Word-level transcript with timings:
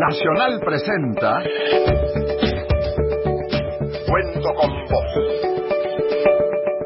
Nacional 0.00 0.60
presenta 0.64 1.42
Cuento 4.08 4.48
con 4.54 4.70
vos 4.88 5.12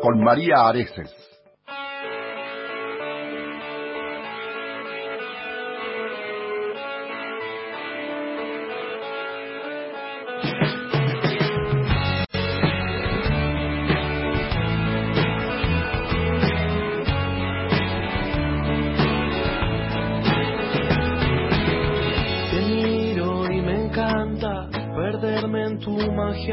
con 0.02 0.24
María 0.24 0.66
Areces. 0.66 1.33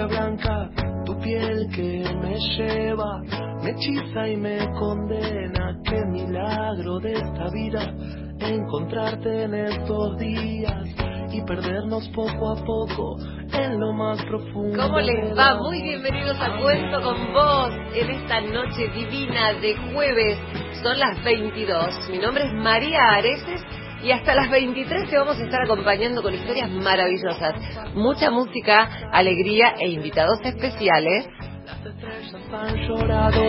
Blanca, 0.05 0.70
tu 1.05 1.18
piel 1.20 1.68
que 1.73 2.04
me 2.22 2.38
lleva, 2.58 3.22
me 3.64 3.72
hechiza 3.72 4.27
y 4.27 4.38
me 4.38 4.58
condena. 4.80 5.77
Qué 5.84 6.05
milagro 6.05 7.00
de 7.00 7.14
esta 7.14 7.50
vida 7.52 7.94
encontrarte 8.40 9.44
en 9.44 9.54
estos 9.54 10.18
días 10.18 10.88
y 11.32 11.41
perdernos 11.44 12.10
poco 12.10 12.52
a 12.52 12.55
poco 12.66 13.18
en 13.54 13.80
lo 13.80 13.94
más 13.94 14.24
profundo. 14.26 14.82
¿Cómo 14.82 15.00
les 15.00 15.38
va? 15.38 15.58
Muy 15.58 15.82
bienvenidos 15.82 16.38
a 16.40 16.58
Cuento 16.58 17.02
con 17.02 17.34
Vos 17.34 17.72
en 17.94 18.10
esta 18.10 18.41
noche 18.41 18.90
divina 18.90 19.54
de 19.54 19.76
jueves. 19.94 20.38
Son 20.82 20.99
las 20.99 21.24
22. 21.24 22.10
Mi 22.10 22.18
nombre 22.18 22.46
es 22.46 22.54
María 22.54 22.99
Areces 23.13 23.62
y 24.04 24.12
hasta 24.12 24.34
las 24.34 24.50
23 24.50 25.10
te 25.10 25.18
vamos 25.18 25.40
a 25.40 25.44
estar 25.44 25.62
acompañando 25.64 26.22
con 26.22 26.34
historias 26.34 26.70
maravillosas. 26.70 27.54
Mucha 27.94 28.32
música, 28.32 29.10
alegría 29.12 29.76
e 29.80 29.90
invitados 29.90 30.40
especiales. 30.44 31.27
Las 31.66 31.85
estrellas 31.85 32.35
han 32.52 32.76
llorado, 32.88 33.44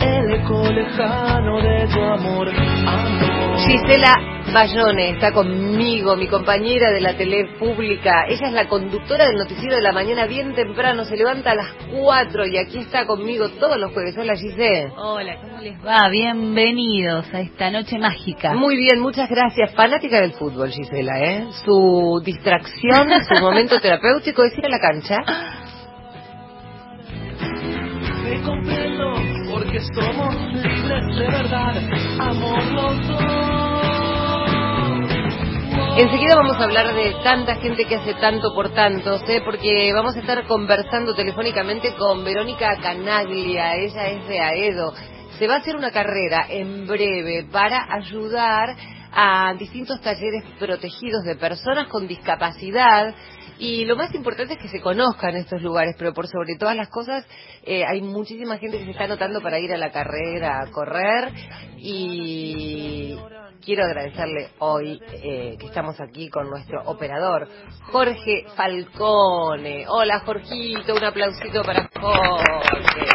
el 0.00 0.34
eco 0.34 0.70
lejano 0.70 1.60
de 1.60 1.86
tu 1.88 2.00
amor, 2.00 2.48
amor. 2.48 3.58
Gisela 3.58 4.35
Bayone 4.56 5.10
está 5.10 5.32
conmigo, 5.32 6.16
mi 6.16 6.28
compañera 6.28 6.90
de 6.90 7.02
la 7.02 7.14
tele 7.14 7.44
pública. 7.58 8.24
Ella 8.26 8.46
es 8.46 8.52
la 8.54 8.66
conductora 8.66 9.26
del 9.26 9.36
noticiero 9.36 9.76
de 9.76 9.82
la 9.82 9.92
mañana 9.92 10.24
bien 10.24 10.54
temprano, 10.54 11.04
se 11.04 11.14
levanta 11.14 11.50
a 11.50 11.56
las 11.56 11.74
4 11.92 12.46
y 12.46 12.56
aquí 12.56 12.78
está 12.78 13.04
conmigo 13.04 13.50
todos 13.50 13.76
los 13.76 13.92
jueves. 13.92 14.16
Hola 14.16 14.34
Gisela. 14.34 14.94
Hola, 14.96 15.36
¿cómo 15.42 15.58
les 15.58 15.78
va? 15.84 16.08
Bienvenidos 16.08 17.26
a 17.34 17.40
esta 17.40 17.70
noche 17.70 17.98
mágica. 17.98 18.54
Muy 18.54 18.78
bien, 18.78 18.98
muchas 18.98 19.28
gracias. 19.28 19.74
Fanática 19.74 20.22
del 20.22 20.32
fútbol, 20.32 20.70
Gisela, 20.70 21.20
¿eh? 21.20 21.48
Su 21.62 22.22
distracción, 22.24 23.10
su 23.28 23.34
momento 23.44 23.78
terapéutico 23.78 24.42
es 24.42 24.56
ir 24.56 24.64
a 24.64 24.70
la 24.70 24.78
cancha. 24.78 25.16
Te 28.24 29.52
porque 29.52 29.80
somos 29.94 30.34
libres 30.50 31.16
de 31.18 31.26
verdad, 31.26 31.74
amor 32.20 32.64
los 32.72 33.06
dos. 33.06 33.65
Enseguida 35.98 36.36
vamos 36.36 36.58
a 36.58 36.64
hablar 36.64 36.94
de 36.94 37.14
tanta 37.24 37.54
gente 37.54 37.86
que 37.86 37.96
hace 37.96 38.12
tanto 38.14 38.52
por 38.54 38.68
tantos, 38.74 39.22
¿eh? 39.30 39.40
Porque 39.42 39.90
vamos 39.94 40.14
a 40.14 40.20
estar 40.20 40.46
conversando 40.46 41.14
telefónicamente 41.14 41.94
con 41.94 42.22
Verónica 42.22 42.76
Canaglia, 42.82 43.76
ella 43.76 44.08
es 44.08 44.28
de 44.28 44.38
Aedo. 44.38 44.92
Se 45.38 45.46
va 45.46 45.54
a 45.54 45.58
hacer 45.58 45.74
una 45.74 45.90
carrera 45.90 46.48
en 46.50 46.86
breve 46.86 47.46
para 47.50 47.86
ayudar 47.94 48.76
a 49.10 49.54
distintos 49.58 49.98
talleres 50.02 50.44
protegidos 50.58 51.24
de 51.24 51.36
personas 51.36 51.88
con 51.88 52.06
discapacidad. 52.06 53.14
Y 53.58 53.86
lo 53.86 53.96
más 53.96 54.14
importante 54.14 54.52
es 54.52 54.58
que 54.60 54.68
se 54.68 54.82
conozcan 54.82 55.34
estos 55.34 55.62
lugares, 55.62 55.94
pero 55.98 56.12
por 56.12 56.26
sobre 56.26 56.58
todas 56.58 56.76
las 56.76 56.90
cosas 56.90 57.26
eh, 57.62 57.86
hay 57.86 58.02
muchísima 58.02 58.58
gente 58.58 58.76
que 58.76 58.84
se 58.84 58.90
está 58.90 59.04
anotando 59.04 59.40
para 59.40 59.58
ir 59.58 59.72
a 59.72 59.78
la 59.78 59.90
carrera, 59.90 60.60
a 60.60 60.70
correr. 60.70 61.32
Y 61.78 63.16
quiero 63.64 63.84
agradecerle 63.84 64.48
hoy 64.58 65.00
eh, 65.12 65.56
que 65.58 65.66
estamos 65.66 66.00
aquí 66.00 66.28
con 66.28 66.48
nuestro 66.48 66.82
operador, 66.84 67.48
Jorge 67.92 68.46
Falcone. 68.56 69.86
Hola 69.88 70.20
Jorgito, 70.20 70.94
un 70.94 71.04
aplausito 71.04 71.62
para 71.62 71.88
Jorge. 72.00 73.06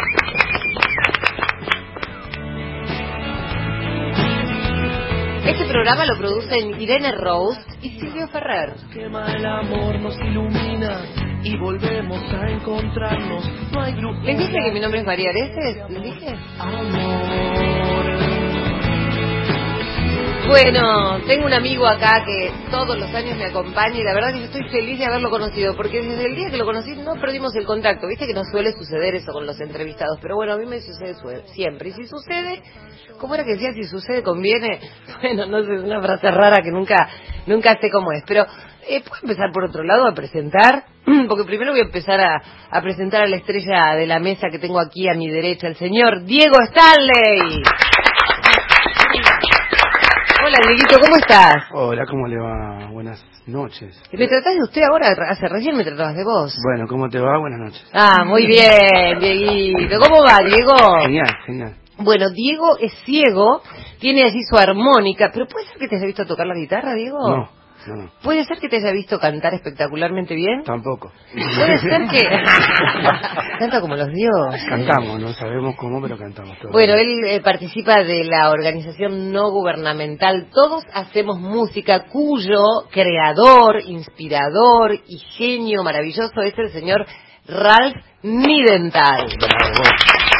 Este 5.46 5.66
programa 5.66 6.06
lo 6.06 6.18
producen 6.18 6.80
Irene 6.80 7.12
Rose 7.14 7.62
y 7.82 7.90
Silvio 8.00 8.28
Ferrer. 8.28 8.74
Quema 8.94 9.34
el 9.34 9.46
amor, 9.46 10.00
nos 10.00 10.16
ilumina 10.20 11.02
y 11.44 11.58
volvemos 11.58 12.22
a 12.34 12.50
encontrarnos. 12.50 13.72
No 13.72 13.82
hay 13.82 13.94
grupo. 13.94 14.20
¿Les 14.24 14.38
dije 14.38 14.58
que 14.66 14.72
mi 14.72 14.80
nombre 14.80 15.00
es 15.00 15.06
María 15.06 15.30
Areces? 15.30 15.90
¿Les 15.90 16.04
dije? 16.04 16.36
Amor. 16.60 17.71
Bueno, 20.48 21.20
tengo 21.28 21.46
un 21.46 21.54
amigo 21.54 21.86
acá 21.86 22.24
que 22.26 22.52
todos 22.72 22.98
los 22.98 23.14
años 23.14 23.38
me 23.38 23.46
acompaña 23.46 23.98
y 23.98 24.04
la 24.04 24.14
verdad 24.14 24.34
que 24.34 24.40
yo 24.40 24.46
estoy 24.46 24.68
feliz 24.70 24.98
de 25.00 25.06
haberlo 25.06 25.30
conocido 25.30 25.76
porque 25.76 26.02
desde 26.02 26.26
el 26.26 26.36
día 26.36 26.50
que 26.50 26.58
lo 26.58 26.66
conocí 26.66 26.96
no 26.96 27.16
perdimos 27.16 27.56
el 27.56 27.66
contacto. 27.66 28.08
Viste 28.08 28.26
que 28.26 28.34
no 28.34 28.44
suele 28.52 28.74
suceder 28.74 29.16
eso 29.16 29.32
con 29.32 29.46
los 29.46 29.60
entrevistados, 29.62 30.18
pero 30.22 30.36
bueno, 30.36 30.54
a 30.54 30.58
mí 30.58 30.66
me 30.66 30.82
sucede 30.82 31.16
siempre. 31.54 31.90
Y 31.90 31.92
si 31.94 32.08
sucede, 32.08 32.64
¿cómo 33.20 33.36
era 33.36 33.44
que 33.44 33.52
decía? 33.52 33.72
Si 33.74 33.84
sucede, 33.86 34.24
conviene. 34.24 34.80
Bueno, 35.22 35.46
no 35.46 35.64
sé, 35.64 35.76
es 35.76 35.84
una 35.84 36.02
frase 36.02 36.32
rara 36.32 36.64
que 36.64 36.72
nunca, 36.72 37.08
nunca 37.46 37.78
sé 37.80 37.92
cómo 37.92 38.12
es. 38.12 38.24
Pero, 38.28 38.46
eh, 38.88 39.02
¿puedo 39.02 39.22
empezar 39.22 39.52
por 39.54 39.66
otro 39.66 39.84
lado 39.84 40.08
a 40.08 40.16
presentar? 40.16 40.86
Porque 41.30 41.44
primero 41.44 41.72
voy 41.72 41.82
a 41.82 41.84
empezar 41.84 42.20
a, 42.20 42.42
a 42.72 42.82
presentar 42.82 43.22
a 43.22 43.28
la 43.28 43.38
estrella 43.38 43.96
de 43.96 44.08
la 44.08 44.20
mesa 44.20 44.48
que 44.50 44.58
tengo 44.58 44.80
aquí 44.80 45.08
a 45.08 45.14
mi 45.14 45.30
derecha, 45.30 45.68
el 45.68 45.76
señor 45.76 46.24
Diego 46.24 46.58
Stanley. 46.70 47.62
Hola, 50.44 50.58
Dieguito, 50.68 50.98
¿cómo 51.00 51.18
estás? 51.18 51.56
Hola, 51.72 52.06
¿cómo 52.10 52.28
le 52.28 52.38
va? 52.38 52.90
Buenas 52.92 53.24
noches. 53.46 54.02
¿Me 54.12 54.28
tratás 54.28 54.56
de 54.56 54.64
usted 54.64 54.82
ahora? 54.90 55.14
Hace 55.30 55.48
recién 55.48 55.78
me 55.78 55.84
tratabas 55.84 56.16
de 56.16 56.24
vos. 56.24 56.58
Bueno, 56.64 56.88
¿cómo 56.88 57.10
te 57.10 57.20
va? 57.20 57.38
Buenas 57.38 57.60
noches. 57.60 57.86
Ah, 57.94 58.24
muy 58.26 58.48
bien, 58.48 59.20
Dieguito. 59.20 60.00
¿Cómo 60.00 60.24
va, 60.24 60.40
Diego? 60.44 61.00
Genial, 61.04 61.28
genial. 61.46 61.76
Bueno, 62.00 62.30
Diego 62.32 62.78
es 62.80 62.92
ciego, 63.06 63.62
tiene 64.00 64.24
allí 64.24 64.40
su 64.50 64.58
armónica, 64.58 65.30
pero 65.32 65.46
¿puede 65.46 65.68
ser 65.68 65.78
que 65.78 65.88
te 65.88 65.98
haya 65.98 66.08
visto 66.08 66.26
tocar 66.26 66.48
la 66.48 66.56
guitarra, 66.56 66.96
Diego? 66.96 67.20
No, 67.20 67.50
no, 67.88 68.12
¿Puede 68.22 68.46
ser 68.46 68.60
que 68.60 68.70
te 68.70 68.78
haya 68.78 68.92
visto 68.92 69.20
cantar 69.20 69.54
espectacularmente 69.54 70.36
bien? 70.36 70.64
tampoco. 70.64 71.12
Puede 71.34 71.78
ser 71.80 72.08
que... 72.10 72.20
Canta 73.60 73.82
como 73.82 73.96
los 73.96 74.08
dioses. 74.08 74.66
Cantamos, 74.68 75.20
no 75.20 75.34
sabemos 75.34 75.76
cómo, 75.76 76.02
pero 76.02 76.18
cantamos 76.18 76.58
todo. 76.60 76.72
Bueno, 76.72 76.94
él 76.94 77.24
eh, 77.26 77.42
participa 77.42 78.04
de 78.04 78.24
la 78.24 78.50
organización 78.50 79.32
no 79.32 79.52
gubernamental 79.52 80.48
Todos 80.52 80.84
Hacemos 80.94 81.40
Música, 81.40 82.06
cuyo 82.12 82.62
creador, 82.92 83.82
inspirador 83.86 84.94
y 85.08 85.18
genio 85.38 85.84
maravilloso 85.84 86.42
es 86.42 86.58
el 86.58 86.70
señor 86.70 87.06
Ralph 87.48 87.96
Nidenthal. 88.24 89.28
Bravo. 89.40 90.31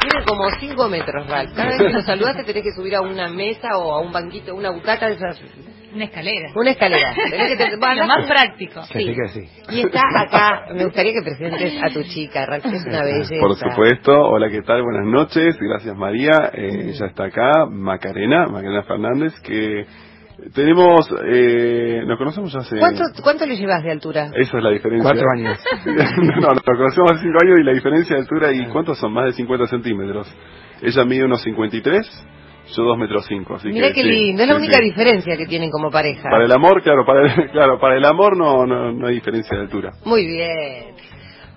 Tiene 0.00 0.24
como 0.26 0.44
5 0.58 0.88
metros, 0.88 1.26
Ralph. 1.28 1.54
Cada 1.54 1.68
vez 1.70 1.78
que 1.78 1.88
lo 1.90 2.00
saludas 2.02 2.36
te 2.36 2.44
tenés 2.44 2.62
que 2.62 2.72
subir 2.72 2.94
a 2.94 3.00
una 3.00 3.28
mesa 3.28 3.76
o 3.78 3.92
a 3.92 4.00
un 4.00 4.12
banquito, 4.12 4.54
una 4.54 4.70
bucata 4.70 5.08
de 5.08 5.14
esas. 5.14 5.40
Una 5.94 6.04
escalera. 6.04 6.50
Una 6.54 6.70
escalera. 6.70 7.14
Tenés 7.30 7.48
que 7.48 7.56
te- 7.56 7.76
bueno, 7.78 8.02
Lo 8.02 8.06
más 8.06 8.26
práctico. 8.26 8.82
Sí, 8.84 9.14
que 9.14 9.28
sí. 9.28 9.40
Y 9.70 9.80
está 9.80 10.02
acá. 10.20 10.66
Me 10.74 10.84
gustaría 10.84 11.12
que 11.14 11.22
presentes 11.22 11.82
a 11.82 11.88
tu 11.92 12.02
chica, 12.04 12.44
Ralph, 12.46 12.62
que 12.64 12.76
es 12.76 12.84
una 12.84 13.02
belleza. 13.02 13.34
Por 13.40 13.56
supuesto, 13.56 14.12
hola, 14.12 14.50
¿qué 14.50 14.60
tal? 14.62 14.82
Buenas 14.82 15.06
noches, 15.06 15.56
gracias 15.58 15.96
María, 15.96 16.50
eh, 16.52 16.92
ya 16.92 17.06
está 17.06 17.24
acá, 17.24 17.66
Macarena, 17.70 18.46
Macarena 18.48 18.82
Fernández, 18.82 19.32
que 19.40 19.86
tenemos, 20.54 21.08
eh, 21.26 22.02
nos 22.06 22.16
conocemos 22.16 22.52
ya 22.52 22.60
hace... 22.60 22.78
¿Cuánto, 22.78 23.02
¿Cuánto 23.22 23.44
le 23.46 23.56
llevas 23.56 23.82
de 23.82 23.90
altura? 23.90 24.30
Esa 24.34 24.58
es 24.58 24.62
la 24.62 24.70
diferencia. 24.70 25.10
Cuatro 25.10 25.26
años. 25.36 25.58
no, 26.40 26.48
nos 26.48 26.62
conocemos 26.62 27.12
hace 27.12 27.22
cinco 27.22 27.38
años 27.42 27.58
y 27.60 27.64
la 27.64 27.72
diferencia 27.72 28.16
de 28.16 28.22
altura, 28.22 28.52
¿y 28.52 28.66
cuántos 28.66 28.98
son? 28.98 29.12
Más 29.12 29.26
de 29.26 29.32
50 29.32 29.66
centímetros. 29.66 30.32
Ella 30.80 31.04
mide 31.04 31.24
unos 31.24 31.42
53, 31.42 32.26
yo 32.76 32.82
2 32.84 32.98
metros 32.98 33.26
5, 33.26 33.54
así 33.56 33.68
Mira 33.68 33.88
que 33.88 33.94
qué 33.94 34.02
sí, 34.02 34.08
lindo, 34.10 34.42
es 34.42 34.48
la 34.48 34.54
sí, 34.54 34.60
única 34.60 34.78
sí. 34.78 34.84
diferencia 34.84 35.36
que 35.36 35.46
tienen 35.46 35.70
como 35.70 35.90
pareja. 35.90 36.28
Para 36.30 36.44
el 36.44 36.52
amor, 36.52 36.82
claro, 36.82 37.04
para 37.04 37.26
el, 37.26 37.50
claro, 37.50 37.80
para 37.80 37.96
el 37.96 38.04
amor 38.04 38.36
no, 38.36 38.64
no, 38.64 38.92
no 38.92 39.06
hay 39.08 39.14
diferencia 39.14 39.56
de 39.56 39.64
altura. 39.64 39.90
Muy 40.04 40.24
bien. 40.26 40.94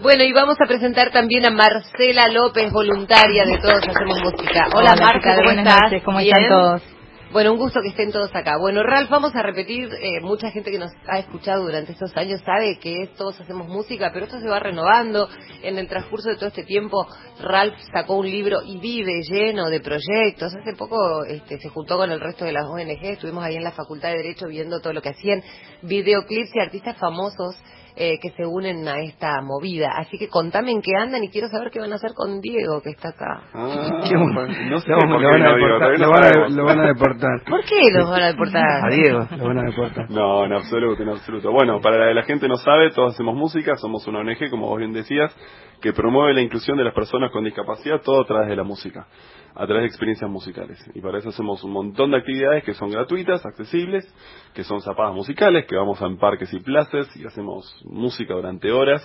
Bueno, 0.01 0.23
y 0.23 0.33
vamos 0.33 0.57
a 0.59 0.65
presentar 0.67 1.11
también 1.11 1.45
a 1.45 1.51
Marcela 1.51 2.27
López, 2.29 2.71
voluntaria 2.73 3.45
de 3.45 3.59
Todos 3.59 3.87
Hacemos 3.87 4.19
Música. 4.23 4.65
Hola, 4.73 4.93
Hola, 4.93 5.05
Marta. 5.05 5.35
¿cómo 5.35 5.43
Buenas 5.43 5.67
estás? 5.67 5.81
noches, 5.83 6.03
¿cómo 6.03 6.17
¿Bien? 6.17 6.29
están 6.35 6.49
todos? 6.49 7.00
Bueno, 7.31 7.53
un 7.53 7.59
gusto 7.59 7.79
que 7.81 7.87
estén 7.87 8.11
todos 8.11 8.29
acá. 8.35 8.57
Bueno, 8.57 8.83
Ralph, 8.83 9.09
vamos 9.09 9.33
a 9.37 9.41
repetir, 9.41 9.87
eh, 10.01 10.19
mucha 10.19 10.51
gente 10.51 10.69
que 10.69 10.77
nos 10.77 10.91
ha 11.07 11.17
escuchado 11.17 11.63
durante 11.63 11.93
estos 11.93 12.11
años 12.17 12.41
sabe 12.41 12.77
que 12.77 13.09
todos 13.15 13.39
hacemos 13.39 13.69
música, 13.69 14.11
pero 14.11 14.25
esto 14.25 14.41
se 14.41 14.49
va 14.49 14.59
renovando. 14.59 15.29
En 15.63 15.77
el 15.77 15.87
transcurso 15.87 16.27
de 16.27 16.35
todo 16.35 16.47
este 16.47 16.65
tiempo, 16.65 17.07
Ralph 17.41 17.77
sacó 17.93 18.17
un 18.17 18.29
libro 18.29 18.61
y 18.65 18.79
vive 18.79 19.21
lleno 19.21 19.69
de 19.69 19.79
proyectos. 19.79 20.53
Hace 20.53 20.75
poco 20.75 21.23
este, 21.23 21.57
se 21.57 21.69
juntó 21.69 21.95
con 21.95 22.11
el 22.11 22.19
resto 22.19 22.43
de 22.43 22.51
las 22.51 22.65
ONG, 22.65 23.01
estuvimos 23.01 23.45
ahí 23.45 23.55
en 23.55 23.63
la 23.63 23.71
Facultad 23.71 24.09
de 24.09 24.17
Derecho 24.17 24.47
viendo 24.47 24.81
todo 24.81 24.91
lo 24.91 25.01
que 25.01 25.09
hacían, 25.11 25.41
videoclips 25.83 26.53
y 26.53 26.59
artistas 26.59 26.97
famosos 26.97 27.55
eh, 28.03 28.17
que 28.19 28.31
se 28.31 28.45
unen 28.45 28.87
a 28.87 28.99
esta 29.01 29.41
movida. 29.41 29.91
Así 29.95 30.17
que 30.17 30.27
contame 30.27 30.71
en 30.71 30.81
qué 30.81 30.91
andan 30.99 31.23
y 31.23 31.29
quiero 31.29 31.49
saber 31.49 31.69
qué 31.69 31.79
van 31.79 31.91
a 31.93 31.97
hacer 31.97 32.13
con 32.15 32.41
Diego, 32.41 32.81
que 32.81 32.89
está 32.89 33.09
acá. 33.09 33.43
Ah, 33.53 34.01
Qué 34.09 34.17
bueno. 34.17 34.47
no 34.69 34.79
sé 34.79 34.89
Lo 34.89 34.97
van 34.97 35.43
a 35.43 35.53
deportar, 35.55 35.99
lo 35.99 36.09
van 36.09 36.23
a- 36.23 36.27
sabemos. 36.29 36.51
lo 36.53 36.65
van 36.65 36.79
a 36.79 36.87
deportar. 36.87 37.41
¿Por 37.47 37.63
qué 37.63 37.79
los 37.93 38.09
van 38.09 38.21
a 38.23 38.27
deportar? 38.27 38.85
A 38.85 38.89
Diego 38.89 39.27
lo 39.37 39.45
van 39.47 39.57
a 39.59 39.63
deportar. 39.63 40.09
No, 40.09 40.45
en 40.45 40.53
absoluto, 40.53 41.03
en 41.03 41.09
absoluto. 41.09 41.51
Bueno, 41.51 41.79
para 41.79 41.97
la, 41.99 42.07
que 42.07 42.13
la 42.15 42.23
gente 42.23 42.47
no 42.47 42.55
sabe, 42.55 42.89
todos 42.91 43.13
hacemos 43.13 43.35
música, 43.35 43.75
somos 43.75 44.07
una 44.07 44.19
ONG, 44.19 44.49
como 44.49 44.67
vos 44.67 44.79
bien 44.79 44.93
decías, 44.93 45.35
que 45.81 45.93
promueve 45.93 46.33
la 46.33 46.41
inclusión 46.41 46.77
de 46.77 46.83
las 46.83 46.93
personas 46.95 47.31
con 47.31 47.43
discapacidad, 47.43 48.01
todo 48.01 48.21
a 48.21 48.25
través 48.25 48.49
de 48.49 48.55
la 48.55 48.63
música, 48.63 49.05
a 49.53 49.65
través 49.65 49.83
de 49.83 49.87
experiencias 49.87 50.29
musicales. 50.29 50.79
Y 50.93 51.01
para 51.01 51.19
eso 51.19 51.29
hacemos 51.29 51.63
un 51.63 51.71
montón 51.71 52.11
de 52.11 52.17
actividades 52.17 52.63
que 52.63 52.73
son 52.73 52.89
gratuitas, 52.89 53.45
accesibles, 53.45 54.05
que 54.53 54.63
son 54.63 54.81
zapadas 54.81 55.13
musicales, 55.13 55.65
que 55.65 55.75
vamos 55.75 56.01
en 56.01 56.17
parques 56.17 56.51
y 56.53 56.59
plazas 56.59 57.07
y 57.15 57.25
hacemos 57.25 57.81
música 57.85 58.33
durante 58.33 58.71
horas, 58.71 59.01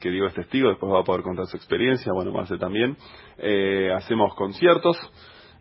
que 0.00 0.10
Diego 0.10 0.26
es 0.26 0.34
testigo, 0.34 0.68
después 0.68 0.92
va 0.92 1.00
a 1.00 1.04
poder 1.04 1.22
contar 1.22 1.46
su 1.46 1.56
experiencia, 1.56 2.12
bueno, 2.12 2.32
Marce 2.32 2.56
también. 2.56 2.96
Eh, 3.38 3.92
hacemos 3.94 4.34
conciertos, 4.34 4.96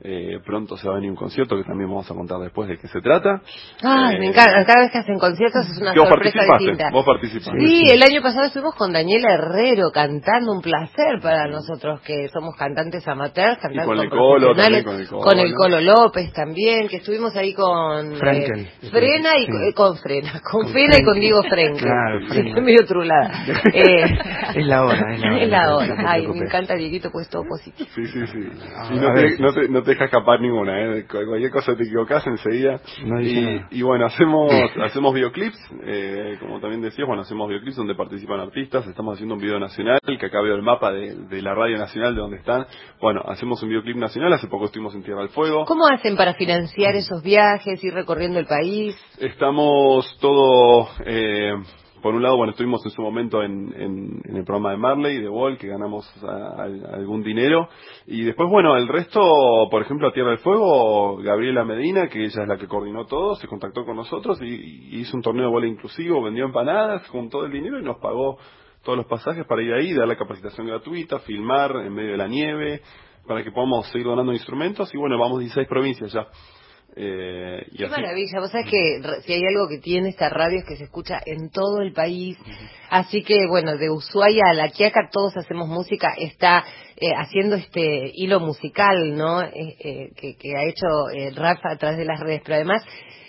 eh, 0.01 0.40
pronto 0.46 0.78
se 0.78 0.88
va 0.88 0.94
a 0.94 0.96
venir 0.96 1.10
un 1.12 1.18
concierto 1.18 1.57
que 1.57 1.63
también 1.63 1.90
vamos 1.90 2.10
a 2.10 2.13
contar 2.13 2.40
después 2.40 2.69
de 2.69 2.78
qué 2.78 2.88
se 2.88 3.01
trata. 3.01 3.42
Ay, 3.84 4.16
Eh, 4.16 4.19
me 4.19 4.28
encanta. 4.28 4.66
Cada 4.66 4.84
vez 4.84 4.92
que 4.92 4.98
hacen 5.00 5.19
conciertos 5.19 5.68
es 5.69 5.78
una 5.81 5.94
que 5.94 6.00
sorpresa 6.00 6.40
distinta. 6.57 6.86
vos 6.92 7.06
participaste. 7.06 7.60
Sí, 7.60 7.84
el 7.92 8.01
año 8.04 8.22
pasado 8.22 8.46
estuvimos 8.46 8.75
con 8.75 8.94
Daniela 8.94 9.34
Herrero 9.34 9.90
cantando, 9.94 10.54
un 10.54 10.62
placer 10.62 11.19
para 11.22 11.48
nosotros 11.48 12.00
que 12.01 12.28
somos 12.30 12.56
cantantes 12.56 13.06
amateurs, 13.07 13.57
cantantes 13.60 13.86
con 13.86 14.00
el 14.00 14.10
con 14.10 14.18
Colo 14.19 14.54
profesionales, 14.54 14.84
también, 14.86 14.86
con 14.86 15.00
el 15.00 15.07
Colo, 15.10 15.22
con 15.22 15.40
el. 15.40 15.54
Colo 15.54 15.81
López 15.81 16.34
también, 16.34 16.88
que 16.88 16.98
estuvimos 16.98 17.36
ahí 17.36 17.54
con 17.54 18.13
eh, 18.13 18.69
Frena 18.90 19.38
y 19.38 19.46
Sí. 19.46 19.51
eh, 19.51 19.74
con 19.74 19.98
Frena, 19.98 20.31
con, 20.50 20.63
Con 20.63 20.72
Frena 20.72 20.96
y 21.00 21.04
con. 21.04 21.19
Diego 21.19 21.44
Frenkel. 21.44 21.81
Claro, 21.81 22.19
estoy 22.19 22.62
medio 22.62 22.86
trulada. 22.86 23.44
Eh, 23.74 24.18
Es 24.56 24.66
la 24.66 24.84
hora, 24.86 25.13
es 25.13 25.19
la 25.19 25.28
hora. 25.34 25.44
es 25.44 25.50
la 25.50 25.75
hora. 25.75 25.96
Ay, 26.07 26.28
me 26.28 26.40
encanta 26.40 26.75
Dieguito, 26.75 27.10
pues 27.12 27.28
todo 27.30 27.44
positivo. 27.44 27.90
Sí, 27.94 28.06
sí, 28.07 28.28
sí. 28.28 28.40
Ah, 28.75 28.90
Y 28.92 28.96
no 29.00 29.10
a 29.10 29.13
te, 29.13 29.22
ver. 29.22 29.40
no, 29.40 29.54
te, 29.54 29.68
no 29.69 29.84
te 29.84 29.88
deja 29.89 30.06
escapar 30.06 30.39
ninguna, 30.41 30.80
¿eh? 30.81 31.06
Cu- 31.09 31.25
Cualquier 31.27 31.51
cosa 31.51 31.75
te 31.75 31.83
equivocas 31.83 32.25
enseguida. 32.27 32.80
No 33.06 33.19
y, 33.21 33.33
nada. 33.41 33.68
y 33.71 33.81
bueno, 33.81 34.06
hacemos 34.06 34.51
hacemos 34.83 35.13
videoclips, 35.13 35.57
eh, 35.83 36.38
como 36.39 36.59
también 36.59 36.81
decías, 36.81 37.07
bueno, 37.07 37.24
hacemos 37.24 37.47
videoclips 37.50 37.75
donde 37.77 37.95
participan 37.95 38.39
artistas. 38.39 38.88
Estamos 38.88 39.15
haciendo 39.15 39.36
un 39.36 39.41
video 39.41 39.59
nacional, 39.59 40.00
que 40.19 40.25
acá 40.25 40.41
veo 40.41 40.56
el 40.56 40.62
mapa 40.63 40.91
de, 40.91 41.15
de 41.15 41.41
la 41.41 41.53
radio 41.53 41.77
nacional 41.77 42.15
de 42.15 42.21
donde 42.21 42.38
están. 42.38 42.65
Bueno, 43.01 43.21
hacemos 43.25 43.62
un 43.63 43.69
videoclip 43.69 43.97
nacional, 43.97 44.31
hace 44.33 44.47
poco 44.47 44.65
estuvimos 44.65 44.95
en 44.95 45.03
Tierra 45.03 45.21
del 45.21 45.30
Fuego. 45.30 45.65
¿Cómo 45.65 45.86
hacen 45.88 46.15
para 46.15 46.33
financiar 46.36 46.95
esos 46.95 47.21
viajes, 47.24 47.83
ir 47.83 47.94
recorriendo 47.94 48.39
el 48.39 48.45
país? 48.45 48.95
Estamos 49.19 50.18
todo, 50.21 50.88
eh, 51.06 51.53
por 52.01 52.16
un 52.16 52.24
lado, 52.24 52.38
bueno, 52.38 52.51
estuvimos 52.51 52.84
en 52.86 52.92
su 52.92 53.01
momento 53.01 53.42
en, 53.44 53.74
en- 53.75 54.22
el 54.36 54.44
programa 54.46 54.72
de 54.72 54.78
Marley, 54.78 55.18
de 55.22 55.30
Wall, 55.30 55.57
que 55.57 55.68
ganamos 55.68 56.06
algún 56.92 57.24
dinero. 57.24 57.68
Y 58.07 58.24
después, 58.24 58.50
bueno, 58.50 58.75
el 58.78 58.88
resto, 58.88 59.22
por 59.69 59.81
ejemplo, 59.81 60.07
a 60.07 60.12
Tierra 60.13 60.30
del 60.31 60.40
Fuego, 60.40 61.18
Gabriela 61.18 61.63
Medina, 61.66 62.07
que 62.07 62.24
ella 62.25 62.44
es 62.44 62.48
la 62.48 62.57
que 62.57 62.68
coordinó 62.68 63.06
todo, 63.06 63.36
se 63.36 63.48
contactó 63.48 63.86
con 63.86 63.96
nosotros 63.96 64.42
y, 64.42 64.46
y 64.46 65.00
hizo 65.00 65.16
un 65.18 65.24
torneo 65.24 65.46
de 65.46 65.51
bola 65.51 65.68
inclusivo, 65.68 66.22
vendió 66.24 66.46
empanadas, 66.46 67.07
juntó 67.10 67.46
el 67.46 67.51
dinero 67.51 67.80
y 67.80 67.84
nos 67.84 67.98
pagó 67.98 68.38
todos 68.84 68.98
los 68.98 69.07
pasajes 69.07 69.46
para 69.46 69.62
ir 69.62 69.74
ahí, 69.74 69.94
dar 69.94 70.07
la 70.07 70.16
capacitación 70.16 70.66
gratuita, 70.68 71.19
filmar 71.19 71.72
en 71.86 71.94
medio 71.94 72.12
de 72.12 72.18
la 72.18 72.28
nieve, 72.28 72.81
para 73.28 73.44
que 73.44 73.51
podamos 73.51 73.88
seguir 73.92 74.07
donando 74.07 74.31
instrumentos. 74.34 74.94
Y 74.94 74.98
bueno, 74.98 75.18
vamos 75.19 75.40
16 75.40 75.68
provincias 75.68 76.12
ya. 76.13 76.28
Eh, 76.95 77.65
y 77.71 77.77
Qué 77.77 77.86
así- 77.86 77.91
maravilla, 77.91 78.39
vos 78.39 78.51
sabés 78.51 78.68
que 78.69 79.01
si 79.25 79.33
hay 79.33 79.45
algo 79.45 79.68
que 79.68 79.77
tiene 79.77 80.09
esta 80.09 80.27
radio 80.30 80.59
es 80.59 80.65
que 80.65 80.75
se 80.75 80.86
escucha 80.86 81.21
en 81.25 81.50
todo 81.50 81.81
el 81.81 81.94
país, 81.94 82.38
así 82.89 83.24
que 83.24 83.45
bueno, 83.47 83.77
de 83.77 83.89
Ushuaia 83.89 84.50
a 84.50 84.53
La 84.53 84.69
Quiaca 84.69 85.09
todos 85.12 85.38
hacemos 85.38 85.68
música, 85.69 86.13
está 86.18 86.63
eh, 86.97 87.13
haciendo 87.15 87.56
este 87.56 88.12
hilo 88.15 88.39
musical, 88.39 89.15
¿no? 89.15 89.41
Eh, 89.44 89.51
eh, 89.80 90.09
que, 90.15 90.36
que 90.36 90.57
ha 90.57 90.63
hecho 90.65 90.88
eh, 91.15 91.31
Rafa 91.36 91.71
a 91.71 91.77
través 91.77 91.97
de 91.97 92.06
las 92.06 92.19
redes, 92.19 92.41
pero 92.44 92.56
además 92.56 92.83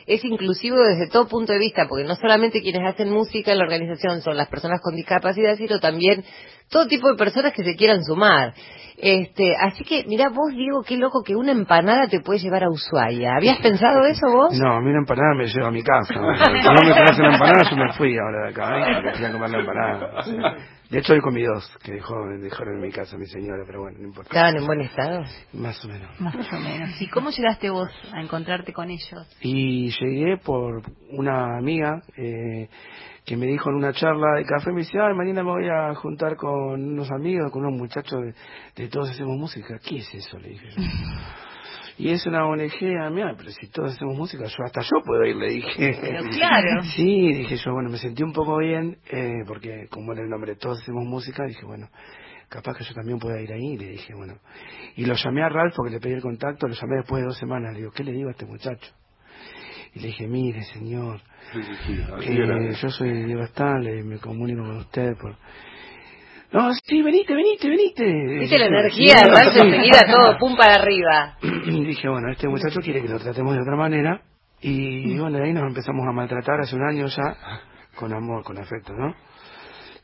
es 0.06 0.24
inclusivo 0.24 0.76
desde 0.78 1.08
todo 1.08 1.28
punto 1.28 1.52
de 1.52 1.58
vista, 1.60 1.86
porque 1.88 2.04
no 2.04 2.16
solamente 2.16 2.62
quienes 2.62 2.82
hacen 2.84 3.10
música 3.10 3.52
en 3.52 3.58
la 3.58 3.64
organización 3.64 4.22
son 4.22 4.36
las 4.36 4.48
personas 4.48 4.80
con 4.82 4.96
discapacidad, 4.96 5.56
sino 5.56 5.78
también 5.78 6.24
todo 6.70 6.86
tipo 6.86 7.08
de 7.08 7.16
personas 7.16 7.52
que 7.52 7.64
se 7.64 7.74
quieran 7.74 8.02
sumar. 8.04 8.54
Este, 9.02 9.54
así 9.58 9.82
que, 9.82 10.04
mira 10.06 10.28
vos, 10.28 10.52
Diego, 10.54 10.82
qué 10.82 10.96
loco 10.96 11.22
que 11.22 11.34
una 11.34 11.52
empanada 11.52 12.06
te 12.06 12.20
puede 12.20 12.38
llevar 12.38 12.64
a 12.64 12.70
Ushuaia. 12.70 13.34
¿Habías 13.34 13.58
pensado 13.58 14.04
eso 14.04 14.26
vos? 14.30 14.58
No, 14.58 14.74
a 14.74 14.80
mí 14.80 14.90
una 14.90 14.98
empanada 14.98 15.34
me 15.36 15.46
lleva 15.46 15.68
a 15.68 15.70
mi 15.70 15.82
casa. 15.82 16.12
Si 16.12 16.18
no 16.18 16.82
me 16.82 16.92
traes 16.92 17.18
una 17.18 17.32
empanada, 17.32 17.70
yo 17.70 17.76
me 17.76 17.92
fui 17.94 18.16
ahora 18.18 18.44
de 18.44 18.50
acá. 18.50 19.10
¿eh? 19.10 19.14
Fui 19.16 19.24
a 19.24 19.32
comer 19.32 19.50
la 19.50 19.58
empanada. 19.58 20.56
De 20.90 20.98
hecho, 20.98 21.14
hoy 21.14 21.20
comí 21.20 21.42
dos, 21.44 21.70
que 21.82 21.92
dejó, 21.92 22.14
dejaron 22.40 22.74
en 22.74 22.80
mi 22.80 22.90
casa 22.90 23.16
mi 23.16 23.26
señora, 23.26 23.62
pero 23.64 23.80
bueno, 23.80 23.98
no 23.98 24.08
importa. 24.08 24.28
Estaban 24.28 24.56
en 24.56 24.66
buen 24.66 24.80
estado. 24.80 25.22
Más 25.54 25.84
o 25.84 25.88
menos. 25.88 26.20
Más 26.20 26.52
o 26.52 26.56
menos. 26.56 27.00
¿Y 27.00 27.08
cómo 27.08 27.30
llegaste 27.30 27.70
vos 27.70 27.88
a 28.12 28.20
encontrarte 28.20 28.72
con 28.72 28.90
ellos? 28.90 29.38
Y 29.40 29.90
llegué 29.98 30.36
por 30.36 30.82
una 31.12 31.56
amiga 31.56 32.02
eh, 32.16 32.68
que 33.24 33.36
me 33.36 33.46
dijo 33.46 33.70
en 33.70 33.76
una 33.76 33.92
charla 33.92 34.36
de 34.36 34.44
café, 34.44 34.72
me 34.72 34.80
dice, 34.80 34.98
ay, 35.00 35.14
mañana 35.14 35.42
me 35.42 35.50
voy 35.50 35.68
a 35.68 35.94
juntar 35.94 36.36
con 36.36 36.82
unos 36.82 37.10
amigos, 37.10 37.50
con 37.52 37.64
unos 37.64 37.78
muchachos 37.78 38.20
de, 38.22 38.34
de 38.82 38.88
Todos 38.88 39.10
Hacemos 39.10 39.36
Música. 39.36 39.78
¿Qué 39.78 39.98
es 39.98 40.14
eso? 40.14 40.38
Le 40.38 40.48
dije 40.50 40.68
yo. 40.70 40.82
Y 42.00 42.12
es 42.12 42.24
una 42.26 42.46
ONG, 42.46 42.96
ah, 42.98 43.10
mira, 43.10 43.34
pero 43.36 43.50
si 43.50 43.68
todos 43.68 43.92
hacemos 43.92 44.16
música, 44.16 44.44
yo 44.44 44.64
hasta 44.64 44.80
yo 44.80 45.02
puedo 45.04 45.22
ir, 45.26 45.36
le 45.36 45.50
dije. 45.50 45.98
Pero 46.00 46.22
claro. 46.30 46.82
Sí, 46.96 47.34
dije 47.34 47.56
yo, 47.56 47.74
bueno, 47.74 47.90
me 47.90 47.98
sentí 47.98 48.22
un 48.22 48.32
poco 48.32 48.56
bien, 48.56 48.96
eh, 49.10 49.44
porque 49.46 49.86
como 49.90 50.14
era 50.14 50.22
el 50.22 50.30
nombre, 50.30 50.56
todos 50.56 50.80
hacemos 50.80 51.04
música, 51.04 51.44
dije, 51.44 51.66
bueno, 51.66 51.88
capaz 52.48 52.78
que 52.78 52.84
yo 52.84 52.94
también 52.94 53.18
pueda 53.18 53.38
ir 53.40 53.52
ahí, 53.52 53.76
le 53.76 53.88
dije, 53.88 54.14
bueno. 54.14 54.34
Y 54.96 55.04
lo 55.04 55.14
llamé 55.14 55.42
a 55.42 55.50
Ralph 55.50 55.74
porque 55.76 55.92
le 55.92 56.00
pedí 56.00 56.14
el 56.14 56.22
contacto, 56.22 56.66
lo 56.66 56.74
llamé 56.74 56.96
después 56.96 57.20
de 57.20 57.26
dos 57.26 57.36
semanas, 57.36 57.74
le 57.74 57.80
digo, 57.80 57.92
¿qué 57.92 58.02
le 58.02 58.12
digo 58.12 58.28
a 58.28 58.32
este 58.32 58.46
muchacho? 58.46 58.94
Y 59.94 60.00
le 60.00 60.06
dije, 60.08 60.26
mire, 60.26 60.62
señor, 60.64 61.20
Sí, 61.52 61.62
sí, 61.62 61.72
sí, 61.86 61.98
así 62.02 62.28
eh, 62.30 62.72
yo 62.80 62.90
soy 62.90 63.24
Diego 63.24 63.42
Stanley, 63.44 64.04
me 64.04 64.18
comunico 64.18 64.62
con 64.62 64.76
usted 64.76 65.16
por... 65.16 65.34
No, 66.52 66.72
sí, 66.84 67.02
venite, 67.02 67.34
venite, 67.34 67.68
venite. 67.68 68.04
Viste 68.40 68.58
la 68.58 68.66
energía, 68.66 69.14
Ralph 69.22 69.52
sí. 69.52 69.60
enseguida 69.60 70.00
todo 70.10 70.38
pum 70.38 70.56
para 70.56 70.74
arriba. 70.74 71.36
dije, 71.42 72.08
bueno, 72.08 72.30
este 72.30 72.48
muchacho 72.48 72.80
quiere 72.80 73.02
que 73.02 73.08
lo 73.08 73.18
tratemos 73.18 73.54
de 73.54 73.62
otra 73.62 73.76
manera. 73.76 74.22
Y 74.60 75.16
bueno, 75.16 75.38
de 75.38 75.44
ahí 75.44 75.52
nos 75.52 75.66
empezamos 75.66 76.06
a 76.06 76.12
maltratar 76.12 76.60
hace 76.60 76.76
un 76.76 76.82
año 76.82 77.06
ya, 77.06 77.36
con 77.94 78.12
amor, 78.12 78.44
con 78.44 78.58
afecto, 78.58 78.92
¿no? 78.92 79.14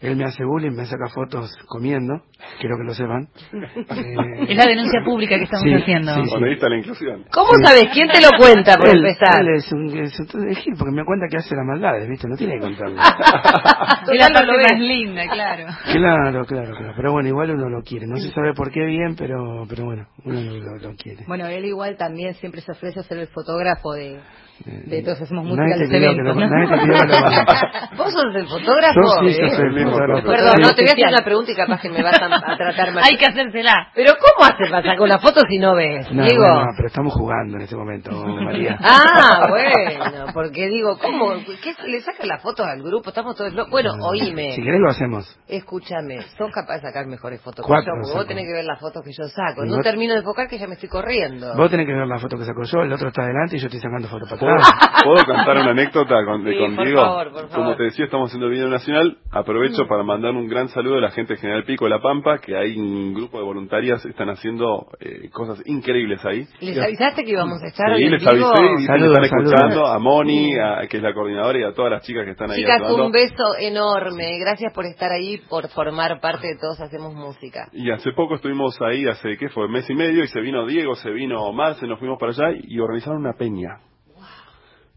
Él 0.08 0.16
me 0.16 0.25
hace 0.25 0.44
bullying, 0.44 0.70
me 0.72 0.86
saca 0.86 1.08
fotos 1.08 1.50
comiendo, 1.66 2.22
quiero 2.60 2.76
que 2.78 2.84
lo 2.84 2.94
sepan. 2.94 3.28
Eh, 3.96 4.46
Es 4.48 4.56
la 4.56 4.66
denuncia 4.66 5.02
pública 5.04 5.36
que 5.36 5.44
estamos 5.44 5.64
Sí, 5.64 5.75
haciendo. 5.75 6.14
sí, 6.14 6.30
está 6.50 6.68
la 6.68 6.76
inclusión. 6.78 7.25
¿Cómo 7.32 7.48
sabes? 7.64 7.88
¿Quién 7.92 8.08
te 8.08 8.20
lo 8.20 8.28
cuenta 8.38 8.76
por 8.76 8.88
él, 8.88 8.96
empezar? 9.04 9.40
él 9.40 9.48
es 9.56 9.72
un, 9.72 9.98
es 9.98 10.18
un 10.20 10.54
Gil, 10.54 10.75
porque 10.78 10.92
me 10.94 11.04
cuenta 11.04 11.26
que 11.30 11.36
hace 11.38 11.54
las 11.56 11.64
maldades, 11.64 12.08
¿viste? 12.08 12.28
No 12.28 12.36
tiene 12.36 12.54
que 12.54 12.60
contarme. 12.60 13.00
Es 14.12 14.18
la 14.20 14.28
parte 14.28 14.46
lo 14.52 14.58
más 14.58 14.78
linda, 14.80 15.25
claro. 15.28 15.66
claro, 15.92 16.44
claro, 16.46 16.76
claro. 16.76 16.92
Pero 16.96 17.12
bueno, 17.12 17.28
igual 17.28 17.50
uno 17.50 17.68
lo 17.68 17.82
quiere. 17.82 18.06
No 18.06 18.16
se 18.16 18.30
sabe 18.30 18.54
por 18.54 18.70
qué 18.70 18.84
bien, 18.84 19.16
pero, 19.16 19.66
pero 19.68 19.84
bueno, 19.84 20.06
uno 20.25 20.40
lo, 20.40 20.56
lo- 20.58 20.78
lo 20.78 20.94
quiere. 20.96 21.25
Bueno, 21.26 21.46
él 21.46 21.64
igual 21.64 21.96
también 21.96 22.34
siempre 22.34 22.60
se 22.60 22.72
ofrece 22.72 23.00
a 23.00 23.02
ser 23.02 23.18
el 23.18 23.28
fotógrafo 23.28 23.92
de, 23.94 24.18
de 24.64 25.02
todos 25.02 25.20
hacemos 25.20 25.44
música 25.44 25.64
de 25.76 25.80
los 25.80 25.92
eventos, 25.92 26.36
¿no? 26.36 26.44
hagas. 26.44 27.90
¿Vos 27.96 28.12
sos 28.12 28.34
el 28.34 28.46
fotógrafo? 28.46 29.00
Yo 29.00 29.28
sí, 29.28 29.38
yo 29.38 29.46
¿eh? 29.46 29.50
soy 29.50 29.66
el 29.66 29.84
fotógrafo. 29.90 30.26
Perdón, 30.28 30.52
Sí. 30.56 30.62
no 30.62 30.68
te 30.75 30.82
voy 30.82 30.88
a 30.88 30.92
hacer 30.92 31.08
una 31.08 31.25
pregunta 31.25 31.52
y 31.52 31.54
capaz 31.54 31.80
que 31.80 31.90
me 31.90 32.02
vas 32.02 32.20
a, 32.20 32.26
a 32.26 32.56
tratar 32.56 32.92
mal. 32.92 33.04
Hay 33.10 33.16
que 33.18 33.26
hacérsela. 33.26 33.88
Pero 33.94 34.12
¿cómo 34.14 34.46
haces 34.50 34.70
para 34.70 34.82
sacar 34.82 35.00
una 35.00 35.18
foto 35.18 35.40
si 35.48 35.58
no 35.58 35.75
ves? 35.75 36.10
No, 36.12 36.25
Digo. 36.25 36.42
bueno, 36.42 36.66
pero 36.76 36.86
estamos 36.88 37.12
jugando 37.14 37.56
en 37.56 37.62
este 37.62 37.76
momento, 37.76 38.10
María. 38.12 38.78
Ah, 38.88 39.46
bueno, 39.48 40.26
porque 40.32 40.66
digo, 40.68 40.98
¿cómo? 40.98 41.34
¿Qué 41.62 41.75
le 41.88 42.00
saca 42.00 42.25
las 42.26 42.42
fotos 42.42 42.66
al 42.66 42.82
grupo? 42.82 43.10
Estamos 43.10 43.34
todos 43.36 43.52
locos. 43.52 43.70
Bueno, 43.70 43.92
Si 43.92 44.00
oíme, 44.25 44.54
querés 44.56 44.80
lo 44.80 44.88
hacemos. 44.90 45.38
escúchame, 45.48 46.20
sos 46.38 46.50
capaz 46.52 46.76
de 46.76 46.80
sacar 46.82 47.06
mejores 47.06 47.40
fotos 47.42 47.64
que 47.64 47.68
Cuatro 47.68 47.92
yo, 48.06 48.14
vos 48.14 48.26
tenés 48.26 48.44
que 48.44 48.52
ver 48.52 48.64
las 48.64 48.80
fotos 48.80 49.02
que 49.04 49.10
yo 49.12 49.25
saco. 49.28 49.64
No 49.64 49.76
vos- 49.76 49.84
termino 49.84 50.14
de 50.14 50.20
enfocar 50.20 50.48
que 50.48 50.58
ya 50.58 50.66
me 50.66 50.75
estoy 50.75 50.88
corriendo. 50.88 51.54
Vos 51.56 51.70
tenés 51.70 51.86
que 51.86 51.92
ver 51.92 52.06
la 52.06 52.18
foto 52.18 52.36
que 52.38 52.44
saco 52.44 52.62
yo, 52.64 52.82
el 52.82 52.92
otro 52.92 53.08
está 53.08 53.22
adelante 53.22 53.56
y 53.56 53.58
yo 53.58 53.66
estoy 53.66 53.80
sacando 53.80 54.08
fotos 54.08 54.28
para 54.28 54.40
¿puedo, 54.46 55.14
¿puedo 55.14 55.24
contar 55.26 55.56
una 55.58 55.70
anécdota 55.70 56.24
con, 56.24 56.44
de, 56.44 56.52
Sí, 56.52 56.58
con 56.58 56.76
por 56.76 56.84
Diego? 56.84 57.00
favor, 57.02 57.32
por 57.32 57.48
favor. 57.48 57.54
Como 57.56 57.76
te 57.76 57.82
decía, 57.84 58.04
estamos 58.06 58.28
haciendo 58.28 58.46
el 58.46 58.52
video 58.52 58.68
nacional. 58.68 59.18
Aprovecho 59.30 59.86
para 59.88 60.02
mandar 60.02 60.32
un 60.32 60.48
gran 60.48 60.68
saludo 60.68 60.96
a 60.96 61.00
la 61.00 61.10
gente 61.10 61.34
de 61.34 61.40
General 61.40 61.64
Pico 61.64 61.84
de 61.84 61.90
La 61.90 62.00
Pampa, 62.00 62.38
que 62.38 62.56
hay 62.56 62.78
un 62.78 63.14
grupo 63.14 63.38
de 63.38 63.44
voluntarias 63.44 64.02
que 64.02 64.08
están 64.10 64.30
haciendo 64.30 64.86
eh, 65.00 65.28
cosas 65.30 65.62
increíbles 65.66 66.24
ahí. 66.24 66.46
¿Les 66.60 66.78
avisaste 66.78 67.24
que 67.24 67.30
íbamos 67.32 67.62
a 67.62 67.66
estar 67.66 67.94
Sí, 67.96 68.04
les 68.04 68.20
vivo? 68.20 68.30
avisé 68.30 68.82
y 68.82 68.86
Saludos, 68.86 69.18
están 69.18 69.28
saludos. 69.28 69.52
escuchando 69.52 69.86
a 69.86 69.98
Moni, 69.98 70.54
a- 70.58 70.86
que 70.88 70.96
es 70.98 71.02
la 71.02 71.12
coordinadora, 71.12 71.58
y 71.58 71.62
a 71.64 71.72
todas 71.72 71.90
las 71.92 72.02
chicas 72.02 72.24
que 72.24 72.30
están 72.32 72.50
ahí 72.50 72.60
Chicas, 72.60 72.80
un 72.90 73.12
beso 73.12 73.56
enorme. 73.58 74.38
Gracias 74.38 74.72
por 74.72 74.84
estar 74.86 75.10
ahí, 75.12 75.38
por 75.48 75.68
formar 75.68 76.20
parte 76.20 76.46
de 76.46 76.56
Todos 76.60 76.80
Hacemos 76.80 77.14
Música. 77.14 77.68
Y 77.72 77.90
hace 77.90 78.12
poco 78.12 78.36
estuvimos 78.36 78.80
ahí, 78.80 79.06
hace, 79.06 79.36
¿qué 79.36 79.48
fue? 79.48 79.68
Mes 79.68 79.88
y 79.90 79.94
medio, 79.94 80.24
y 80.24 80.28
se 80.28 80.40
vino 80.40 80.66
Diego, 80.66 80.94
se 80.94 81.10
vino 81.10 81.52
Marce, 81.52 81.86
nos 81.86 81.98
fuimos 81.98 82.18
para 82.18 82.32
allá 82.32 82.58
y 82.62 82.78
organizaron 82.80 83.18
una 83.18 83.32
peña. 83.34 83.78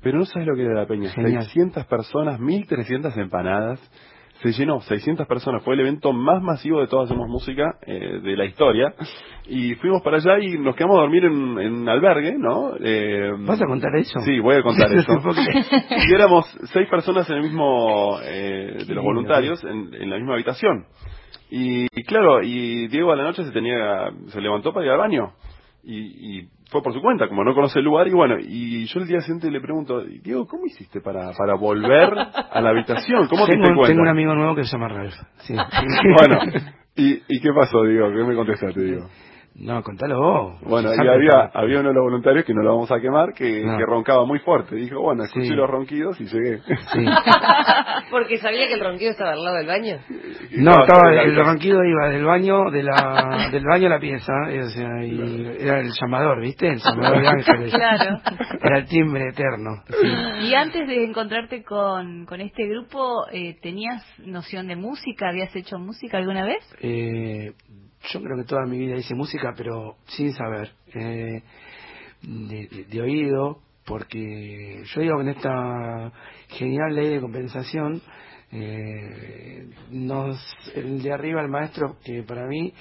Pero 0.01 0.17
no 0.19 0.25
sabes 0.25 0.47
lo 0.47 0.55
que 0.55 0.63
era 0.63 0.73
la 0.73 0.85
peña. 0.87 1.09
Genial. 1.11 1.43
600 1.43 1.85
personas, 1.85 2.39
1300 2.39 3.15
empanadas. 3.17 3.79
Se 4.41 4.53
llenó, 4.53 4.79
600 4.79 5.27
personas. 5.27 5.63
Fue 5.63 5.73
el 5.73 5.81
evento 5.81 6.13
más 6.13 6.41
masivo 6.41 6.79
de 6.79 6.87
Todos 6.87 7.09
Hacemos 7.09 7.27
Música 7.27 7.75
eh, 7.85 8.21
de 8.23 8.37
la 8.37 8.45
historia. 8.45 8.93
Y 9.47 9.75
fuimos 9.75 10.01
para 10.01 10.17
allá 10.17 10.39
y 10.39 10.57
nos 10.57 10.77
quedamos 10.77 10.97
a 10.97 11.01
dormir 11.01 11.25
en, 11.25 11.59
en 11.59 11.73
un 11.73 11.89
albergue, 11.89 12.37
¿no? 12.37 12.71
Eh, 12.79 13.31
¿Vas 13.39 13.61
a 13.61 13.65
contar 13.65 13.93
eso? 13.97 14.21
Sí, 14.21 14.39
voy 14.39 14.55
a 14.55 14.63
contar 14.63 14.89
eso. 14.93 15.11
Y 16.07 16.13
éramos 16.13 16.45
seis 16.71 16.87
personas 16.89 17.29
en 17.29 17.35
el 17.35 17.41
mismo, 17.41 18.17
eh, 18.23 18.85
de 18.87 18.93
los 18.95 19.03
voluntarios, 19.03 19.61
en, 19.65 19.93
en 19.93 20.09
la 20.09 20.15
misma 20.15 20.35
habitación. 20.35 20.85
Y, 21.49 21.87
y 21.93 22.03
claro, 22.03 22.41
y 22.41 22.87
Diego 22.87 23.11
a 23.11 23.17
la 23.17 23.23
noche 23.23 23.43
se 23.43 23.51
tenía, 23.51 24.09
se 24.27 24.39
levantó 24.39 24.71
para 24.71 24.85
ir 24.85 24.91
al 24.93 24.99
baño. 24.99 25.33
Y, 25.83 26.39
y 26.39 26.49
fue 26.69 26.81
por 26.81 26.93
su 26.93 27.01
cuenta, 27.01 27.27
como 27.27 27.43
no 27.43 27.53
conoce 27.53 27.79
el 27.79 27.85
lugar, 27.85 28.07
y 28.07 28.11
bueno, 28.11 28.35
y 28.39 28.85
yo 28.85 28.99
el 28.99 29.07
día 29.07 29.21
siguiente 29.21 29.49
le 29.51 29.59
pregunto, 29.59 30.01
Diego, 30.01 30.45
¿cómo 30.47 30.65
hiciste 30.65 31.01
para, 31.01 31.31
para 31.33 31.55
volver 31.55 32.13
a 32.17 32.61
la 32.61 32.69
habitación? 32.69 33.27
¿Cómo 33.27 33.45
te 33.45 33.53
tengo, 33.53 33.63
diste 33.63 33.75
cuenta? 33.75 33.87
tengo 33.87 34.01
un 34.03 34.07
amigo 34.07 34.35
nuevo 34.35 34.55
que 34.55 34.63
se 34.63 34.71
llama 34.71 34.87
Ralph. 34.87 35.15
Sí. 35.39 35.55
Bueno, 36.17 36.39
¿y, 36.95 37.21
¿y 37.27 37.41
qué 37.41 37.51
pasó, 37.53 37.83
Diego? 37.83 38.09
¿Qué 38.11 38.23
me 38.23 38.35
contestaste, 38.35 38.81
Diego? 38.81 39.07
No, 39.61 39.83
contalo 39.83 40.17
vos. 40.19 40.61
Bueno, 40.61 40.89
y 40.95 41.07
había, 41.07 41.51
había 41.53 41.79
uno 41.81 41.89
de 41.89 41.95
los 41.95 42.03
voluntarios 42.03 42.45
que 42.45 42.53
no 42.53 42.61
lo 42.63 42.71
vamos 42.75 42.91
a 42.91 42.99
quemar, 42.99 43.33
que, 43.33 43.61
No. 43.65 43.77
que 43.77 43.85
roncaba 43.85 44.25
muy 44.25 44.39
fuerte. 44.39 44.75
Dijo, 44.75 45.01
bueno, 45.01 45.23
escuché 45.25 45.47
Sí. 45.47 45.53
los 45.53 45.69
ronquidos 45.69 46.19
y 46.21 46.25
llegué. 46.25 46.59
Sí. 46.93 47.05
Porque 48.11 48.37
sabía 48.37 48.67
que 48.67 48.75
el 48.75 48.79
ronquido 48.79 49.11
estaba 49.11 49.31
al 49.33 49.43
lado 49.43 49.57
del 49.57 49.67
baño. 49.67 49.97
No, 50.57 50.71
Estaba 50.81 51.11
el 51.21 51.35
ronquido 51.35 51.83
iba 51.83 52.09
del 52.09 52.23
baño 52.25 52.71
de 52.71 52.83
la 52.83 53.49
del 53.51 53.63
baño 53.65 53.87
a 53.87 53.89
la 53.89 53.99
pieza, 53.99 54.33
eh, 54.49 54.61
o 54.61 54.69
sea, 54.69 55.03
y 55.05 55.57
era 55.59 55.79
el 55.81 55.91
llamador, 55.91 56.41
¿viste? 56.41 56.67
El 56.69 56.79
llamador 56.79 57.21
de 57.21 57.27
ángeles. 57.27 57.73
Claro. 57.73 58.17
Era 58.63 58.77
el 58.79 58.85
timbre 58.85 59.29
eterno. 59.29 59.83
Y 60.41 60.53
antes 60.53 60.87
de 60.87 61.03
encontrarte 61.03 61.63
con, 61.63 62.25
con 62.25 62.39
este 62.41 62.65
grupo, 62.67 63.25
eh, 63.31 63.57
¿tenías 63.61 64.03
noción 64.25 64.67
de 64.67 64.75
música? 64.75 65.29
¿Habías 65.29 65.55
hecho 65.55 65.77
música 65.79 66.17
alguna 66.17 66.45
vez? 66.45 66.63
Eh, 66.81 67.51
yo 68.01 68.21
creo 68.21 68.37
que 68.37 68.43
toda 68.45 68.65
mi 68.65 68.77
vida 68.77 68.95
hice 68.95 69.13
música, 69.15 69.53
pero 69.55 69.97
sin 70.07 70.33
saber, 70.33 70.71
eh, 70.93 71.43
de, 72.21 73.01
oído, 73.01 73.59
porque 73.85 74.83
yo 74.83 75.01
digo 75.01 75.17
que 75.17 75.21
en 75.21 75.29
esta 75.29 76.11
genial 76.49 76.95
ley 76.95 77.09
de 77.09 77.21
compensación, 77.21 78.01
eh, 78.51 79.69
nos, 79.91 80.39
el 80.75 81.01
de 81.01 81.13
arriba, 81.13 81.41
el 81.41 81.49
maestro, 81.49 81.97
que 82.03 82.23
para 82.23 82.47
mí 82.47 82.73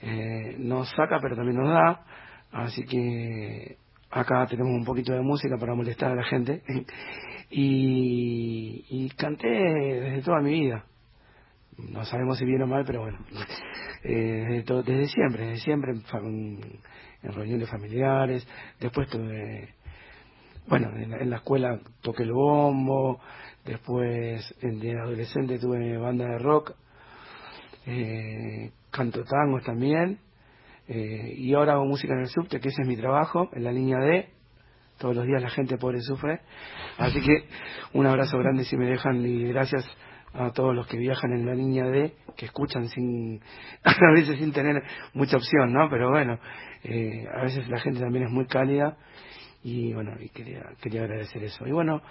eh, 0.00 0.56
nos 0.58 0.88
saca, 0.90 1.18
pero 1.20 1.36
también 1.36 1.58
nos 1.58 1.68
da, 1.68 2.04
así 2.52 2.84
que 2.84 3.76
acá 4.10 4.46
tenemos 4.46 4.72
un 4.72 4.84
poquito 4.84 5.12
de 5.12 5.20
música 5.20 5.56
para 5.58 5.74
molestar 5.74 6.12
a 6.12 6.16
la 6.16 6.24
gente, 6.24 6.62
y, 7.50 8.84
y 8.88 9.08
canté 9.10 9.48
desde 9.48 10.22
toda 10.22 10.40
mi 10.40 10.52
vida. 10.52 10.84
No 11.78 12.04
sabemos 12.06 12.38
si 12.38 12.46
bien 12.46 12.62
o 12.62 12.66
mal, 12.66 12.84
pero 12.86 13.02
bueno, 13.02 13.18
eh, 14.04 14.62
desde, 14.66 14.82
desde 14.82 15.08
siempre, 15.08 15.46
desde 15.46 15.64
siempre 15.64 15.92
en, 15.92 16.58
reuniones 17.22 17.68
familiares, 17.68 18.46
después 18.80 19.08
tuve, 19.08 19.74
bueno, 20.68 20.90
en, 20.96 21.10
la- 21.10 21.18
en 21.18 21.30
la 21.30 21.36
escuela 21.36 21.80
toqué 22.02 22.22
el 22.24 22.32
bombo, 22.32 23.20
después 23.64 24.54
en- 24.62 24.98
adolescente 24.98 25.58
tuve 25.58 25.96
banda 25.98 26.26
de 26.26 26.38
rock, 26.38 26.72
eh, 27.86 28.70
canto 28.90 29.24
tangos 29.24 29.62
también, 29.64 30.18
eh, 30.88 31.34
y 31.36 31.54
ahora 31.54 31.74
hago 31.74 31.84
música 31.84 32.14
en 32.14 32.20
el 32.20 32.28
subte, 32.28 32.60
que 32.60 32.68
ese 32.68 32.82
es 32.82 32.88
mi 32.88 32.96
trabajo, 32.96 33.50
en 33.52 33.64
la 33.64 33.72
línea 33.72 33.98
D, 33.98 34.28
todos 34.98 35.14
los 35.14 35.26
días 35.26 35.42
la 35.42 35.50
gente 35.50 35.76
pobre 35.76 36.00
sufre, 36.00 36.40
así 36.98 37.20
que 37.20 37.44
un 37.92 38.06
abrazo 38.06 38.38
grande 38.38 38.64
si 38.64 38.76
me 38.76 38.86
dejan 38.86 39.24
y 39.26 39.44
gracias 39.48 39.84
a 40.34 40.50
todos 40.52 40.74
los 40.74 40.86
que 40.86 40.98
viajan 40.98 41.32
en 41.32 41.46
la 41.46 41.54
línea 41.54 41.84
D, 41.86 42.12
que 42.36 42.46
escuchan 42.46 42.88
sin, 42.88 43.40
a 43.84 44.12
veces 44.14 44.38
sin 44.38 44.52
tener 44.52 44.82
mucha 45.14 45.36
opción, 45.36 45.72
¿no? 45.72 45.88
Pero 45.90 46.10
bueno, 46.10 46.38
eh, 46.84 47.26
a 47.34 47.42
veces 47.42 47.68
la 47.68 47.80
gente 47.80 48.00
también 48.00 48.26
es 48.26 48.30
muy 48.30 48.46
cálida 48.46 48.96
y 49.62 49.92
bueno, 49.94 50.12
y 50.20 50.28
quería, 50.28 50.64
quería 50.80 51.02
agradecer 51.02 51.42
eso. 51.44 51.66
Y 51.66 51.72
bueno, 51.72 52.02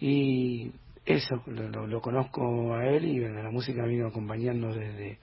y 0.00 0.72
eso, 1.06 1.42
lo, 1.46 1.68
lo- 1.68 1.86
lo 1.86 2.00
conozco 2.00 2.74
a 2.74 2.86
él 2.86 3.04
y 3.06 3.20
bueno, 3.20 3.42
la 3.42 3.50
música 3.50 3.84
vino 3.86 4.08
acompañando 4.08 4.72
desde, 4.74 5.18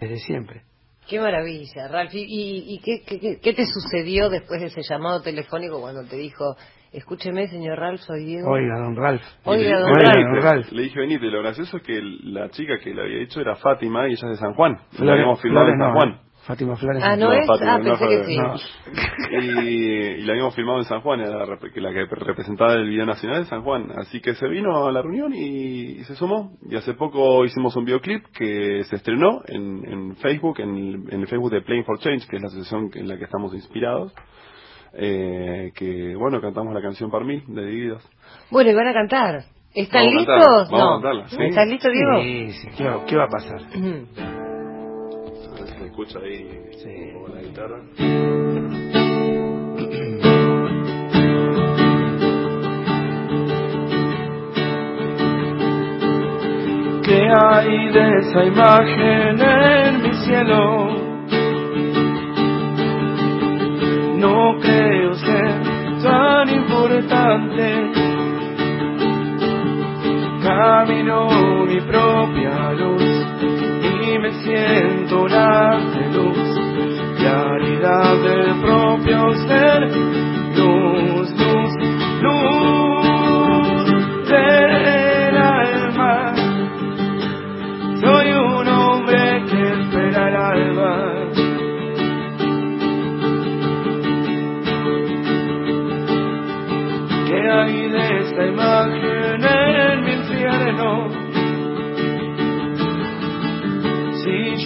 desde 0.00 0.16
siempre. 0.18 0.62
Qué 1.08 1.20
maravilla, 1.20 1.88
Ralph. 1.88 2.14
¿Y, 2.14 2.20
y, 2.22 2.74
y 2.74 2.78
qué, 2.80 3.02
qué- 3.06 3.20
qué- 3.20 3.38
qué 3.40 3.52
te 3.52 3.64
sucedió 3.66 4.28
después 4.30 4.60
de 4.60 4.66
ese 4.68 4.80
llamado 4.88 5.20
telefónico 5.22 5.80
cuando 5.80 6.02
te 6.04 6.16
dijo, 6.16 6.56
escúcheme, 6.92 7.46
señor 7.48 7.78
Ralph, 7.78 8.00
soy 8.00 8.24
Diego? 8.24 8.50
Oiga, 8.50 8.78
don 8.78 8.96
Ralph. 8.96 9.22
Oiga, 9.44 9.80
don 9.80 9.90
Oiga, 9.90 10.12
Ralph. 10.12 10.26
don 10.34 10.42
Ralph. 10.42 10.72
Le 10.72 10.82
dije, 10.84 10.98
venite, 11.00 11.26
lo 11.26 11.40
gracioso 11.42 11.76
es 11.76 11.82
que 11.82 12.00
la 12.24 12.48
chica 12.50 12.78
que 12.82 12.94
le 12.94 13.02
había 13.02 13.18
dicho 13.18 13.40
era 13.40 13.54
Fátima 13.56 14.08
y 14.08 14.12
ella 14.12 14.28
es 14.28 14.30
de 14.30 14.36
San 14.36 14.54
Juan. 14.54 14.72
la 14.72 14.80
Flores, 14.96 15.12
habíamos 15.12 15.42
filmado 15.42 15.68
en 15.68 15.78
San 15.78 15.88
no, 15.88 15.94
Juan. 15.94 16.20
Fátima 16.46 16.76
Flores. 16.76 17.02
Ah, 17.04 17.16
¿no 17.16 17.26
No, 17.28 17.32
es? 17.32 17.46
Fátima, 17.46 17.74
ah, 17.74 17.78
no, 17.78 17.84
pensé 17.98 18.06
que 18.08 18.24
sí. 18.24 18.36
No. 18.36 18.54
Y, 19.30 20.20
y 20.20 20.22
la 20.24 20.32
habíamos 20.32 20.54
filmado 20.54 20.78
en 20.78 20.84
San 20.84 21.00
Juan, 21.00 21.20
era 21.20 21.46
la, 21.46 21.56
que 21.58 22.06
representaba 22.10 22.74
el 22.74 22.88
video 22.88 23.06
nacional 23.06 23.44
de 23.44 23.48
San 23.48 23.62
Juan. 23.62 23.90
Así 23.96 24.20
que 24.20 24.34
se 24.34 24.46
vino 24.48 24.86
a 24.86 24.92
la 24.92 25.00
reunión 25.02 25.32
y, 25.34 26.00
y 26.00 26.04
se 26.04 26.14
sumó. 26.14 26.52
Y 26.68 26.76
hace 26.76 26.94
poco 26.94 27.44
hicimos 27.44 27.74
un 27.76 27.84
videoclip 27.86 28.26
que 28.36 28.84
se 28.84 28.96
estrenó 28.96 29.40
en, 29.46 29.84
en 29.90 30.16
Facebook, 30.16 30.60
en 30.60 30.76
el, 30.76 30.94
en 31.14 31.20
el 31.22 31.26
Facebook 31.28 31.50
de 31.50 31.62
Playing 31.62 31.84
for 31.84 31.98
Change, 31.98 32.26
que 32.28 32.36
es 32.36 32.42
la 32.42 32.48
asociación 32.48 32.90
en 32.94 33.08
la 33.08 33.16
que 33.16 33.24
estamos 33.24 33.54
inspirados. 33.54 34.12
Eh, 34.92 35.72
que 35.74 36.14
bueno, 36.14 36.40
cantamos 36.40 36.72
la 36.74 36.80
canción 36.82 37.10
Par 37.10 37.24
Mil 37.24 37.42
de 37.48 37.64
Divididos. 37.66 38.08
Bueno, 38.50 38.70
y 38.70 38.74
van 38.74 38.86
a 38.88 38.92
cantar. 38.92 39.44
¿Están 39.74 40.06
Vamos 40.06 40.14
a 40.14 40.18
listos? 40.18 40.36
cantarla, 40.36 40.70
vamos 40.70 40.72
a 40.72 40.76
no. 40.78 40.92
cantarla, 41.02 41.28
sí. 41.28 41.36
¿Estás 41.42 41.66
listo, 41.68 41.88
Diego? 41.90 42.20
Sí, 42.22 42.52
sí, 42.52 42.68
¿qué 42.76 42.84
va, 42.84 43.04
qué 43.06 43.16
va 43.16 43.24
a 43.24 43.28
pasar? 43.28 43.60
A 43.60 44.43
escucha 45.94 46.18
ahí 46.18 46.60
Sí. 46.82 47.12
la 47.32 47.40
guitarra. 47.40 48.84
¿Qué 57.04 57.28
hay 57.38 57.92
de 57.92 58.18
esa 58.18 58.44
imagen 58.44 59.40
en 59.40 60.02
mi 60.02 60.12
cielo? 60.24 60.88
No 64.16 64.58
creo 64.60 65.14
ser 65.14 65.54
tan 66.02 66.48
importante. 66.48 67.90
Camino 70.42 71.28
mi 71.66 71.80
propia 71.80 72.72
luz 72.72 73.02
siento 74.44 75.26
de 75.26 76.08
luz, 76.10 76.38
claridad 77.16 78.16
del 78.22 78.60
propio 78.60 79.32
ser, 79.48 79.88
luz, 80.56 81.30
luz, 81.30 81.74
luz 82.20 82.83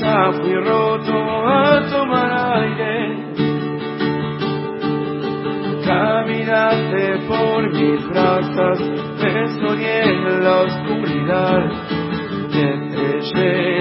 Fui 0.09 0.55
roto 0.55 1.13
a 1.13 1.87
tomar 1.91 2.31
aire, 2.57 2.95
caminaste 5.85 7.19
por 7.29 7.71
mis 7.73 8.09
brazos, 8.09 8.79
me 9.21 9.49
soñé 9.61 10.01
en 10.05 10.45
la 10.45 10.61
oscuridad, 10.63 11.61
te 12.51 13.19
estrellé 13.19 13.78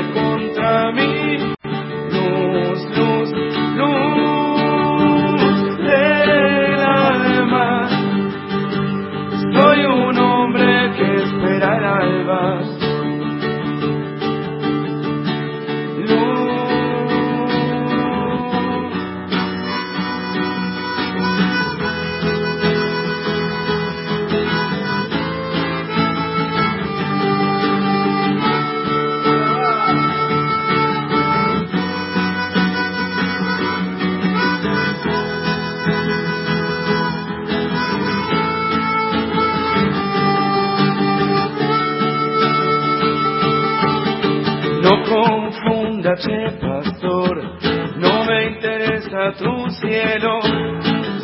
tu 49.37 49.69
cielo, 49.79 50.39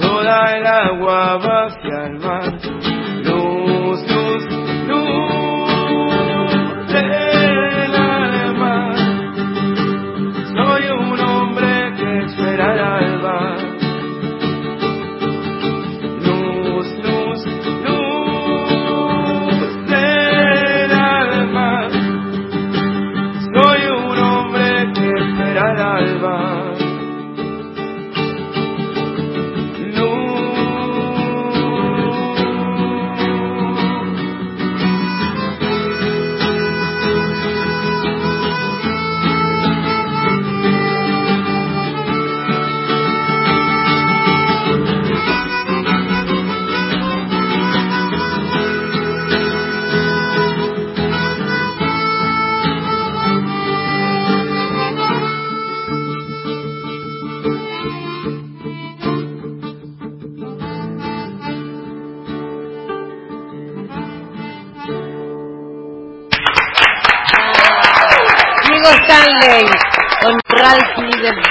toda 0.01 0.55
el 0.55 0.65
agua 0.65 1.37
va 1.37 1.65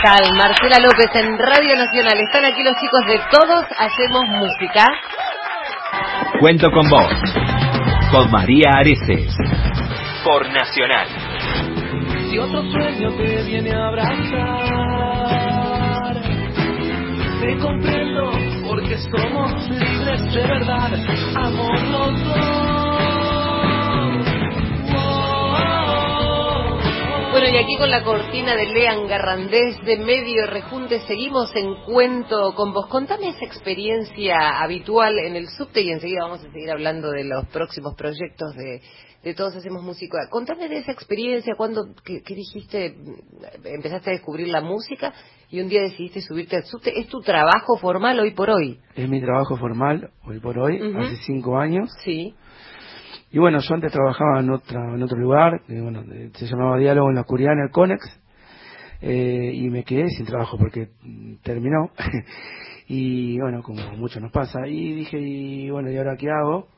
Marcela 0.05 0.81
López 0.81 1.15
en 1.15 1.39
Radio 1.39 1.77
Nacional. 1.77 2.19
Están 2.19 2.45
aquí 2.45 2.65
los 2.65 2.75
chicos 2.75 3.07
de 3.07 3.21
Todos 3.31 3.65
Hacemos 3.79 4.25
Música. 4.31 4.85
Cuento 6.41 6.73
con 6.73 6.89
vos. 6.89 7.13
Con 8.11 8.29
María 8.33 8.71
Areces. 8.79 9.33
Por 10.25 10.51
Nacional. 10.51 11.07
Si 12.29 12.37
otro 12.37 12.63
sueño 12.73 13.13
te 13.17 13.45
viene 13.45 13.71
a 13.71 13.87
abrazar, 13.87 14.17
te 17.41 17.59
comprendo 17.59 18.33
porque 18.67 18.99
somos 18.99 19.69
libres 19.69 20.35
de 20.35 20.43
verdad, 20.43 20.91
amor 21.37 21.81
los 21.81 22.25
dos. 22.25 22.72
Bueno, 27.33 27.49
y 27.49 27.57
aquí 27.57 27.79
con 27.79 27.91
la 27.91 28.05
cortina 28.05 28.55
de 28.55 28.67
Lean 28.67 29.07
Garrandés 29.07 29.81
de 29.87 29.97
Medio 29.97 30.47
Rejunte 30.47 31.01
seguimos 31.07 31.51
en 31.57 31.77
Cuento 31.87 32.55
con 32.55 32.75
vos. 32.75 32.89
Contame 32.89 33.31
esa 33.31 33.47
experiencia 33.47 34.61
habitual 34.61 35.19
en 35.19 35.37
el 35.37 35.49
subte 35.49 35.81
y 35.81 35.93
enseguida 35.93 36.25
vamos 36.25 36.45
a 36.45 36.53
seguir 36.53 36.71
hablando 36.71 37.11
de 37.11 37.25
los 37.25 37.47
próximos 37.47 37.95
proyectos 37.95 38.55
de, 38.55 38.83
de 39.23 39.35
Todos 39.35 39.57
Hacemos 39.57 39.83
Música. 39.83 40.19
Contame 40.29 40.69
de 40.69 40.77
esa 40.81 40.93
experiencia, 40.93 41.55
cuando 41.57 41.95
que, 42.05 42.21
que 42.21 42.35
dijiste, 42.35 42.97
empezaste 43.65 44.11
a 44.11 44.13
descubrir 44.13 44.49
la 44.49 44.61
música 44.61 45.15
y 45.49 45.63
un 45.63 45.71
día 45.71 45.81
decidiste 45.81 46.21
subirte 46.21 46.57
al 46.57 46.65
subte. 46.65 46.93
¿Es 47.01 47.07
tu 47.07 47.23
trabajo 47.23 47.79
formal 47.79 48.21
hoy 48.21 48.33
por 48.33 48.51
hoy? 48.51 48.79
Es 48.95 49.09
mi 49.09 49.23
trabajo 49.23 49.57
formal, 49.57 50.11
hoy 50.27 50.39
por 50.39 50.59
hoy, 50.59 50.79
hace 50.99 51.17
cinco 51.25 51.59
años. 51.59 51.91
Sí. 52.05 52.35
Y 53.33 53.39
bueno, 53.39 53.61
yo 53.61 53.75
antes 53.75 53.91
trabajaba 53.91 54.41
en, 54.41 54.51
otra, 54.51 54.95
en 54.95 55.03
otro 55.03 55.19
lugar, 55.19 55.63
que, 55.67 55.81
bueno, 55.81 56.05
se 56.35 56.47
llamaba 56.47 56.77
Diálogo 56.77 57.09
en 57.09 57.15
la 57.15 57.23
Oscuridad, 57.23 57.55
en 57.55 57.61
el 57.61 57.71
Conex, 57.71 58.05
eh, 59.01 59.53
y 59.55 59.71
me 59.71 59.85
quedé 59.85 60.11
sin 60.11 60.27
trabajo 60.27 60.59
porque 60.59 60.91
terminó. 61.43 61.91
y 62.89 63.41
bueno, 63.41 63.63
como 63.63 63.81
mucho 63.97 64.21
nos 64.21 64.31
pasa. 64.31 64.69
Y 64.69 64.93
dije, 64.93 65.19
y 65.19 65.71
bueno, 65.71 65.91
¿y 65.91 65.97
ahora 65.97 66.17
qué 66.19 66.29
hago? 66.31 66.69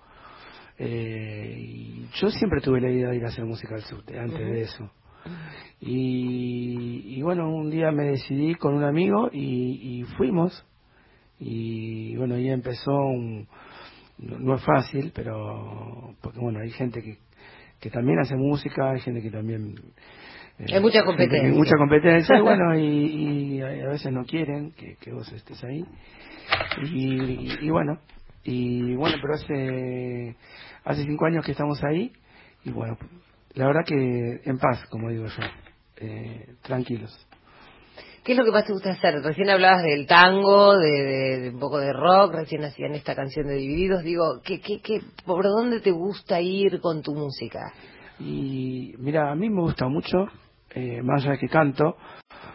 Eh, 0.79 1.57
y 1.59 2.09
yo 2.15 2.31
siempre 2.31 2.61
tuve 2.61 2.81
la 2.81 2.91
idea 2.91 3.09
de 3.09 3.17
ir 3.17 3.25
a 3.25 3.29
hacer 3.29 3.45
música 3.45 3.75
al 3.75 3.83
subte, 3.83 4.17
antes 4.17 4.39
de 4.39 4.63
eso. 4.63 4.91
Y, 5.81 7.17
y 7.17 7.23
bueno, 7.23 7.53
un 7.53 7.69
día 7.69 7.91
me 7.91 8.05
decidí 8.05 8.55
con 8.55 8.75
un 8.75 8.85
amigo 8.85 9.29
y, 9.33 9.99
y 10.01 10.05
fuimos. 10.17 10.65
Y 11.41 12.17
bueno, 12.17 12.37
ahí 12.37 12.49
empezó 12.49 12.93
un, 12.93 13.49
no, 14.19 14.39
no 14.39 14.55
es 14.57 14.65
fácil, 14.65 15.13
pero 15.15 16.15
porque 16.21 16.39
bueno, 16.39 16.61
hay 16.61 16.71
gente 16.71 17.03
que, 17.03 17.19
que 17.81 17.91
también 17.91 18.19
hace 18.21 18.37
música, 18.37 18.91
hay 18.91 19.01
gente 19.01 19.21
que 19.23 19.31
también... 19.31 19.75
eh, 20.59 20.67
Hay 20.75 20.81
mucha 20.81 21.05
competencia. 21.05 21.49
mucha 21.51 21.77
competencia, 21.77 22.39
y 22.39 22.41
bueno, 22.43 22.79
y, 22.79 23.57
y 23.57 23.61
a 23.61 23.89
veces 23.89 24.13
no 24.13 24.25
quieren 24.25 24.73
que, 24.73 24.97
que 24.97 25.13
vos 25.13 25.31
estés 25.33 25.63
ahí. 25.65 25.85
Y, 26.83 27.67
y 27.67 27.71
bueno, 27.71 27.99
y 28.45 28.95
bueno, 28.95 29.17
pero 29.21 29.35
hace, 29.35 30.37
hace 30.85 31.03
cinco 31.05 31.27
años 31.27 31.45
que 31.45 31.53
estamos 31.53 31.83
ahí, 31.85 32.13
y 32.65 32.71
bueno, 32.71 32.97
la 33.55 33.67
verdad 33.67 33.83
que 33.87 34.41
en 34.45 34.59
paz, 34.59 34.85
como 34.91 35.11
digo 35.11 35.27
yo, 35.27 35.43
eh, 35.97 36.55
tranquilos. 36.63 37.27
¿Qué 38.25 38.33
es 38.33 38.39
lo 38.39 38.45
que 38.45 38.53
más 38.53 38.65
te 38.65 38.73
gusta 38.73 38.91
hacer? 38.93 39.15
Recién 39.23 39.51
hablabas 39.51 39.83
del 39.83 40.07
tango, 40.07 40.79
de, 40.79 40.91
de- 40.91 41.41
de 41.41 41.51
un 41.51 41.59
poco 41.61 41.79
de 41.79 41.93
rock, 41.93 42.33
recién 42.35 42.65
hacían 42.65 42.95
esta 42.95 43.15
canción 43.15 43.47
de 43.47 43.55
Divididos. 43.57 44.03
Digo, 44.03 44.41
¿qué, 44.43 44.61
qué, 44.61 44.81
qué, 44.81 45.01
¿por 45.27 45.45
dónde 45.45 45.81
te 45.81 45.91
gusta 45.91 46.41
ir 46.41 46.81
con 46.81 47.03
tu 47.03 47.15
música? 47.15 47.61
Y 48.19 48.95
mira, 48.99 49.31
a 49.31 49.35
mí 49.35 49.51
me 49.51 49.61
gusta 49.61 49.89
mucho, 49.89 50.27
eh, 50.75 51.03
más 51.03 51.23
allá 51.23 51.33
de 51.33 51.39
que 51.39 51.49
canto, 51.49 51.97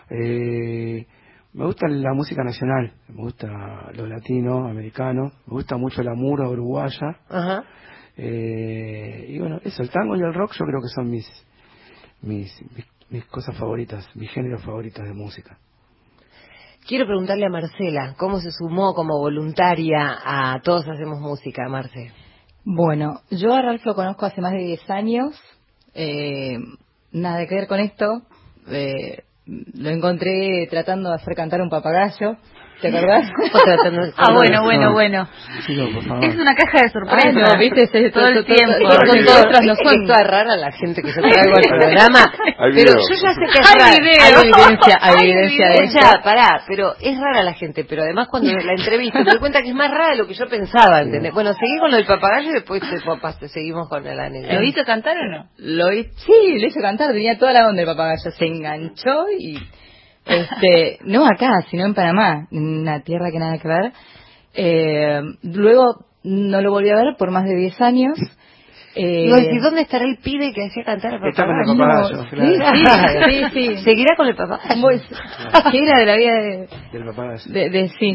eh, 0.10 1.06
me 1.54 1.66
gusta 1.66 1.88
la 1.88 2.14
música 2.14 2.44
nacional, 2.44 2.94
me 3.10 3.22
gusta 3.24 3.92
lo 3.94 4.08
latino, 4.08 4.68
americano, 4.68 5.32
me 5.46 5.54
gusta 5.54 5.78
mucho 5.78 6.02
la 6.02 6.14
mura 6.16 6.48
uruguaya, 6.50 7.20
Ajá. 7.30 7.64
eh, 8.18 9.26
y 9.30 9.40
bueno, 9.40 9.60
eso, 9.64 9.84
el 9.84 9.90
tango 9.90 10.16
y 10.16 10.22
el 10.22 10.34
rock 10.34 10.54
yo 10.54 10.66
creo 10.66 10.82
que 10.82 10.88
son 10.96 11.10
mis, 11.12 11.28
mis, 12.22 12.52
mis, 12.76 12.86
mis 13.10 13.26
cosas 13.26 13.58
favoritas, 13.58 14.06
mis 14.16 14.30
géneros 14.32 14.64
favoritos 14.64 15.04
de 15.04 15.14
música. 15.14 15.58
Quiero 16.88 17.06
preguntarle 17.06 17.46
a 17.46 17.50
Marcela, 17.50 18.16
¿cómo 18.18 18.40
se 18.40 18.52
sumó 18.52 18.94
como 18.94 19.20
voluntaria 19.20 20.18
a 20.24 20.60
Todos 20.62 20.88
Hacemos 20.88 21.20
Música, 21.20 21.68
Marce? 21.70 22.12
Bueno, 22.64 23.22
yo 23.30 23.54
a 23.54 23.62
Ralph 23.62 23.86
lo 23.86 23.96
conozco 23.96 24.26
hace 24.26 24.42
más 24.42 24.54
de 24.54 24.60
10 24.60 24.90
años. 24.90 25.40
eh, 25.94 26.58
nada 27.12 27.46
que 27.48 27.56
ver 27.56 27.68
con 27.68 27.80
esto. 27.80 28.22
eh, 28.68 29.24
lo 29.46 29.90
encontré 29.90 30.68
tratando 30.70 31.10
de 31.10 31.16
hacer 31.16 31.36
cantar 31.36 31.62
un 31.62 31.70
papagayo. 31.70 32.38
¿Te 32.82 32.88
acordás? 32.88 33.30
Ah, 34.18 34.34
bueno, 34.34 34.64
bueno, 34.64 34.86
No. 34.88 34.94
bueno. 34.94 35.28
Chicos, 35.66 35.90
por 35.94 36.04
favor. 36.06 36.24
Es 36.26 36.36
una 36.36 36.54
caja 36.56 36.80
de 36.84 36.90
sorpresa. 36.90 37.28
Ah, 37.28 37.54
no, 37.54 37.60
viste, 37.60 37.88
todo 37.88 37.98
el 38.00 38.12
todo- 38.12 38.34
todo- 38.34 38.44
tiempo. 38.46 38.74
son. 38.92 40.02
es 40.02 40.08
toda 40.08 40.24
rara 40.24 40.56
la 40.56 40.72
gente 40.72 41.02
que 41.02 41.10
yo 41.10 41.22
traigo 41.22 41.54
al 41.56 41.78
programa, 41.78 42.34
pero 42.74 42.92
yo 42.94 43.16
ya 43.22 43.34
sé 43.34 43.42
que 43.52 43.60
es 43.60 43.68
Hay 43.70 43.80
rara. 43.80 43.98
video. 44.00 44.40
Hay 44.40 44.50
evidencia, 44.50 44.98
hay 45.02 45.16
evidencia 45.30 45.68
de. 45.70 45.84
Escuchá, 45.86 46.22
pará, 46.24 46.64
pero 46.68 46.94
es 47.02 47.18
rara 47.20 47.44
la 47.44 47.54
gente, 47.54 47.84
pero 47.86 48.04
además 48.04 48.28
cuando 48.30 48.52
la 48.52 48.74
entrevista 48.74 49.20
me 49.20 49.32
doy 49.32 49.40
cuenta 49.40 49.62
que 49.62 49.70
es 49.70 49.76
más 49.76 49.92
rara 49.92 50.10
de 50.12 50.18
lo 50.18 50.28
que 50.28 50.34
yo 50.34 50.48
pensaba, 50.48 51.02
¿entendés? 51.02 51.34
Bueno, 51.34 51.54
seguí 51.54 51.78
con 51.80 51.92
lo 51.92 51.98
del 51.98 52.06
papagayo 52.06 52.50
y 52.52 52.54
después 52.54 52.82
te, 52.82 53.00
papás, 53.02 53.40
te 53.40 53.48
seguimos 53.50 53.90
con 53.90 54.04
la 54.04 54.26
anécdota. 54.26 54.54
¿Lo 54.56 54.64
hizo 54.64 54.84
cantar 54.86 55.18
o 55.18 55.26
no? 55.30 55.50
Lo 55.58 55.90
sí, 55.90 56.58
le 56.60 56.68
hizo 56.68 56.80
cantar, 56.82 57.12
tenía 57.12 57.38
toda 57.38 57.52
la 57.54 57.68
onda 57.68 57.82
el 57.82 57.88
papagayo, 57.88 58.32
se 58.32 58.46
enganchó 58.46 59.26
y 59.38 59.58
este, 60.30 61.00
no 61.04 61.26
acá, 61.26 61.50
sino 61.70 61.86
en 61.86 61.94
Panamá, 61.94 62.48
en 62.52 62.80
una 62.82 63.02
tierra 63.02 63.32
que 63.32 63.40
nada 63.40 63.58
que 63.58 63.68
ver. 63.68 63.92
Eh, 64.54 65.22
luego 65.44 66.06
no 66.24 66.62
lo 66.62 66.72
volví 66.72 66.90
a 66.90 66.96
ver 66.96 67.16
por 67.18 67.32
más 67.32 67.46
de 67.46 67.56
10 67.56 67.80
años 67.82 68.18
Eh, 68.96 69.30
¿y 69.52 69.60
dónde 69.60 69.82
estará 69.82 70.04
el 70.04 70.18
pibe 70.18 70.52
que 70.52 70.66
hacía 70.66 70.84
cantar 70.84 71.14
al 71.14 71.28
Está 71.30 71.46
con 71.46 71.56
el 71.60 71.78
papagayo? 71.78 72.24
papagayo, 72.24 73.24
Sí, 73.24 73.30
sí, 73.30 73.44
sí, 73.54 73.78
sí. 73.78 73.84
¿Seguirá 73.84 74.16
con 74.18 74.28
el 74.28 74.36
papagayo? 74.36 74.82
Pues, 74.82 75.02
¿Qué 75.72 75.84
era 75.84 76.00
de 76.00 76.06
la 76.08 76.16
vida 76.18 76.34
de, 76.34 76.68
Del 76.92 77.06
papagayo. 77.06 77.54
de, 77.54 77.70
de- 77.70 77.90
sí, 78.00 78.14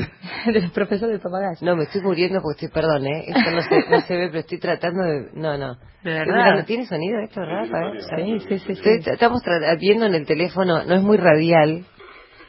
de 0.52 0.60
los 0.60 0.70
profesores 0.72 1.12
del 1.12 1.20
papagayo? 1.20 1.58
No, 1.62 1.76
me 1.76 1.84
estoy 1.84 2.02
muriendo 2.02 2.40
porque 2.42 2.66
estoy, 2.66 2.82
perdón, 2.82 3.06
¿eh? 3.06 3.24
Esto 3.28 3.50
no 3.52 3.60
se, 3.62 3.90
no 3.90 4.00
se 4.00 4.16
ve, 4.16 4.26
pero 4.28 4.40
estoy 4.40 4.58
tratando 4.58 5.02
de... 5.04 5.28
No, 5.34 5.56
no. 5.56 5.76
De 6.02 6.12
verdad. 6.12 6.64
¿Tiene 6.66 6.84
sonido 6.86 7.20
esto, 7.20 7.40
Rafa? 7.40 7.78
eh? 7.78 8.00
Sí, 8.16 8.40
sí, 8.40 8.58
sí. 8.58 8.74
sí. 8.74 8.88
Estoy- 8.90 9.12
estamos 9.14 9.40
viendo 9.78 10.06
en 10.06 10.14
el 10.16 10.26
teléfono, 10.26 10.82
no 10.84 10.94
es 10.96 11.02
muy 11.02 11.16
radial. 11.18 11.84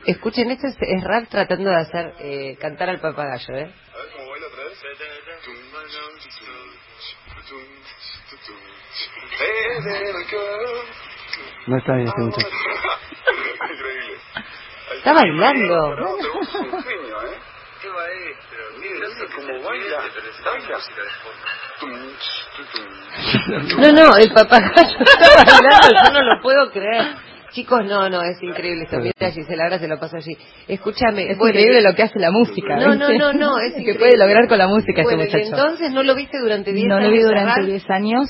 Escuchen, 0.05 0.51
esto 0.51 0.67
es, 0.67 0.75
es 0.79 1.03
Ralph 1.03 1.29
tratando 1.29 1.69
de 1.69 1.75
hacer 1.77 2.13
eh, 2.19 2.57
cantar 2.59 2.89
al 2.89 2.99
papagayo, 2.99 3.55
¿eh? 3.55 3.71
No 11.67 11.77
está 11.77 11.93
bien 11.95 12.07
este 12.07 12.21
muchacho. 12.21 12.47
Increíble. 13.71 14.17
Está 14.97 15.13
bailando. 15.13 15.95
No, 15.95 16.15
un 16.15 16.83
genio, 16.83 17.21
¿eh? 17.23 17.37
Qué 17.81 17.89
maestro. 17.89 19.27
Cómo 19.35 19.63
baila. 19.63 19.97
Baila. 20.43 20.79
No, 23.77 23.91
no, 23.91 24.17
el 24.17 24.31
papagayo 24.33 24.97
está 24.99 25.43
bailando, 25.43 25.89
yo 25.93 26.11
no 26.13 26.21
lo 26.21 26.41
puedo 26.41 26.71
creer. 26.71 27.15
Chicos, 27.51 27.86
no, 27.86 28.10
no, 28.10 28.21
es 28.23 28.41
increíble 28.41 28.84
esto. 28.84 28.97
Mira, 28.99 29.31
Gisela, 29.31 29.63
ahora 29.65 29.79
se 29.79 29.88
lo 29.88 29.99
paso 29.99 30.17
allí. 30.17 30.38
Escúchame. 30.67 31.31
Es 31.31 31.38
bueno, 31.38 31.58
increíble 31.58 31.81
lo 31.81 31.93
que 31.95 32.03
hace 32.03 32.19
la 32.19 32.31
música. 32.31 32.75
No, 32.77 32.91
¿viste? 32.91 33.17
no, 33.17 33.31
no, 33.31 33.34
no, 33.34 33.60
es 33.60 33.73
que 33.86 33.95
puede 33.95 34.17
lograr 34.17 34.47
con 34.47 34.58
la 34.58 34.67
música 34.67 35.03
Bueno, 35.03 35.23
este 35.23 35.39
y 35.39 35.43
muchacho. 35.45 35.62
entonces 35.62 35.91
no 35.93 36.03
lo 36.03 36.15
viste 36.15 36.38
durante 36.39 36.73
10 36.73 36.88
No 36.88 36.95
años. 36.97 37.10
lo 37.10 37.15
vi 37.15 37.21
durante 37.23 37.53
Ralph? 37.62 37.67
10 37.67 37.89
años. 37.89 38.27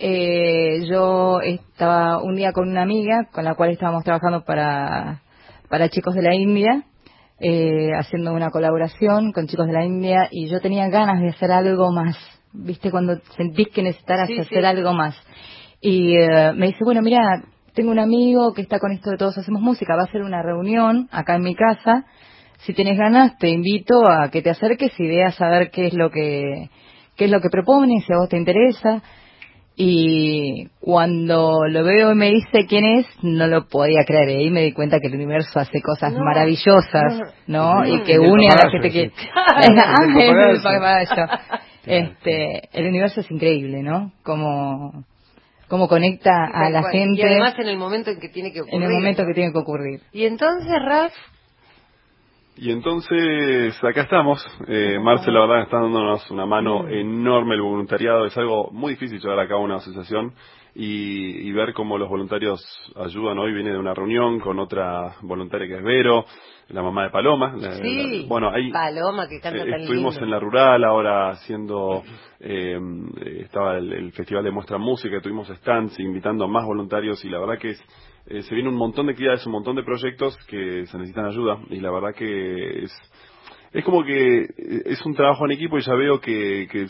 Eh, 0.00 0.86
yo 0.88 1.40
estaba 1.40 2.22
un 2.22 2.36
día 2.36 2.52
con 2.52 2.68
una 2.68 2.82
amiga 2.82 3.26
con 3.32 3.44
la 3.44 3.54
cual 3.54 3.70
estábamos 3.70 4.04
trabajando 4.04 4.44
para, 4.44 5.22
para 5.68 5.88
chicos 5.88 6.14
de 6.14 6.22
la 6.22 6.34
India, 6.34 6.82
eh, 7.40 7.90
haciendo 7.98 8.32
una 8.32 8.50
colaboración 8.50 9.32
con 9.32 9.46
chicos 9.48 9.66
de 9.66 9.72
la 9.72 9.84
India 9.84 10.28
y 10.30 10.48
yo 10.48 10.60
tenía 10.60 10.88
ganas 10.88 11.20
de 11.20 11.30
hacer 11.30 11.50
algo 11.50 11.90
más. 11.92 12.16
¿Viste? 12.52 12.90
Cuando 12.90 13.16
sentís 13.36 13.68
que 13.68 13.82
necesitas 13.82 14.26
Sí, 14.28 14.38
hacer 14.38 14.60
sí. 14.60 14.64
algo 14.66 14.92
más. 14.92 15.14
Y 15.80 16.16
eh, 16.16 16.52
me 16.54 16.66
dice, 16.68 16.78
bueno, 16.82 17.02
mira, 17.02 17.42
tengo 17.78 17.92
un 17.92 18.00
amigo 18.00 18.54
que 18.54 18.62
está 18.62 18.80
con 18.80 18.90
esto 18.90 19.08
de 19.08 19.18
Todos 19.18 19.38
Hacemos 19.38 19.62
Música, 19.62 19.94
va 19.94 20.00
a 20.00 20.06
hacer 20.06 20.22
una 20.22 20.42
reunión 20.42 21.08
acá 21.12 21.36
en 21.36 21.42
mi 21.42 21.54
casa. 21.54 22.06
Si 22.66 22.74
tienes 22.74 22.98
ganas, 22.98 23.38
te 23.38 23.50
invito 23.50 24.02
a 24.10 24.32
que 24.32 24.42
te 24.42 24.50
acerques 24.50 24.90
y 24.98 25.06
veas 25.06 25.40
a 25.40 25.48
ver 25.48 25.70
qué 25.70 25.86
es 25.86 25.94
lo 25.94 26.10
que, 26.10 26.70
qué 27.14 27.26
es 27.26 27.30
lo 27.30 27.40
que 27.40 27.50
propone, 27.50 28.00
si 28.04 28.12
a 28.12 28.16
vos 28.16 28.28
te 28.28 28.36
interesa. 28.36 29.00
Y 29.76 30.66
cuando 30.80 31.68
lo 31.68 31.84
veo 31.84 32.10
y 32.10 32.14
me 32.16 32.30
dice 32.30 32.66
quién 32.68 32.84
es, 32.84 33.06
no 33.22 33.46
lo 33.46 33.68
podía 33.68 34.02
creer. 34.04 34.30
Y 34.30 34.34
ahí 34.38 34.50
me 34.50 34.62
di 34.62 34.72
cuenta 34.72 34.98
que 34.98 35.06
el 35.06 35.14
universo 35.14 35.60
hace 35.60 35.80
cosas 35.80 36.12
No, 36.14 36.24
maravillosas, 36.24 37.32
¿no? 37.46 37.86
Y 37.86 38.02
que 38.02 38.18
une 38.18 38.48
a 38.50 38.56
la 38.56 38.70
gente 38.72 38.90
que... 38.90 39.12
ah. 39.36 39.62
Este, 41.86 42.68
el 42.72 42.88
universo 42.88 43.20
es 43.20 43.30
increíble, 43.30 43.84
¿no? 43.84 44.12
Como, 44.24 45.04
como 45.68 45.88
conecta 45.88 46.44
a 46.46 46.52
Tal 46.64 46.72
la 46.72 46.80
cual. 46.80 46.92
gente 46.92 47.20
Y 47.20 47.24
además 47.24 47.54
en 47.58 47.68
el 47.68 47.76
momento 47.78 48.10
en 48.10 48.20
que 48.20 48.28
tiene 48.28 48.52
que 48.52 48.60
ocurrir. 48.62 48.76
en 48.82 48.82
el 48.88 48.92
momento 48.94 49.24
que 49.26 49.34
tiene 49.34 49.52
que 49.52 49.58
ocurrir. 49.58 50.00
Y 50.12 50.24
entonces, 50.24 50.72
Ralph, 50.82 51.12
Y 52.56 52.72
entonces 52.72 53.74
acá 53.84 54.02
estamos. 54.02 54.44
Eh, 54.66 54.98
Marce, 55.00 55.30
la 55.30 55.40
verdad, 55.46 55.62
está 55.62 55.76
dándonos 55.78 56.28
una 56.30 56.44
mano 56.46 56.88
enorme. 56.88 57.54
El 57.54 57.62
voluntariado 57.62 58.26
es 58.26 58.36
algo 58.36 58.70
muy 58.72 58.94
difícil 58.94 59.20
llevar 59.20 59.38
a 59.40 59.46
cabo 59.48 59.62
una 59.62 59.76
asociación 59.76 60.32
y, 60.74 61.48
y 61.48 61.52
ver 61.52 61.72
cómo 61.72 61.98
los 61.98 62.08
voluntarios 62.08 62.60
ayudan. 62.96 63.38
Hoy 63.38 63.52
viene 63.52 63.70
de 63.72 63.78
una 63.78 63.94
reunión 63.94 64.40
con 64.40 64.58
otra 64.58 65.16
voluntaria 65.22 65.66
que 65.66 65.76
es 65.76 65.82
Vero, 65.82 66.24
la 66.68 66.82
mamá 66.82 67.04
de 67.04 67.10
Paloma. 67.10 67.54
Sí. 67.82 68.22
la- 68.22 68.28
bueno, 68.28 68.50
ahí 68.50 68.70
Paloma 68.70 69.28
que 69.28 69.40
canta 69.40 69.62
eh, 69.64 69.70
tan 69.70 69.80
estuvimos 69.80 70.14
lindo. 70.14 70.24
en 70.26 70.30
la 70.30 70.38
rural, 70.40 70.84
ahora 70.84 71.30
haciendo, 71.30 72.02
eh, 72.40 72.78
estaba 73.40 73.76
el, 73.78 73.92
el 73.92 74.12
Festival 74.12 74.44
de 74.44 74.50
Muestra 74.50 74.78
Música, 74.78 75.20
tuvimos 75.20 75.48
stands 75.48 75.98
invitando 75.98 76.44
a 76.44 76.48
más 76.48 76.64
voluntarios 76.64 77.24
y 77.24 77.28
la 77.28 77.38
verdad 77.40 77.58
que 77.58 77.70
es, 77.70 77.82
eh, 78.26 78.42
se 78.42 78.54
viene 78.54 78.68
un 78.68 78.76
montón 78.76 79.06
de 79.06 79.12
actividades, 79.12 79.46
un 79.46 79.52
montón 79.52 79.76
de 79.76 79.82
proyectos 79.82 80.36
que 80.46 80.84
se 80.86 80.98
necesitan 80.98 81.24
ayuda 81.26 81.58
y 81.70 81.80
la 81.80 81.90
verdad 81.90 82.14
que 82.14 82.84
es, 82.84 82.92
es 83.72 83.84
como 83.84 84.04
que 84.04 84.42
eh, 84.42 84.48
es 84.86 85.04
un 85.06 85.14
trabajo 85.14 85.44
en 85.46 85.52
equipo 85.52 85.78
y 85.78 85.82
ya 85.82 85.94
veo 85.94 86.20
que, 86.20 86.68
que 86.70 86.86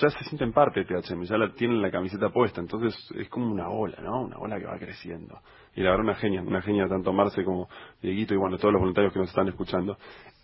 ya 0.00 0.10
se 0.10 0.24
sienten 0.24 0.52
parte 0.52 0.84
de 0.84 0.86
THM, 0.86 1.22
ya 1.24 1.36
la 1.36 1.52
tienen 1.52 1.82
la 1.82 1.90
camiseta 1.90 2.30
puesta, 2.30 2.60
entonces 2.60 2.94
es 3.16 3.28
como 3.28 3.50
una 3.50 3.68
ola, 3.68 3.98
¿no? 4.02 4.22
Una 4.22 4.38
ola 4.38 4.58
que 4.58 4.66
va 4.66 4.78
creciendo. 4.78 5.38
Y 5.74 5.82
la 5.82 5.90
verdad 5.90 6.06
una 6.06 6.14
genia, 6.16 6.42
una 6.42 6.62
genia 6.62 6.88
tanto 6.88 7.12
Marce 7.12 7.44
como 7.44 7.68
Dieguito 8.02 8.34
y 8.34 8.36
bueno, 8.36 8.58
todos 8.58 8.72
los 8.72 8.80
voluntarios 8.80 9.12
que 9.12 9.20
nos 9.20 9.28
están 9.28 9.48
escuchando. 9.48 9.96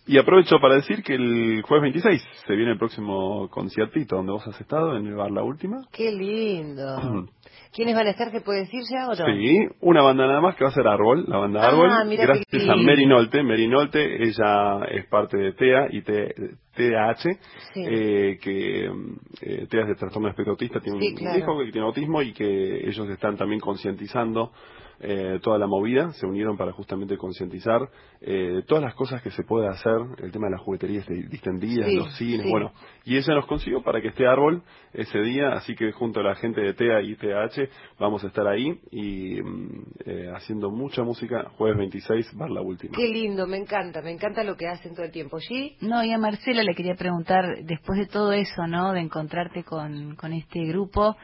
Y 0.05 0.17
aprovecho 0.17 0.57
para 0.61 0.75
decir 0.75 1.03
que 1.03 1.15
el 1.15 1.61
jueves 1.63 1.93
26 1.93 2.21
se 2.45 2.55
viene 2.55 2.71
el 2.71 2.77
próximo 2.77 3.49
conciertito 3.49 4.15
donde 4.15 4.31
vos 4.31 4.47
has 4.47 4.59
estado, 4.61 4.95
en 4.95 5.05
el 5.05 5.15
bar 5.15 5.31
La 5.31 5.43
Última. 5.43 5.81
Qué 5.91 6.11
lindo. 6.11 7.27
¿Quiénes 7.73 7.95
van 7.95 8.07
a 8.07 8.11
estar? 8.11 8.31
¿Se 8.31 8.41
puede 8.41 8.61
decir 8.61 8.81
ya 8.91 9.07
o 9.07 9.15
no? 9.15 9.15
Sí, 9.37 9.59
una 9.81 10.01
banda 10.01 10.25
nada 10.27 10.41
más 10.41 10.55
que 10.55 10.63
va 10.63 10.69
a 10.69 10.73
ser 10.73 10.87
Árbol, 10.87 11.25
la 11.27 11.37
banda 11.37 11.61
Ah, 11.63 11.67
Árbol. 11.69 11.89
Gracias 12.17 12.45
a 12.69 12.75
lindo. 12.75 12.91
Mary 12.91 13.05
Nolte. 13.05 13.43
Mary 13.43 13.67
Nolte, 13.67 14.23
ella 14.23 14.85
es 14.89 15.05
parte 15.07 15.37
de 15.37 15.53
TEA 15.53 15.87
y 15.91 16.01
TDAH, 16.01 17.21
Sí. 17.73 17.83
eh, 17.87 18.37
que 18.41 18.85
eh, 18.85 19.67
TEA 19.69 19.81
es 19.81 19.87
de 19.89 19.95
trastorno 19.95 20.29
espectro 20.29 20.51
autista, 20.53 20.79
tiene 20.79 20.99
Sí, 20.99 21.07
un 21.09 21.15
claro. 21.15 21.39
hijo 21.39 21.57
que 21.59 21.71
tiene 21.71 21.87
autismo 21.87 22.21
y 22.21 22.33
que 22.33 22.87
ellos 22.87 23.09
están 23.09 23.37
también 23.37 23.59
concientizando 23.59 24.51
eh, 24.99 25.39
toda 25.43 25.57
la 25.59 25.67
movida, 25.67 26.11
se 26.13 26.25
unieron 26.25 26.57
para 26.57 26.71
justamente 26.71 27.17
concientizar 27.17 27.81
eh, 28.21 28.63
todas 28.67 28.83
las 28.83 28.95
cosas 28.95 29.21
que 29.21 29.29
se 29.31 29.43
puede 29.43 29.67
hacer, 29.67 29.93
el 30.23 30.31
tema 30.31 30.47
de 30.47 30.53
las 30.53 30.61
jugueterías 30.61 31.07
di- 31.07 31.23
distendidas, 31.27 31.87
Sí, 31.89 31.95
los 31.95 32.15
cines, 32.17 32.41
sí. 32.43 32.49
bueno, 32.49 32.71
y 33.05 33.15
ella 33.17 33.35
nos 33.35 33.45
consiguió 33.45 33.83
para 33.83 34.01
que 34.01 34.07
esté 34.09 34.25
árbol 34.25 34.63
ese 34.93 35.19
día, 35.21 35.49
así 35.53 35.75
que 35.75 35.91
junto 35.91 36.19
a 36.21 36.23
la 36.23 36.35
gente 36.35 36.61
de 36.61 36.73
TEA 36.73 37.01
y 37.01 37.15
TH 37.15 37.69
vamos 37.99 38.23
a 38.23 38.27
estar 38.27 38.47
ahí 38.47 38.79
y 38.91 39.41
mm, 39.41 39.83
eh, 40.05 40.31
haciendo 40.35 40.71
mucha 40.71 41.03
música, 41.03 41.51
jueves 41.57 41.77
26, 41.77 42.33
Bar 42.35 42.49
La 42.49 42.61
Última. 42.61 42.93
Qué 42.97 43.07
lindo, 43.07 43.45
me 43.45 43.57
encanta, 43.57 44.01
me 44.01 44.11
encanta 44.11 44.43
lo 44.43 44.55
que 44.55 44.67
hacen 44.67 44.93
todo 44.95 45.05
el 45.05 45.11
tiempo. 45.11 45.39
¿Sí? 45.39 45.75
No, 45.81 46.03
y 46.03 46.11
a 46.11 46.17
Marcela 46.17 46.63
le 46.63 46.73
quería 46.73 46.95
preguntar, 46.95 47.45
después 47.63 47.99
de 47.99 48.07
todo 48.07 48.31
eso, 48.33 48.65
¿no? 48.67 48.93
De 48.93 49.01
encontrarte 49.01 49.63
con, 49.63 50.15
con 50.15 50.33
este 50.33 50.65
grupo, 50.65 51.15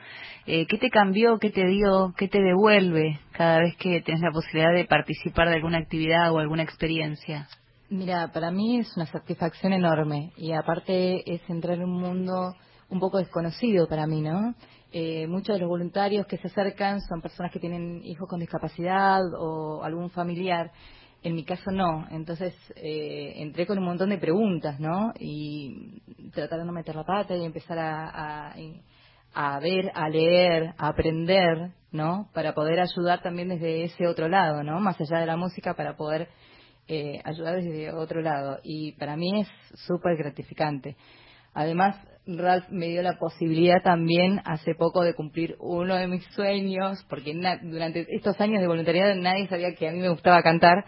eh, 0.45 0.67
¿qué 0.67 0.77
te 0.77 0.89
cambió, 0.89 1.39
qué 1.39 1.49
te 1.49 1.65
dio, 1.65 2.13
qué 2.17 2.27
te 2.27 2.39
devuelve 2.41 3.19
cada 3.31 3.59
vez 3.63 3.75
que 3.77 4.01
tenés 4.01 4.21
la 4.21 4.31
posibilidad 4.31 4.73
de 4.73 4.85
participar 4.85 5.49
de 5.49 5.55
alguna 5.55 5.79
actividad 5.79 6.31
o 6.31 6.39
alguna 6.39 6.63
experiencia? 6.63 7.47
Mira, 7.89 8.31
para 8.31 8.51
mí 8.51 8.79
es 8.79 8.95
una 8.95 9.05
satisfacción 9.05 9.73
enorme 9.73 10.31
y 10.37 10.51
aparte 10.53 11.23
es 11.31 11.41
entrar 11.49 11.77
en 11.77 11.83
un 11.83 12.01
mundo 12.01 12.55
un 12.89 12.99
poco 12.99 13.17
desconocido 13.17 13.87
para 13.87 14.07
mí, 14.07 14.21
¿no? 14.21 14.55
Eh, 14.91 15.27
muchos 15.27 15.55
de 15.55 15.59
los 15.59 15.69
voluntarios 15.69 16.27
que 16.27 16.37
se 16.37 16.47
acercan 16.47 17.01
son 17.01 17.21
personas 17.21 17.51
que 17.51 17.59
tienen 17.59 18.01
hijos 18.03 18.29
con 18.29 18.39
discapacidad 18.39 19.21
o 19.39 19.83
algún 19.83 20.09
familiar. 20.11 20.71
En 21.23 21.35
mi 21.35 21.43
caso 21.43 21.71
no, 21.71 22.05
entonces 22.11 22.53
eh, 22.75 23.33
entré 23.37 23.65
con 23.65 23.77
un 23.79 23.85
montón 23.85 24.09
de 24.09 24.17
preguntas, 24.17 24.79
¿no? 24.79 25.13
Y 25.19 26.01
tratar 26.33 26.59
de 26.59 26.65
no 26.65 26.73
meter 26.73 26.95
la 26.95 27.03
pata 27.05 27.35
y 27.35 27.45
empezar 27.45 27.79
a, 27.79 28.51
a, 28.51 28.55
a 29.33 29.59
ver, 29.59 29.91
a 29.95 30.09
leer, 30.09 30.73
a 30.77 30.87
aprender, 30.89 31.71
¿no? 31.91 32.29
Para 32.33 32.53
poder 32.53 32.79
ayudar 32.79 33.21
también 33.21 33.49
desde 33.49 33.83
ese 33.83 34.07
otro 34.07 34.27
lado, 34.27 34.63
¿no? 34.63 34.79
Más 34.79 34.99
allá 34.99 35.19
de 35.19 35.25
la 35.25 35.37
música, 35.37 35.73
para 35.75 35.95
poder 35.95 36.27
eh, 36.87 37.21
ayudar 37.23 37.55
desde 37.55 37.91
otro 37.91 38.21
lado. 38.21 38.59
Y 38.63 38.93
para 38.93 39.15
mí 39.15 39.41
es 39.41 39.47
súper 39.87 40.17
gratificante. 40.17 40.95
Además, 41.53 41.95
Ralph 42.25 42.67
me 42.69 42.87
dio 42.87 43.01
la 43.01 43.17
posibilidad 43.19 43.81
también 43.83 44.39
hace 44.45 44.75
poco 44.75 45.03
de 45.03 45.13
cumplir 45.13 45.55
uno 45.59 45.95
de 45.95 46.07
mis 46.07 46.23
sueños, 46.33 47.05
porque 47.09 47.33
na- 47.33 47.59
durante 47.61 48.05
estos 48.09 48.39
años 48.41 48.61
de 48.61 48.67
voluntariado 48.67 49.13
nadie 49.15 49.47
sabía 49.47 49.75
que 49.75 49.87
a 49.87 49.91
mí 49.91 49.99
me 49.99 50.09
gustaba 50.09 50.41
cantar. 50.41 50.83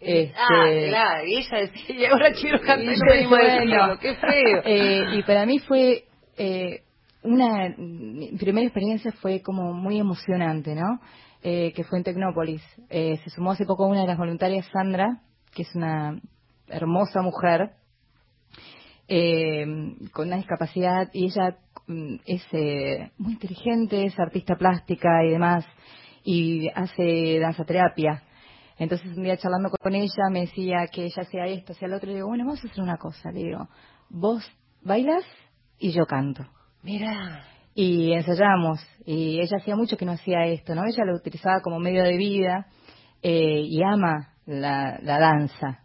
Este, 0.00 0.32
Ah, 0.34 0.70
claro, 0.88 1.26
y 1.26 1.36
ella 1.36 1.58
decía, 1.58 2.10
ahora 2.12 2.32
quiero 2.32 2.58
cantar, 2.60 2.94
y 2.94 2.98
no 2.98 3.12
decirlo, 3.12 3.28
bueno, 3.76 3.98
qué 4.00 4.14
feo. 4.14 4.62
eh, 4.64 5.04
y 5.18 5.22
para 5.24 5.44
mí 5.44 5.58
fue 5.58 6.04
eh, 6.38 6.80
una 7.22 7.74
mi 7.76 8.32
primera 8.38 8.66
experiencia 8.66 9.12
fue 9.12 9.42
como 9.42 9.72
muy 9.72 9.98
emocionante, 9.98 10.74
¿no? 10.74 11.00
Eh, 11.42 11.72
que 11.74 11.84
fue 11.84 11.98
en 11.98 12.04
Tecnópolis. 12.04 12.62
Eh, 12.88 13.18
se 13.24 13.30
sumó 13.30 13.52
hace 13.52 13.64
poco 13.64 13.86
una 13.86 14.02
de 14.02 14.06
las 14.06 14.18
voluntarias, 14.18 14.66
Sandra, 14.72 15.22
que 15.54 15.62
es 15.62 15.74
una 15.74 16.20
hermosa 16.68 17.22
mujer 17.22 17.72
eh, 19.08 19.66
con 20.12 20.28
una 20.28 20.36
discapacidad 20.36 21.10
y 21.12 21.24
ella 21.24 21.58
mm, 21.88 22.14
es 22.26 22.42
eh, 22.52 23.10
muy 23.18 23.32
inteligente, 23.32 24.04
es 24.04 24.18
artista 24.18 24.54
plástica 24.54 25.24
y 25.24 25.30
demás 25.30 25.64
y 26.22 26.68
hace 26.68 27.38
danzaterapia. 27.40 28.22
Entonces 28.78 29.16
un 29.16 29.24
día 29.24 29.36
charlando 29.36 29.68
con 29.70 29.94
ella 29.94 30.30
me 30.30 30.42
decía 30.42 30.86
que 30.92 31.04
ella 31.04 31.22
hacía 31.22 31.46
esto, 31.46 31.72
hacía 31.72 31.88
lo 31.88 31.96
otro, 31.96 32.10
y 32.10 32.14
digo, 32.14 32.28
bueno, 32.28 32.44
vamos 32.44 32.64
a 32.64 32.68
hacer 32.68 32.82
una 32.82 32.96
cosa, 32.96 33.30
le 33.32 33.40
digo, 33.40 33.68
vos 34.08 34.48
bailas 34.82 35.24
y 35.78 35.90
yo 35.90 36.06
canto. 36.06 36.46
Mira, 36.82 37.44
y 37.74 38.12
ensayamos. 38.12 38.80
Y 39.04 39.40
ella 39.40 39.58
hacía 39.58 39.76
mucho 39.76 39.96
que 39.96 40.04
no 40.04 40.12
hacía 40.12 40.46
esto, 40.46 40.74
¿no? 40.74 40.84
Ella 40.84 41.04
lo 41.04 41.16
utilizaba 41.16 41.60
como 41.60 41.78
medio 41.78 42.02
de 42.02 42.16
vida 42.16 42.66
eh, 43.22 43.62
y 43.66 43.82
ama 43.82 44.30
la, 44.46 44.98
danza. 45.02 45.80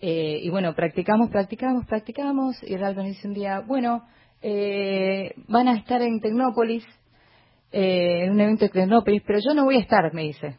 Eh, 0.00 0.40
y 0.42 0.50
bueno, 0.50 0.74
practicamos, 0.74 1.30
practicamos, 1.30 1.86
practicamos, 1.86 2.56
y 2.62 2.76
Ralph 2.76 2.96
me 2.96 3.06
dice 3.06 3.28
un 3.28 3.34
día, 3.34 3.60
bueno, 3.60 4.02
eh, 4.42 5.34
van 5.46 5.68
a 5.68 5.76
estar 5.76 6.02
en 6.02 6.20
Tecnópolis, 6.20 6.84
eh, 7.70 8.24
en 8.24 8.32
un 8.32 8.40
evento 8.40 8.64
de 8.64 8.70
Tecnópolis, 8.70 9.22
pero 9.24 9.38
yo 9.38 9.54
no 9.54 9.64
voy 9.64 9.76
a 9.76 9.80
estar, 9.80 10.12
me 10.12 10.22
dice. 10.22 10.58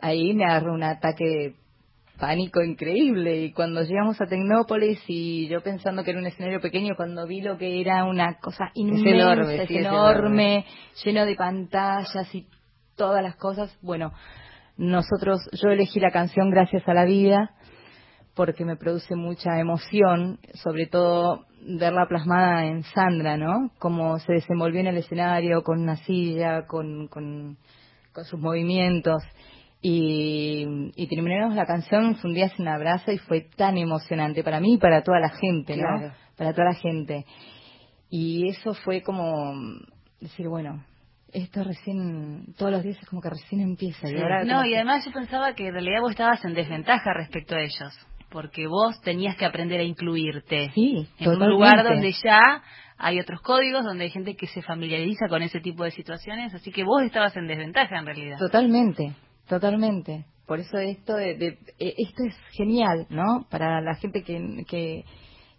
Ahí 0.00 0.34
me 0.34 0.44
agarró 0.44 0.74
un 0.74 0.82
ataque 0.82 1.54
pánico 2.18 2.62
increíble 2.62 3.44
y 3.44 3.52
cuando 3.52 3.82
llegamos 3.82 4.20
a 4.20 4.26
Tecnópolis 4.26 5.00
y 5.06 5.48
yo 5.48 5.62
pensando 5.62 6.04
que 6.04 6.10
era 6.10 6.20
un 6.20 6.26
escenario 6.26 6.60
pequeño 6.60 6.94
cuando 6.96 7.26
vi 7.26 7.40
lo 7.40 7.56
que 7.56 7.80
era 7.80 8.04
una 8.04 8.38
cosa 8.38 8.70
inmensa, 8.74 9.08
enorme, 9.08 9.62
es 9.62 9.68
sí, 9.68 9.76
es 9.76 9.86
enorme, 9.86 10.64
lleno 11.04 11.24
de 11.24 11.36
pantallas 11.36 12.34
y 12.34 12.48
todas 12.96 13.22
las 13.22 13.36
cosas, 13.36 13.76
bueno, 13.80 14.12
nosotros 14.76 15.40
yo 15.52 15.70
elegí 15.70 16.00
la 16.00 16.10
canción 16.10 16.50
Gracias 16.50 16.86
a 16.88 16.94
la 16.94 17.04
vida 17.04 17.52
porque 18.34 18.64
me 18.64 18.76
produce 18.76 19.16
mucha 19.16 19.58
emoción, 19.58 20.38
sobre 20.54 20.86
todo 20.86 21.46
verla 21.60 22.06
plasmada 22.08 22.66
en 22.66 22.84
Sandra, 22.84 23.36
¿no? 23.36 23.72
Cómo 23.80 24.20
se 24.20 24.34
desenvolvió 24.34 24.80
en 24.80 24.86
el 24.86 24.98
escenario 24.98 25.62
con 25.62 25.80
una 25.80 25.96
silla, 25.96 26.64
con, 26.68 27.08
con, 27.08 27.58
con 28.12 28.24
sus 28.24 28.38
movimientos. 28.38 29.24
Y, 29.80 30.66
y 30.96 31.06
terminamos 31.06 31.54
la 31.54 31.64
canción, 31.64 32.16
fue 32.16 32.30
un 32.30 32.34
día 32.34 32.48
sin 32.48 32.66
abrazo 32.66 33.12
y 33.12 33.18
fue 33.18 33.42
tan 33.56 33.78
emocionante 33.78 34.42
para 34.42 34.58
mí 34.58 34.74
y 34.74 34.78
para 34.78 35.02
toda 35.02 35.20
la 35.20 35.30
gente, 35.30 35.76
¿no? 35.76 35.82
Claro. 35.82 36.14
Para 36.36 36.52
toda 36.52 36.70
la 36.70 36.74
gente. 36.74 37.24
Y 38.10 38.48
eso 38.48 38.74
fue 38.74 39.02
como 39.02 39.54
decir, 40.20 40.48
bueno, 40.48 40.84
esto 41.32 41.62
recién, 41.62 42.54
todos 42.56 42.72
los 42.72 42.82
días 42.82 42.98
es 43.00 43.08
como 43.08 43.20
que 43.20 43.30
recién 43.30 43.60
empieza. 43.60 44.08
Y 44.10 44.16
ahora 44.16 44.44
No, 44.44 44.64
y 44.64 44.74
además 44.74 45.04
yo 45.04 45.12
pensaba 45.12 45.54
que 45.54 45.68
en 45.68 45.74
realidad 45.74 46.00
vos 46.00 46.12
estabas 46.12 46.44
en 46.44 46.54
desventaja 46.54 47.12
respecto 47.12 47.54
a 47.54 47.60
ellos, 47.60 48.08
porque 48.30 48.66
vos 48.66 49.00
tenías 49.02 49.36
que 49.36 49.44
aprender 49.44 49.80
a 49.80 49.84
incluirte 49.84 50.70
Sí, 50.74 51.08
en 51.18 51.28
un 51.30 51.48
lugar 51.48 51.84
donde 51.84 52.12
ya 52.24 52.40
hay 52.96 53.20
otros 53.20 53.40
códigos, 53.42 53.84
donde 53.84 54.04
hay 54.04 54.10
gente 54.10 54.34
que 54.34 54.46
se 54.46 54.62
familiariza 54.62 55.28
con 55.28 55.42
ese 55.42 55.60
tipo 55.60 55.84
de 55.84 55.90
situaciones, 55.90 56.52
así 56.54 56.72
que 56.72 56.82
vos 56.82 57.02
estabas 57.02 57.36
en 57.36 57.46
desventaja 57.46 57.98
en 57.98 58.06
realidad. 58.06 58.38
Totalmente, 58.38 59.14
totalmente. 59.48 60.24
Por 60.46 60.60
eso 60.60 60.78
esto 60.78 61.14
de, 61.16 61.34
de- 61.36 61.58
eh, 61.78 61.94
esto 61.98 62.24
es 62.24 62.34
genial, 62.52 63.06
¿no? 63.10 63.46
Para 63.50 63.80
la 63.80 63.94
gente 63.96 64.22
que, 64.22 64.64
que 64.68 65.04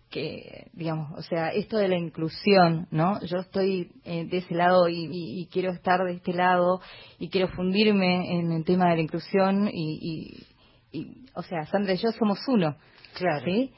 que 0.10 0.72
digamos, 0.74 1.12
o 1.20 1.22
sea, 1.22 1.50
esto 1.50 1.78
de 1.78 1.88
la 1.88 1.96
inclusión, 1.96 2.88
¿no? 2.90 3.22
Yo 3.26 3.38
estoy 3.42 3.92
eh, 4.06 4.26
de 4.26 4.38
ese 4.38 4.56
lado 4.56 4.90
y, 4.90 5.06
y- 5.06 5.42
y 5.42 5.46
quiero 5.52 5.72
estar 5.72 6.04
de 6.04 6.14
este 6.14 6.34
lado 6.34 6.82
y 7.20 7.30
quiero 7.30 7.48
fundirme 7.50 8.40
en 8.40 8.52
el 8.52 8.66
tema 8.66 8.90
de 8.90 8.96
la 8.96 9.02
inclusión 9.04 9.70
y, 9.72 10.00
y, 10.92 11.00
y, 11.00 11.26
o 11.36 11.44
sea, 11.44 11.64
Sandra 11.68 11.94
y 11.94 11.98
yo 11.98 12.10
somos 12.18 12.40
uno, 12.48 12.76
Claro. 13.14 13.46
¿sí? 13.46 13.72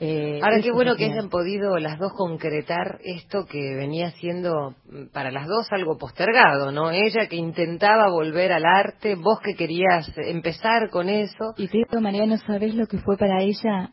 Eh, 0.00 0.38
Ahora 0.42 0.60
qué 0.62 0.70
bueno 0.70 0.94
que 0.94 1.06
hayan 1.06 1.28
podido 1.28 1.76
las 1.78 1.98
dos 1.98 2.12
concretar 2.12 3.00
esto 3.02 3.46
que 3.46 3.74
venía 3.74 4.12
siendo 4.12 4.76
mm, 4.86 5.06
para 5.12 5.32
las 5.32 5.48
dos 5.48 5.66
algo 5.72 5.98
postergado, 5.98 6.70
¿no? 6.70 6.92
Ella 6.92 7.26
que 7.28 7.36
intentaba 7.36 8.08
volver 8.10 8.52
al 8.52 8.64
arte, 8.64 9.16
vos 9.16 9.40
que 9.40 9.54
querías 9.54 10.12
empezar 10.16 10.90
con 10.90 11.08
eso. 11.08 11.52
Y 11.56 11.66
te 11.66 11.78
digo, 11.78 12.00
María, 12.00 12.26
no 12.26 12.38
sabes 12.38 12.76
lo 12.76 12.86
que 12.86 12.98
fue 12.98 13.16
para 13.16 13.42
ella 13.42 13.92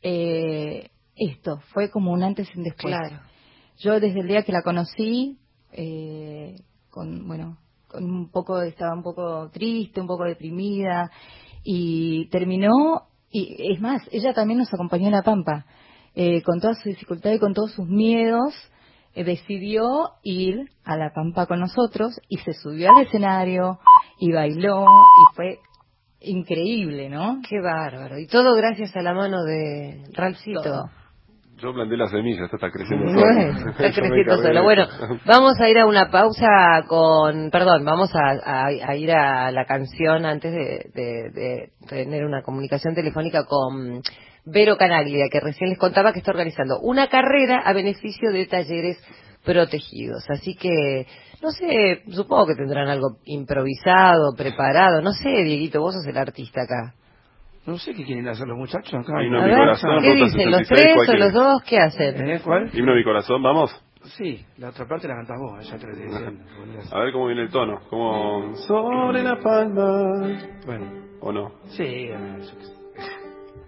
eh, 0.00 0.88
esto. 1.16 1.58
Fue 1.72 1.90
como 1.90 2.12
un 2.12 2.22
antes 2.22 2.48
y 2.54 2.58
un 2.58 2.64
después. 2.64 2.94
Claro. 2.96 3.20
Yo 3.78 4.00
desde 4.00 4.20
el 4.20 4.28
día 4.28 4.44
que 4.44 4.52
la 4.52 4.62
conocí, 4.62 5.38
eh, 5.72 6.56
con, 6.88 7.26
bueno, 7.26 7.58
con 7.88 8.04
un 8.04 8.30
poco, 8.30 8.62
estaba 8.62 8.94
un 8.94 9.02
poco 9.02 9.50
triste, 9.50 10.00
un 10.00 10.06
poco 10.06 10.24
deprimida, 10.24 11.10
y 11.62 12.28
terminó, 12.30 13.08
y 13.32 13.72
es 13.72 13.80
más, 13.80 14.02
ella 14.12 14.34
también 14.34 14.58
nos 14.58 14.72
acompañó 14.72 15.06
en 15.06 15.12
La 15.12 15.22
Pampa, 15.22 15.64
eh, 16.14 16.42
con 16.42 16.60
toda 16.60 16.74
su 16.74 16.88
dificultad 16.90 17.32
y 17.32 17.38
con 17.38 17.54
todos 17.54 17.72
sus 17.72 17.88
miedos, 17.88 18.54
eh, 19.14 19.24
decidió 19.24 20.10
ir 20.22 20.70
a 20.84 20.96
La 20.96 21.12
Pampa 21.14 21.46
con 21.46 21.58
nosotros, 21.60 22.20
y 22.28 22.36
se 22.38 22.52
subió 22.52 22.90
al 22.90 23.06
escenario, 23.06 23.78
y 24.18 24.32
bailó, 24.32 24.84
y 24.84 25.34
fue 25.34 25.58
increíble, 26.20 27.08
¿no? 27.08 27.40
Qué 27.48 27.60
bárbaro. 27.60 28.18
Y 28.18 28.26
todo 28.26 28.54
gracias 28.54 28.94
a 28.94 29.02
la 29.02 29.14
mano 29.14 29.42
de 29.42 30.04
Ralcito. 30.12 30.62
Todo. 30.62 31.01
Yo 31.62 31.72
planté 31.72 31.96
la 31.96 32.08
semilla, 32.08 32.44
esto 32.44 32.56
está 32.56 32.70
creciendo 32.70 33.06
solo. 33.12 33.22
está 33.70 33.76
creciendo 33.92 34.36
solo. 34.48 34.62
Bueno, 34.64 34.86
vamos 35.26 35.60
a 35.60 35.68
ir 35.68 35.78
a 35.78 35.86
una 35.86 36.10
pausa 36.10 36.82
con, 36.88 37.50
perdón, 37.50 37.84
vamos 37.84 38.10
a, 38.14 38.30
a- 38.44 38.66
a 38.66 38.96
ir 38.96 39.12
a 39.12 39.50
la 39.52 39.64
canción 39.64 40.26
antes 40.26 40.52
de, 40.52 40.90
de- 40.94 41.30
de 41.30 41.68
tener 41.88 42.24
una 42.24 42.42
comunicación 42.42 42.94
telefónica 42.94 43.44
con 43.44 44.02
Vero 44.44 44.76
Canaglia, 44.76 45.26
que 45.30 45.38
recién 45.40 45.70
les 45.70 45.78
contaba 45.78 46.12
que 46.12 46.18
está 46.18 46.32
organizando 46.32 46.80
una 46.80 47.06
carrera 47.08 47.62
a 47.64 47.72
beneficio 47.72 48.32
de 48.32 48.46
talleres 48.46 48.98
protegidos. 49.44 50.24
Así 50.30 50.54
que, 50.56 51.06
no 51.42 51.50
sé, 51.50 52.02
supongo 52.10 52.46
que 52.46 52.54
tendrán 52.56 52.88
algo 52.88 53.18
improvisado, 53.24 54.34
preparado. 54.36 55.00
No 55.02 55.12
sé, 55.12 55.28
Dieguito, 55.44 55.80
vos 55.80 55.94
sos 55.94 56.06
el 56.06 56.16
artista 56.18 56.62
acá. 56.62 56.94
No 57.66 57.78
sé 57.78 57.94
qué 57.94 58.04
quieren 58.04 58.26
hacer 58.28 58.46
los 58.48 58.58
muchachos 58.58 58.92
acá. 58.92 59.22
Himno 59.22 59.38
A 59.40 59.42
mi 59.42 59.50
ver, 59.50 59.58
corazón, 59.58 60.02
¿qué 60.02 60.14
dicen? 60.14 60.50
¿Los 60.50 60.66
66, 60.66 60.68
tres 60.68 61.08
o 61.08 61.12
los 61.18 61.32
dos? 61.32 61.62
¿Qué 61.62 61.78
hacen? 61.78 62.28
¿Eh? 62.30 62.40
¿Cuál? 62.42 62.70
Himno 62.72 62.92
a 62.92 62.94
mi 62.96 63.04
corazón, 63.04 63.42
vamos. 63.42 63.70
Sí, 64.16 64.44
la 64.58 64.70
otra 64.70 64.86
parte 64.88 65.06
la 65.06 65.14
cantás 65.14 65.38
vos, 65.38 65.70
ya 65.70 65.78
te 65.78 65.86
lo 65.86 65.92
estoy 65.92 66.08
diciendo. 66.08 66.44
A 66.90 66.98
ver 67.00 67.12
cómo 67.12 67.26
viene 67.26 67.42
el 67.42 67.50
tono. 67.50 67.78
Como 67.88 68.56
sobre 68.56 69.22
la 69.22 69.36
palma. 69.40 70.38
Bueno, 70.66 70.86
¿O 71.20 71.32
no? 71.32 71.52
sí, 71.68 71.84
eh. 71.84 72.16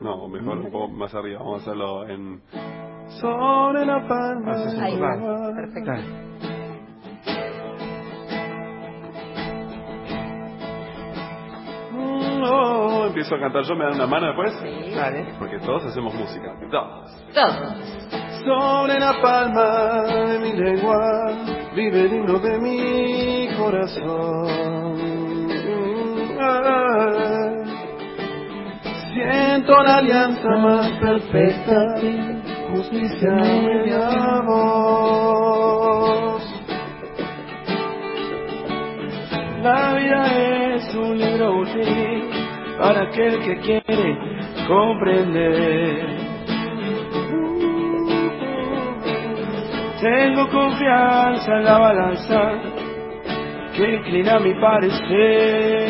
No, 0.00 0.24
o 0.24 0.28
mejor 0.28 0.58
un 0.58 0.72
poco 0.72 0.88
más 0.88 1.14
arriba. 1.14 1.38
Vamos 1.38 1.60
a 1.60 1.62
hacerlo 1.62 2.08
en. 2.08 2.40
Sobre 3.20 3.86
la 3.86 4.08
palma. 4.08 4.56
Ahí 4.82 4.98
va, 4.98 5.54
perfecto. 5.54 6.53
Oh, 12.46 13.06
empiezo 13.06 13.36
a 13.36 13.40
cantar 13.40 13.62
yo, 13.64 13.74
me 13.74 13.84
dan 13.84 13.94
una 13.94 14.06
mano 14.06 14.26
después. 14.26 14.52
Dale. 14.94 15.34
Porque 15.38 15.58
todos 15.60 15.84
hacemos 15.86 16.12
música. 16.14 16.54
Dos. 16.70 17.10
Todos. 17.32 17.74
Sobre 18.44 19.00
la 19.00 19.22
palma 19.22 20.02
de 20.02 20.38
mi 20.40 20.52
lengua 20.52 21.30
vive 21.74 22.02
el 22.02 22.12
himno 22.12 22.38
de 22.38 22.58
mi 22.58 23.48
corazón. 23.56 24.84
Siento 29.14 29.82
la 29.82 29.96
alianza 29.96 30.48
más 30.58 30.90
perfecta, 30.98 31.94
justicia 32.74 33.32
y 33.86 33.90
amor. 33.92 35.04
La 39.62 39.94
vida 39.94 40.74
es 40.74 40.94
un 40.94 41.16
libro 41.16 41.60
útil 41.60 42.23
para 42.78 43.02
aquel 43.02 43.40
que 43.40 43.56
quiere 43.60 44.18
comprender. 44.66 46.24
Tengo 50.00 50.48
confianza 50.50 51.56
en 51.56 51.64
la 51.64 51.78
balanza 51.78 52.52
que 53.74 53.94
inclina 53.96 54.38
mi 54.38 54.54
parecer. 54.54 55.84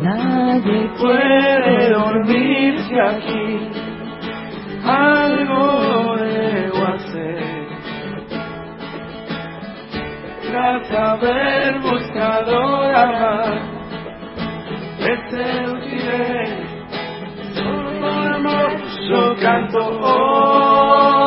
Nadie 0.00 0.88
Puede 0.98 1.90
dormirse 1.90 3.00
aquí, 3.00 3.68
algo 4.84 6.16
debo 6.16 6.47
Tras 10.58 10.90
haber 10.90 11.78
buscado 11.78 12.90
la 12.90 13.04
paz, 13.12 13.62
te 14.98 15.12
seduciré. 15.30 16.66
Con 18.00 18.26
amor 18.26 18.72
yo 19.08 19.36
canto. 19.40 19.78
Oh, 20.02 21.17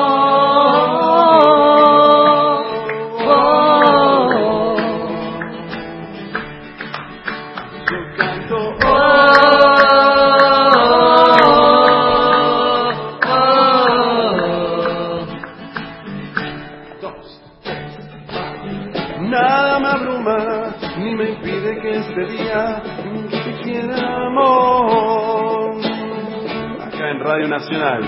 Nacional. 27.72 28.04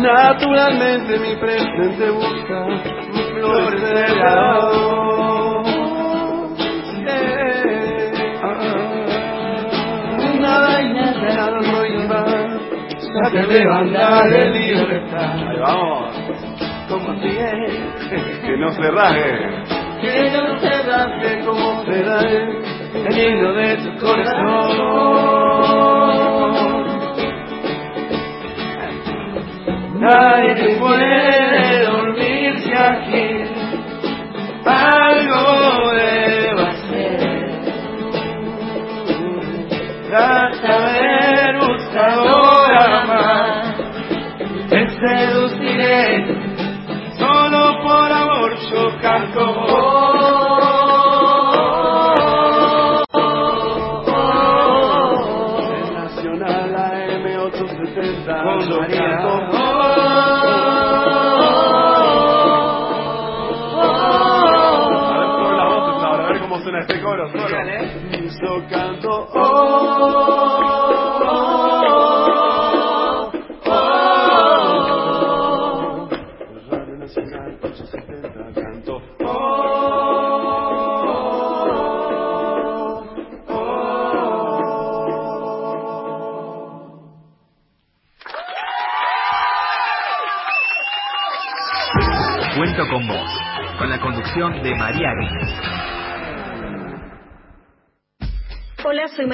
Naturalmente 0.00 1.18
mi 1.20 1.36
presente 1.36 2.10
busca 2.10 2.66
florecerá. 3.32 4.58
Nada 10.40 10.82
y 10.82 10.84
nada 10.92 11.60
no 11.60 11.86
iba, 11.86 12.24
ya 13.14 13.46
te 13.46 13.66
banda 13.66 14.26
de 14.28 14.50
libertad. 14.50 15.48
Ahí 15.48 15.58
vamos. 15.60 16.10
Como 16.88 17.20
Que 17.20 18.56
no 18.58 18.72
se 18.72 18.90
raje. 18.90 19.48
que 20.00 20.30
no 20.32 20.58
se 20.58 20.82
rasgue 20.82 21.44
como 21.44 21.84
será 21.84 22.20
el 22.20 23.18
hilo 23.18 23.52
de 23.54 23.76
tu 23.76 23.90
corazón. 24.04 25.20
Nadie 30.00 30.78
puede 30.78 31.84
dormirse 31.84 32.74
aquí, 32.74 33.29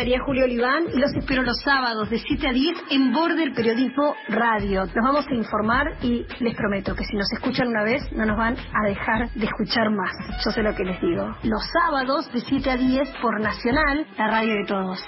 María 0.06 0.22
Julio 0.24 0.44
Oliván 0.44 0.84
y 0.94 1.00
los 1.00 1.12
espero 1.16 1.42
los 1.42 1.60
sábados 1.64 2.08
de 2.08 2.20
7 2.20 2.46
a 2.46 2.52
10 2.52 2.78
en 2.92 3.12
Border 3.12 3.52
Periodismo 3.52 4.14
Radio. 4.28 4.82
Nos 4.82 5.04
vamos 5.04 5.26
a 5.26 5.34
informar 5.34 5.96
y 6.00 6.24
les 6.38 6.54
prometo 6.54 6.94
que 6.94 7.02
si 7.02 7.16
nos 7.16 7.26
escuchan 7.32 7.66
una 7.66 7.82
vez 7.82 8.02
no 8.12 8.24
nos 8.24 8.36
van 8.36 8.56
a 8.56 8.86
dejar 8.86 9.28
de 9.30 9.46
escuchar 9.46 9.90
más. 9.90 10.12
Yo 10.44 10.52
sé 10.52 10.62
lo 10.62 10.76
que 10.76 10.84
les 10.84 11.00
digo. 11.00 11.34
Los 11.42 11.60
sábados 11.72 12.32
de 12.32 12.38
7 12.38 12.70
a 12.70 12.76
10 12.76 13.16
por 13.20 13.40
Nacional, 13.40 14.06
la 14.16 14.28
radio 14.28 14.54
de 14.54 14.64
todos. 14.66 15.04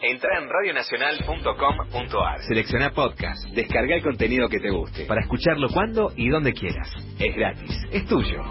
Entra 0.00 0.36
en 0.36 0.48
radionacional.com.ar. 0.50 2.42
Selecciona 2.48 2.90
podcast. 2.90 3.44
Descarga 3.54 3.94
el 3.94 4.02
contenido 4.02 4.48
que 4.48 4.58
te 4.58 4.70
guste. 4.70 5.04
Para 5.06 5.20
escucharlo 5.20 5.68
cuando 5.68 6.10
y 6.16 6.28
donde 6.28 6.52
quieras. 6.52 6.92
Es 7.20 7.36
gratis. 7.36 7.86
Es 7.92 8.04
tuyo. 8.08 8.42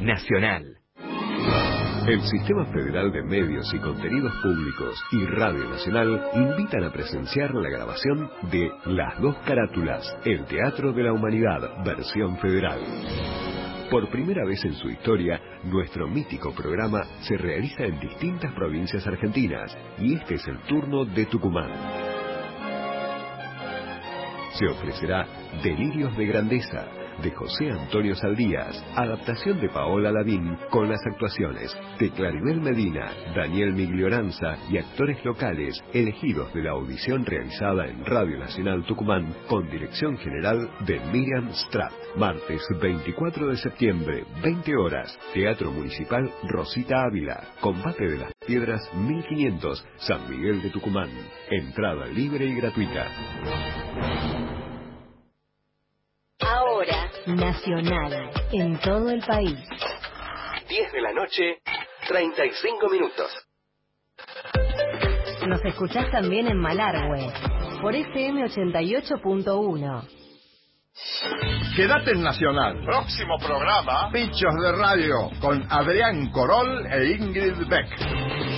Nacional. 0.00 0.77
El 2.08 2.22
Sistema 2.22 2.64
Federal 2.72 3.12
de 3.12 3.22
Medios 3.22 3.70
y 3.74 3.78
Contenidos 3.80 4.32
Públicos 4.42 4.98
y 5.12 5.26
Radio 5.26 5.68
Nacional 5.68 6.22
invitan 6.32 6.84
a 6.84 6.90
presenciar 6.90 7.54
la 7.54 7.68
grabación 7.68 8.30
de 8.50 8.72
Las 8.86 9.20
dos 9.20 9.36
carátulas, 9.44 10.16
el 10.24 10.46
Teatro 10.46 10.94
de 10.94 11.02
la 11.02 11.12
Humanidad, 11.12 11.84
versión 11.84 12.38
federal. 12.38 12.80
Por 13.90 14.08
primera 14.08 14.42
vez 14.46 14.64
en 14.64 14.72
su 14.72 14.88
historia, 14.88 15.38
nuestro 15.64 16.08
mítico 16.08 16.54
programa 16.54 17.02
se 17.20 17.36
realiza 17.36 17.84
en 17.84 18.00
distintas 18.00 18.54
provincias 18.54 19.06
argentinas 19.06 19.76
y 19.98 20.14
este 20.14 20.36
es 20.36 20.48
el 20.48 20.60
turno 20.60 21.04
de 21.04 21.26
Tucumán. 21.26 21.70
Se 24.54 24.66
ofrecerá 24.66 25.26
Delirios 25.62 26.16
de 26.16 26.24
Grandeza, 26.24 26.86
de 27.22 27.30
José 27.32 27.70
Antonio 27.70 28.14
Saldías, 28.14 28.84
adaptación 28.94 29.60
de 29.60 29.68
Paola 29.68 30.12
Lavín 30.12 30.56
con 30.70 30.88
las 30.88 31.00
actuaciones 31.06 31.76
de 31.98 32.10
Claribel 32.10 32.60
Medina, 32.60 33.10
Daniel 33.34 33.72
Miglioranza 33.72 34.56
y 34.70 34.78
actores 34.78 35.24
locales 35.24 35.82
elegidos 35.92 36.52
de 36.54 36.62
la 36.62 36.70
audición 36.70 37.24
realizada 37.24 37.86
en 37.86 38.04
Radio 38.04 38.38
Nacional 38.38 38.84
Tucumán 38.84 39.34
con 39.48 39.68
dirección 39.70 40.16
general 40.18 40.70
de 40.86 41.00
Miriam 41.12 41.50
Stratt. 41.52 41.92
Martes 42.16 42.62
24 42.80 43.48
de 43.48 43.56
septiembre, 43.56 44.24
20 44.42 44.76
horas, 44.76 45.18
Teatro 45.34 45.70
Municipal 45.70 46.30
Rosita 46.44 47.04
Ávila, 47.04 47.42
Combate 47.60 48.08
de 48.08 48.18
las 48.18 48.32
Piedras 48.46 48.80
1500, 48.94 49.86
San 49.96 50.30
Miguel 50.30 50.62
de 50.62 50.70
Tucumán. 50.70 51.10
Entrada 51.50 52.06
libre 52.06 52.46
y 52.46 52.54
gratuita. 52.54 54.47
Nacional, 57.36 58.30
en 58.52 58.78
todo 58.80 59.10
el 59.10 59.20
país. 59.20 59.58
10 60.68 60.92
de 60.92 61.00
la 61.00 61.12
noche, 61.12 61.58
35 62.08 62.88
minutos. 62.88 63.46
Nos 65.46 65.62
escuchás 65.64 66.10
también 66.10 66.48
en 66.48 66.58
Malargüe, 66.58 67.30
por 67.82 67.94
FM 67.94 68.44
88.1. 68.44 70.08
Quédate 71.76 72.12
en 72.12 72.22
Nacional. 72.22 72.82
Próximo 72.84 73.38
programa. 73.38 74.10
Bichos 74.10 74.54
de 74.62 74.72
Radio 74.72 75.30
con 75.40 75.64
Adrián 75.70 76.30
Corol 76.30 76.86
e 76.86 77.12
Ingrid 77.12 77.68
Beck. 77.68 78.57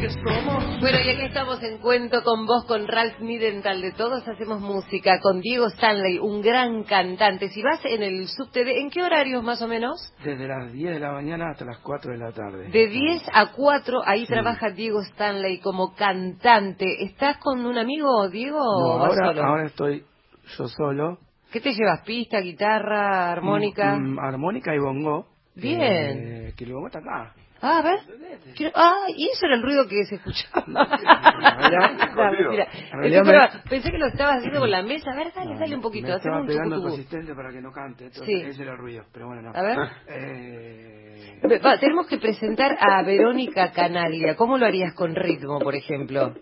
porque 0.01 0.09
somos. 0.09 0.79
Bueno, 0.81 0.97
y 1.05 1.09
aquí 1.09 1.21
estamos 1.25 1.61
en 1.63 1.77
cuento 1.77 2.23
con 2.23 2.45
vos, 2.47 2.65
con 2.65 2.87
Ralph 2.87 3.19
Midental 3.19 3.81
de 3.81 3.91
Todos 3.91 4.27
Hacemos 4.27 4.59
Música, 4.59 5.19
con 5.21 5.41
Diego 5.41 5.67
Stanley, 5.67 6.17
un 6.19 6.41
gran 6.41 6.83
cantante. 6.83 7.49
Si 7.49 7.61
vas 7.61 7.79
en 7.85 8.01
el 8.01 8.27
subte, 8.27 8.63
de- 8.63 8.79
¿en 8.79 8.89
qué 8.89 9.03
horarios 9.03 9.43
más 9.43 9.61
o 9.61 9.67
menos? 9.67 10.13
Desde 10.23 10.47
las 10.47 10.71
10 10.73 10.93
de 10.93 10.99
la 10.99 11.11
mañana 11.11 11.51
hasta 11.51 11.65
las 11.65 11.77
4 11.79 12.11
de 12.13 12.17
la 12.17 12.31
tarde. 12.31 12.69
De 12.69 12.87
10 12.87 13.21
a 13.31 13.51
4, 13.51 14.01
ahí 14.05 14.21
Sí. 14.21 14.27
trabaja 14.33 14.71
Diego 14.71 15.01
Stanley 15.01 15.59
como 15.59 15.93
cantante. 15.95 17.03
¿Estás 17.03 17.37
con 17.37 17.63
un 17.65 17.77
amigo, 17.77 18.27
Diego, 18.29 18.57
No, 18.59 19.05
ahora, 19.05 19.27
solo? 19.27 19.43
ahora 19.43 19.65
estoy 19.67 20.03
yo 20.57 20.67
solo. 20.67 21.19
¿Qué 21.51 21.59
te 21.61 21.73
llevas? 21.73 22.01
¿Pista, 22.05 22.39
guitarra, 22.39 23.31
armónica? 23.31 23.97
Mm, 23.97 24.13
mm, 24.15 24.19
armónica 24.19 24.73
y 24.73 24.79
bongo. 24.79 25.27
Bien. 25.53 26.47
Eh, 26.47 26.53
que 26.57 26.63
el 26.63 26.73
bongo 26.73 26.87
está 26.87 26.99
acá. 26.99 27.33
Ah, 27.61 27.77
a 27.77 27.81
ver. 27.83 27.99
Quiero- 28.55 28.73
Ah, 28.75 29.05
y 29.15 29.29
eso 29.29 29.45
era 29.45 29.55
el 29.55 29.61
ruido 29.61 29.87
que 29.87 30.03
se 30.05 30.15
escuchaba. 30.15 30.65
No, 30.67 30.85
mentira. 32.31 32.67
me- 33.23 33.69
pensé 33.69 33.91
que 33.91 33.97
lo 33.97 34.07
estabas 34.07 34.37
haciendo 34.37 34.59
con 34.59 34.71
la 34.71 34.81
mesa. 34.83 35.11
A 35.11 35.15
ver, 35.15 35.31
dale, 35.33 35.55
dale 35.59 35.75
un 35.75 35.81
poquito. 35.81 36.07
Me 36.07 36.15
estaba 36.15 36.41
un 36.41 36.47
pegando 36.47 36.87
asistente 36.87 37.33
para 37.35 37.51
que 37.51 37.61
no 37.61 37.71
cante. 37.71 38.05
Entonces, 38.05 38.25
Sí. 38.25 38.41
Ese 38.49 38.63
era 38.63 38.71
el 38.73 38.77
ruido, 38.77 39.03
pero 39.13 39.27
bueno, 39.27 39.41
no. 39.43 39.51
A 39.53 39.61
ver. 39.61 39.77
Eh, 40.07 41.41
va, 41.63 41.77
tenemos 41.79 42.07
que 42.07 42.17
presentar 42.17 42.77
a 42.79 43.03
Verónica 43.03 43.71
Canaglia. 43.71 44.35
¿Cómo 44.35 44.57
lo 44.57 44.65
harías 44.65 44.93
con 44.93 45.15
ritmo, 45.15 45.59
por 45.59 45.75
ejemplo? 45.75 46.33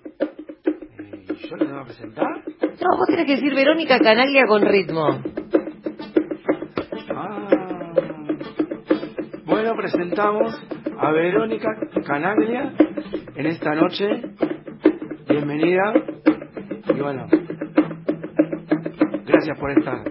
¿Yo 1.50 1.56
le 1.56 1.66
tengo 1.66 1.80
que 1.80 1.86
presentar? 1.86 2.28
No, 2.28 2.98
vos 2.98 3.08
tenés 3.08 3.26
que 3.26 3.36
decir 3.36 3.54
Verónica 3.54 4.00
Canaglia 4.00 4.46
con 4.48 4.62
ritmo. 4.64 5.22
Ah. 7.16 7.48
Bueno, 9.46 9.76
presentamos 9.76 10.56
a 11.02 11.12
Verónica 11.12 11.70
Canaglia 12.06 12.74
en 13.36 13.46
esta 13.46 13.74
noche. 13.74 14.06
Bienvenida. 15.30 15.94
Y 16.88 17.00
bueno, 17.00 17.28
gracias 19.26 19.58
por 19.58 19.72
estar. 19.72 20.04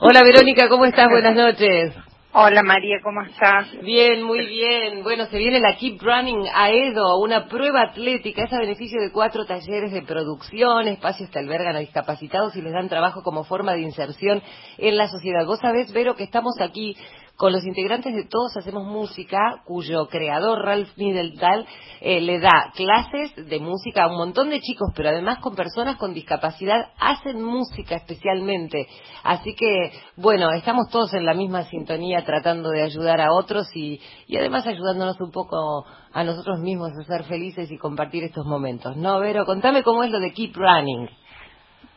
Hola 0.00 0.22
Verónica, 0.24 0.68
¿cómo 0.68 0.86
estás? 0.86 1.08
Buenas 1.08 1.36
noches. 1.36 1.94
Hola 2.32 2.62
María, 2.62 2.98
¿cómo 3.02 3.22
estás? 3.22 3.72
Bien, 3.82 4.22
muy 4.22 4.46
bien. 4.46 5.02
Bueno, 5.02 5.26
se 5.26 5.36
viene 5.36 5.58
la 5.58 5.74
Keep 5.74 6.00
Running 6.00 6.46
Aedo, 6.54 7.18
una 7.18 7.48
prueba 7.48 7.82
atlética. 7.82 8.44
Es 8.44 8.52
a 8.52 8.60
beneficio 8.60 9.00
de 9.00 9.10
cuatro 9.10 9.46
talleres 9.46 9.90
de 9.90 10.02
producción, 10.02 10.86
espacios 10.86 11.28
que 11.30 11.40
albergan 11.40 11.74
a 11.74 11.80
discapacitados 11.80 12.54
y 12.54 12.62
les 12.62 12.72
dan 12.72 12.88
trabajo 12.88 13.22
como 13.24 13.42
forma 13.42 13.72
de 13.72 13.80
inserción 13.80 14.42
en 14.78 14.96
la 14.96 15.08
sociedad. 15.08 15.44
Vos 15.44 15.58
sabés, 15.58 15.92
Vero, 15.92 16.14
que 16.14 16.22
estamos 16.22 16.54
aquí 16.60 16.96
con 17.40 17.52
los 17.54 17.64
integrantes 17.64 18.14
de 18.14 18.26
Todos 18.26 18.54
Hacemos 18.58 18.84
Música, 18.84 19.62
cuyo 19.64 20.08
creador, 20.08 20.58
Ralph 20.62 20.90
Middletal, 20.98 21.66
eh, 22.02 22.20
le 22.20 22.38
da 22.38 22.70
clases 22.74 23.34
de 23.34 23.58
música 23.58 24.04
a 24.04 24.08
un 24.08 24.18
montón 24.18 24.50
de 24.50 24.60
chicos, 24.60 24.92
pero 24.94 25.08
además 25.08 25.38
con 25.38 25.54
personas 25.54 25.96
con 25.96 26.12
discapacidad, 26.12 26.88
hacen 26.98 27.42
música 27.42 27.96
especialmente. 27.96 28.86
Así 29.24 29.54
que, 29.54 29.90
bueno, 30.16 30.50
estamos 30.52 30.90
todos 30.90 31.14
en 31.14 31.24
la 31.24 31.32
misma 31.32 31.62
sintonía 31.62 32.26
tratando 32.26 32.68
de 32.68 32.82
ayudar 32.82 33.22
a 33.22 33.32
otros 33.32 33.74
y, 33.74 33.98
y 34.26 34.36
además 34.36 34.66
ayudándonos 34.66 35.18
un 35.18 35.30
poco 35.30 35.86
a 36.12 36.22
nosotros 36.22 36.60
mismos 36.60 36.90
a 36.90 37.04
ser 37.04 37.24
felices 37.24 37.70
y 37.70 37.78
compartir 37.78 38.22
estos 38.22 38.44
momentos. 38.44 38.98
¿No, 38.98 39.18
Vero? 39.18 39.46
Contame 39.46 39.82
cómo 39.82 40.04
es 40.04 40.10
lo 40.10 40.20
de 40.20 40.34
Keep 40.34 40.54
Running. 40.56 41.08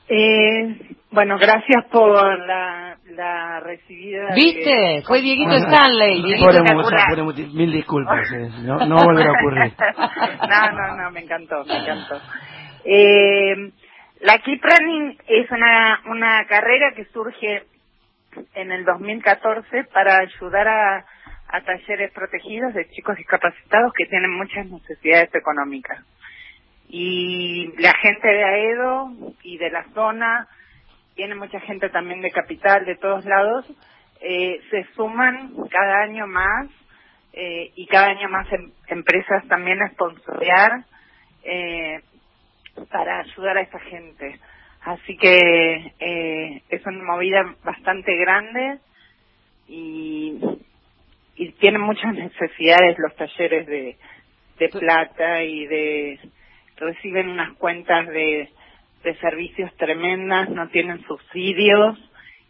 Eh, 0.09 0.95
bueno, 1.11 1.37
gracias 1.37 1.85
por 1.91 2.39
la, 2.39 2.97
la 3.11 3.59
recibida. 3.61 4.33
¿Viste? 4.35 5.03
Fue 5.05 5.21
Dieguito 5.21 5.55
Stanley. 5.55 6.23
Dieguito 6.23 7.53
mil 7.53 7.71
disculpas, 7.71 8.31
eh. 8.33 8.49
no, 8.63 8.85
no 8.85 8.95
volverá 8.95 9.29
a 9.29 9.33
ocurrir. 9.33 9.73
no, 10.49 10.71
no, 10.71 10.95
no, 10.97 11.11
me 11.11 11.21
encantó, 11.21 11.63
me 11.65 11.77
encantó. 11.77 12.19
Eh, 12.83 13.71
la 14.21 14.39
Keep 14.39 14.61
Running 14.63 15.17
es 15.27 15.51
una, 15.51 16.01
una 16.07 16.45
carrera 16.47 16.93
que 16.95 17.05
surge 17.05 17.63
en 18.55 18.71
el 18.71 18.83
2014 18.83 19.85
para 19.93 20.17
ayudar 20.17 20.67
a, 20.67 21.05
a 21.47 21.61
talleres 21.61 22.11
protegidos 22.11 22.73
de 22.73 22.89
chicos 22.89 23.15
discapacitados 23.17 23.93
que 23.95 24.07
tienen 24.07 24.31
muchas 24.31 24.65
necesidades 24.65 25.33
económicas 25.35 26.03
y 26.95 27.73
la 27.81 27.91
gente 27.95 28.27
de 28.27 28.43
Aedo 28.43 29.09
y 29.41 29.57
de 29.57 29.71
la 29.71 29.83
zona, 29.95 30.47
tiene 31.15 31.33
mucha 31.33 31.59
gente 31.61 31.89
también 31.89 32.21
de 32.21 32.29
capital, 32.29 32.85
de 32.85 32.95
todos 32.97 33.25
lados, 33.25 33.65
eh, 34.21 34.61
se 34.69 34.83
suman 34.93 35.55
cada 35.71 36.03
año 36.03 36.27
más 36.27 36.69
eh, 37.33 37.71
y 37.75 37.87
cada 37.87 38.09
año 38.09 38.29
más 38.29 38.45
em, 38.53 38.71
empresas 38.89 39.43
también 39.47 39.81
a 39.81 39.89
sponsorear 39.89 40.85
eh, 41.43 41.99
para 42.91 43.21
ayudar 43.21 43.57
a 43.57 43.61
esta 43.61 43.79
gente. 43.79 44.39
Así 44.81 45.17
que 45.17 45.93
eh, 45.99 46.61
es 46.69 46.85
una 46.85 47.03
movida 47.05 47.55
bastante 47.63 48.15
grande 48.17 48.77
y, 49.67 50.39
y 51.37 51.51
tienen 51.53 51.81
muchas 51.81 52.13
necesidades 52.13 52.99
los 52.99 53.15
talleres 53.15 53.65
de, 53.65 53.97
de 54.59 54.69
plata 54.69 55.41
y 55.41 55.65
de 55.65 56.19
reciben 56.77 57.29
unas 57.29 57.57
cuentas 57.57 58.07
de, 58.07 58.49
de 59.03 59.15
servicios 59.17 59.71
tremendas, 59.77 60.49
no 60.49 60.69
tienen 60.69 61.03
subsidios 61.05 61.97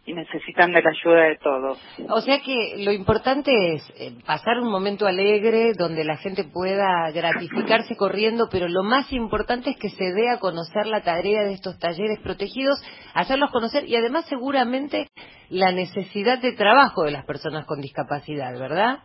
y 0.06 0.12
necesitan 0.12 0.72
de 0.72 0.82
la 0.82 0.90
ayuda 0.90 1.22
de 1.24 1.36
todos. 1.36 1.78
O 2.10 2.20
sea 2.20 2.40
que 2.40 2.76
lo 2.84 2.92
importante 2.92 3.74
es 3.74 3.82
eh, 3.98 4.12
pasar 4.26 4.60
un 4.60 4.70
momento 4.70 5.06
alegre 5.06 5.72
donde 5.78 6.04
la 6.04 6.16
gente 6.18 6.44
pueda 6.44 7.10
gratificarse 7.10 7.96
corriendo, 7.96 8.48
pero 8.50 8.68
lo 8.68 8.82
más 8.82 9.10
importante 9.12 9.70
es 9.70 9.76
que 9.78 9.88
se 9.88 10.12
dé 10.12 10.30
a 10.30 10.38
conocer 10.38 10.86
la 10.86 11.02
tarea 11.02 11.44
de 11.44 11.54
estos 11.54 11.78
talleres 11.78 12.20
protegidos, 12.20 12.82
hacerlos 13.14 13.50
conocer 13.50 13.88
y 13.88 13.96
además 13.96 14.26
seguramente 14.28 15.08
la 15.48 15.72
necesidad 15.72 16.38
de 16.38 16.52
trabajo 16.52 17.04
de 17.04 17.12
las 17.12 17.24
personas 17.24 17.64
con 17.64 17.80
discapacidad, 17.80 18.58
¿verdad? 18.58 18.98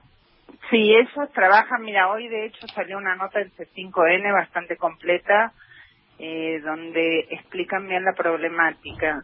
Sí, 0.69 0.95
ellos 0.95 1.31
trabajan, 1.33 1.81
mira, 1.81 2.09
hoy 2.09 2.27
de 2.27 2.45
hecho 2.45 2.67
salió 2.67 2.97
una 2.97 3.15
nota 3.15 3.39
del 3.39 3.51
C5N 3.53 4.33
bastante 4.33 4.77
completa 4.77 5.53
eh, 6.19 6.59
donde 6.63 7.27
explican 7.31 7.87
bien 7.87 8.03
la 8.03 8.13
problemática. 8.13 9.23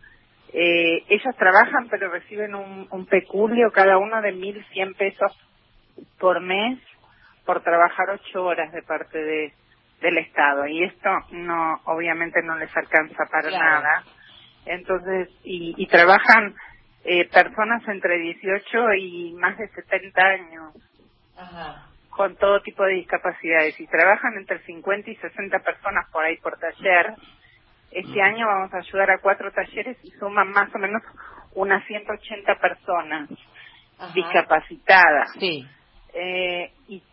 Eh, 0.53 1.03
ellos 1.09 1.35
trabajan 1.37 1.87
pero 1.89 2.09
reciben 2.09 2.55
un, 2.55 2.87
un 2.89 3.05
peculio 3.05 3.71
cada 3.71 3.97
uno 3.97 4.21
de 4.21 4.33
1.100 4.33 4.95
pesos 4.95 5.37
por 6.19 6.39
mes 6.39 6.79
por 7.45 7.61
trabajar 7.61 8.09
ocho 8.09 8.43
horas 8.43 8.71
de 8.71 8.81
parte 8.81 9.21
de 9.21 9.53
del 10.01 10.17
Estado 10.17 10.67
y 10.67 10.83
esto 10.83 11.09
no 11.31 11.79
obviamente 11.85 12.41
no 12.43 12.57
les 12.57 12.75
alcanza 12.75 13.25
para 13.31 13.49
nada. 13.49 14.03
Entonces, 14.65 15.29
y, 15.43 15.73
y 15.77 15.87
trabajan 15.87 16.53
eh, 17.03 17.27
personas 17.29 17.87
entre 17.87 18.17
18 18.19 18.93
y 18.99 19.33
más 19.33 19.57
de 19.57 19.67
70 19.69 20.21
años 20.21 20.73
con 22.09 22.35
todo 22.37 22.61
tipo 22.61 22.83
de 22.83 22.93
discapacidades 22.93 23.79
y 23.79 23.87
trabajan 23.87 24.37
entre 24.37 24.59
50 24.59 25.09
y 25.09 25.15
60 25.15 25.59
personas 25.59 26.09
por 26.11 26.23
ahí 26.23 26.37
por 26.37 26.57
taller. 26.57 27.13
Este 27.91 28.21
año 28.21 28.45
vamos 28.47 28.73
a 28.73 28.77
ayudar 28.77 29.11
a 29.11 29.19
cuatro 29.19 29.51
talleres 29.51 29.97
y 30.03 30.11
suman 30.11 30.51
más 30.51 30.73
o 30.73 30.79
menos 30.79 31.01
unas 31.53 31.85
180 31.85 32.55
personas 32.55 33.29
discapacitadas. 34.13 35.31
Sí. 35.39 35.67
Eh, 36.13 36.71
y 36.87 37.03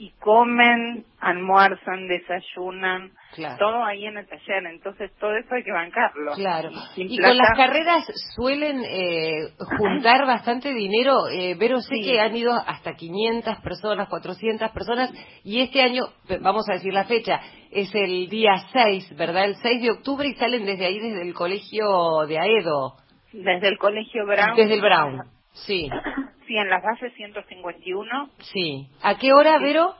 y 0.00 0.12
comen, 0.18 1.04
almuerzan, 1.20 2.08
desayunan, 2.08 3.10
todo 3.58 3.84
ahí 3.84 4.06
en 4.06 4.16
el 4.16 4.26
taller. 4.26 4.64
Entonces 4.72 5.12
todo 5.20 5.36
eso 5.36 5.54
hay 5.54 5.62
que 5.62 5.72
bancarlo. 5.72 6.32
Claro. 6.36 6.70
Y, 6.96 7.18
con 7.20 7.36
las 7.36 7.54
carreras 7.54 8.06
suelen 8.34 8.82
eh, 8.82 9.50
juntar 9.76 10.26
bastante 10.26 10.72
dinero. 10.72 11.28
Eh, 11.30 11.54
pero 11.58 11.80
sé 11.82 11.96
que 12.02 12.18
han 12.18 12.34
ido 12.34 12.54
hasta 12.54 12.94
500 12.94 13.58
personas, 13.58 14.08
400 14.08 14.70
personas. 14.70 15.12
Y 15.44 15.60
este 15.60 15.82
año, 15.82 16.04
vamos 16.40 16.66
a 16.70 16.76
decir 16.76 16.94
la 16.94 17.04
fecha, 17.04 17.38
es 17.70 17.94
el 17.94 18.30
día 18.30 18.54
6, 18.72 19.16
¿verdad? 19.18 19.44
El 19.44 19.56
6 19.56 19.82
de 19.82 19.90
octubre 19.90 20.26
y 20.26 20.34
salen 20.36 20.64
desde 20.64 20.86
ahí, 20.86 20.98
desde 20.98 21.20
el 21.20 21.34
colegio 21.34 22.24
de 22.26 22.38
Aedo. 22.38 22.94
Desde 23.34 23.68
el 23.68 23.76
colegio 23.76 24.24
Brown. 24.24 24.56
Desde 24.56 24.74
el 24.74 24.80
Brown, 24.80 25.24
sí. 25.52 25.90
Sí, 26.50 26.56
en 26.56 26.68
las 26.68 26.82
bases 26.82 27.12
151. 27.14 28.28
Sí. 28.40 28.88
¿A 29.02 29.16
qué 29.18 29.32
hora, 29.32 29.60
Vero? 29.60 29.94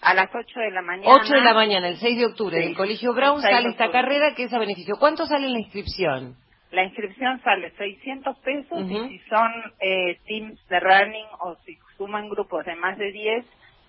A 0.00 0.14
las 0.14 0.34
8 0.34 0.58
de 0.58 0.72
la 0.72 0.82
mañana. 0.82 1.14
8 1.14 1.32
de 1.32 1.40
la 1.42 1.54
mañana, 1.54 1.86
el 1.86 1.96
6 1.98 2.18
de 2.18 2.26
octubre, 2.26 2.58
del 2.58 2.76
Colegio 2.76 3.14
Brown 3.14 3.40
sale 3.40 3.68
esta 3.68 3.88
carrera 3.92 4.34
que 4.34 4.42
es 4.42 4.52
a 4.52 4.58
beneficio. 4.58 4.96
¿Cuánto 4.98 5.26
sale 5.26 5.48
la 5.48 5.60
inscripción? 5.60 6.34
La 6.72 6.82
inscripción 6.82 7.40
sale 7.44 7.70
600 7.78 8.36
pesos 8.40 8.80
y 8.90 9.10
si 9.10 9.18
son 9.28 9.48
eh, 9.78 10.18
teams 10.26 10.58
de 10.66 10.80
running 10.80 11.26
o 11.38 11.54
si 11.64 11.78
suman 11.96 12.28
grupos 12.28 12.64
de 12.64 12.74
más 12.74 12.98
de 12.98 13.12
10, 13.12 13.46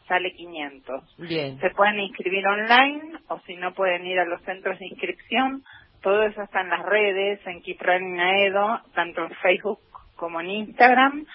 sale 0.08 0.34
500. 0.34 1.18
Bien. 1.18 1.60
Se 1.62 1.72
pueden 1.72 2.00
inscribir 2.00 2.46
online 2.46 3.18
o 3.30 3.40
si 3.48 3.56
no 3.56 3.74
pueden 3.74 4.06
ir 4.06 4.20
a 4.20 4.26
los 4.26 4.40
centros 4.44 4.78
de 4.78 4.86
inscripción. 4.86 5.64
Todo 6.04 6.22
eso 6.22 6.44
está 6.44 6.62
en 6.62 6.70
las 6.70 6.86
redes, 6.86 7.40
en 7.48 7.64
Keep 7.64 7.82
Running 7.82 8.20
Aedo, 8.20 8.82
tanto 8.94 9.24
en 9.26 9.32
Facebook 9.42 9.80
como 10.16 10.42
en 10.42 10.52
Instagram. 10.52 11.26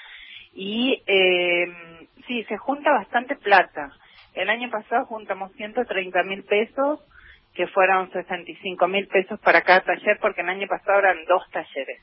Y 0.52 1.02
eh, 1.06 1.66
sí, 2.26 2.44
se 2.44 2.56
junta 2.56 2.92
bastante 2.92 3.36
plata. 3.36 3.90
El 4.34 4.50
año 4.50 4.70
pasado 4.70 5.06
juntamos 5.06 5.52
130 5.52 6.22
mil 6.24 6.44
pesos, 6.44 7.00
que 7.54 7.66
fueron 7.66 8.10
65 8.12 8.86
mil 8.86 9.08
pesos 9.08 9.40
para 9.40 9.62
cada 9.62 9.80
taller, 9.80 10.18
porque 10.20 10.42
el 10.42 10.48
año 10.48 10.66
pasado 10.68 11.00
eran 11.00 11.24
dos 11.26 11.42
talleres. 11.50 12.00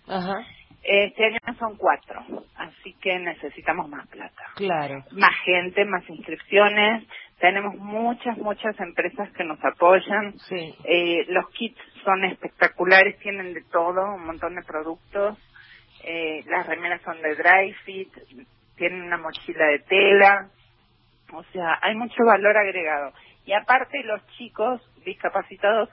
Este 0.87 1.25
año 1.25 1.39
son 1.57 1.77
cuatro, 1.77 2.21
así 2.57 2.93
que 3.01 3.17
necesitamos 3.17 3.89
más 3.89 4.07
plata. 4.07 4.43
Claro. 4.55 5.03
Más 5.11 5.33
gente, 5.43 5.83
más 5.85 6.07
inscripciones. 6.09 7.07
Tenemos 7.39 7.75
muchas, 7.75 8.37
muchas 8.37 8.79
empresas 8.79 9.31
que 9.31 9.43
nos 9.43 9.57
apoyan. 9.63 10.37
Sí. 10.37 10.75
Eh, 10.83 11.25
los 11.29 11.49
kits 11.49 11.79
son 12.03 12.23
espectaculares, 12.25 13.17
tienen 13.19 13.53
de 13.53 13.63
todo, 13.71 14.13
un 14.13 14.27
montón 14.27 14.55
de 14.55 14.61
productos. 14.61 15.39
Eh, 16.07 16.43
las 16.47 16.67
remeras 16.67 17.01
son 17.01 17.19
de 17.21 17.35
dry 17.35 17.73
fit, 17.83 18.13
tienen 18.77 19.01
una 19.03 19.17
mochila 19.17 19.65
de 19.65 19.79
tela, 19.79 20.49
o 21.33 21.43
sea, 21.51 21.79
hay 21.81 21.95
mucho 21.95 22.23
valor 22.23 22.55
agregado. 22.55 23.11
Y 23.45 23.53
aparte 23.53 24.03
los 24.03 24.25
chicos 24.37 24.81
discapacitados 25.03 25.89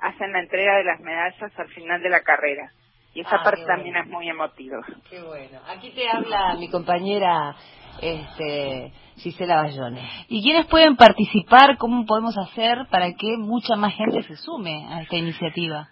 hacen 0.00 0.32
la 0.32 0.40
entrega 0.40 0.76
de 0.76 0.84
las 0.84 1.00
medallas 1.00 1.58
al 1.58 1.68
final 1.68 2.00
de 2.00 2.10
la 2.10 2.20
carrera. 2.20 2.70
Y 3.12 3.20
esa 3.22 3.36
Ah, 3.36 3.44
parte 3.44 3.64
también 3.66 3.96
es 3.96 4.06
muy 4.06 4.28
emotiva. 4.28 4.78
Qué 5.10 5.20
bueno. 5.22 5.58
Aquí 5.68 5.90
te 5.90 6.08
habla 6.08 6.54
mi 6.58 6.70
compañera 6.70 7.56
este, 8.02 8.92
Gisela 9.16 9.62
Bayone. 9.62 10.06
¿Y 10.28 10.42
quiénes 10.42 10.66
pueden 10.66 10.96
participar? 10.96 11.76
¿Cómo 11.78 12.04
podemos 12.06 12.36
hacer 12.38 12.86
para 12.90 13.12
que 13.14 13.36
mucha 13.38 13.74
más 13.74 13.94
gente 13.94 14.22
se 14.22 14.36
sume 14.36 14.86
a 14.90 15.02
esta 15.02 15.16
iniciativa? 15.16 15.88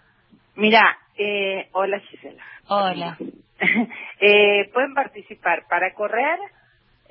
Mira, 0.55 0.97
eh, 1.17 1.67
hola 1.73 1.99
Gisela. 1.99 2.43
Hola. 2.67 3.17
eh, 4.19 4.69
pueden 4.73 4.93
participar 4.93 5.63
para 5.69 5.93
correr 5.93 6.39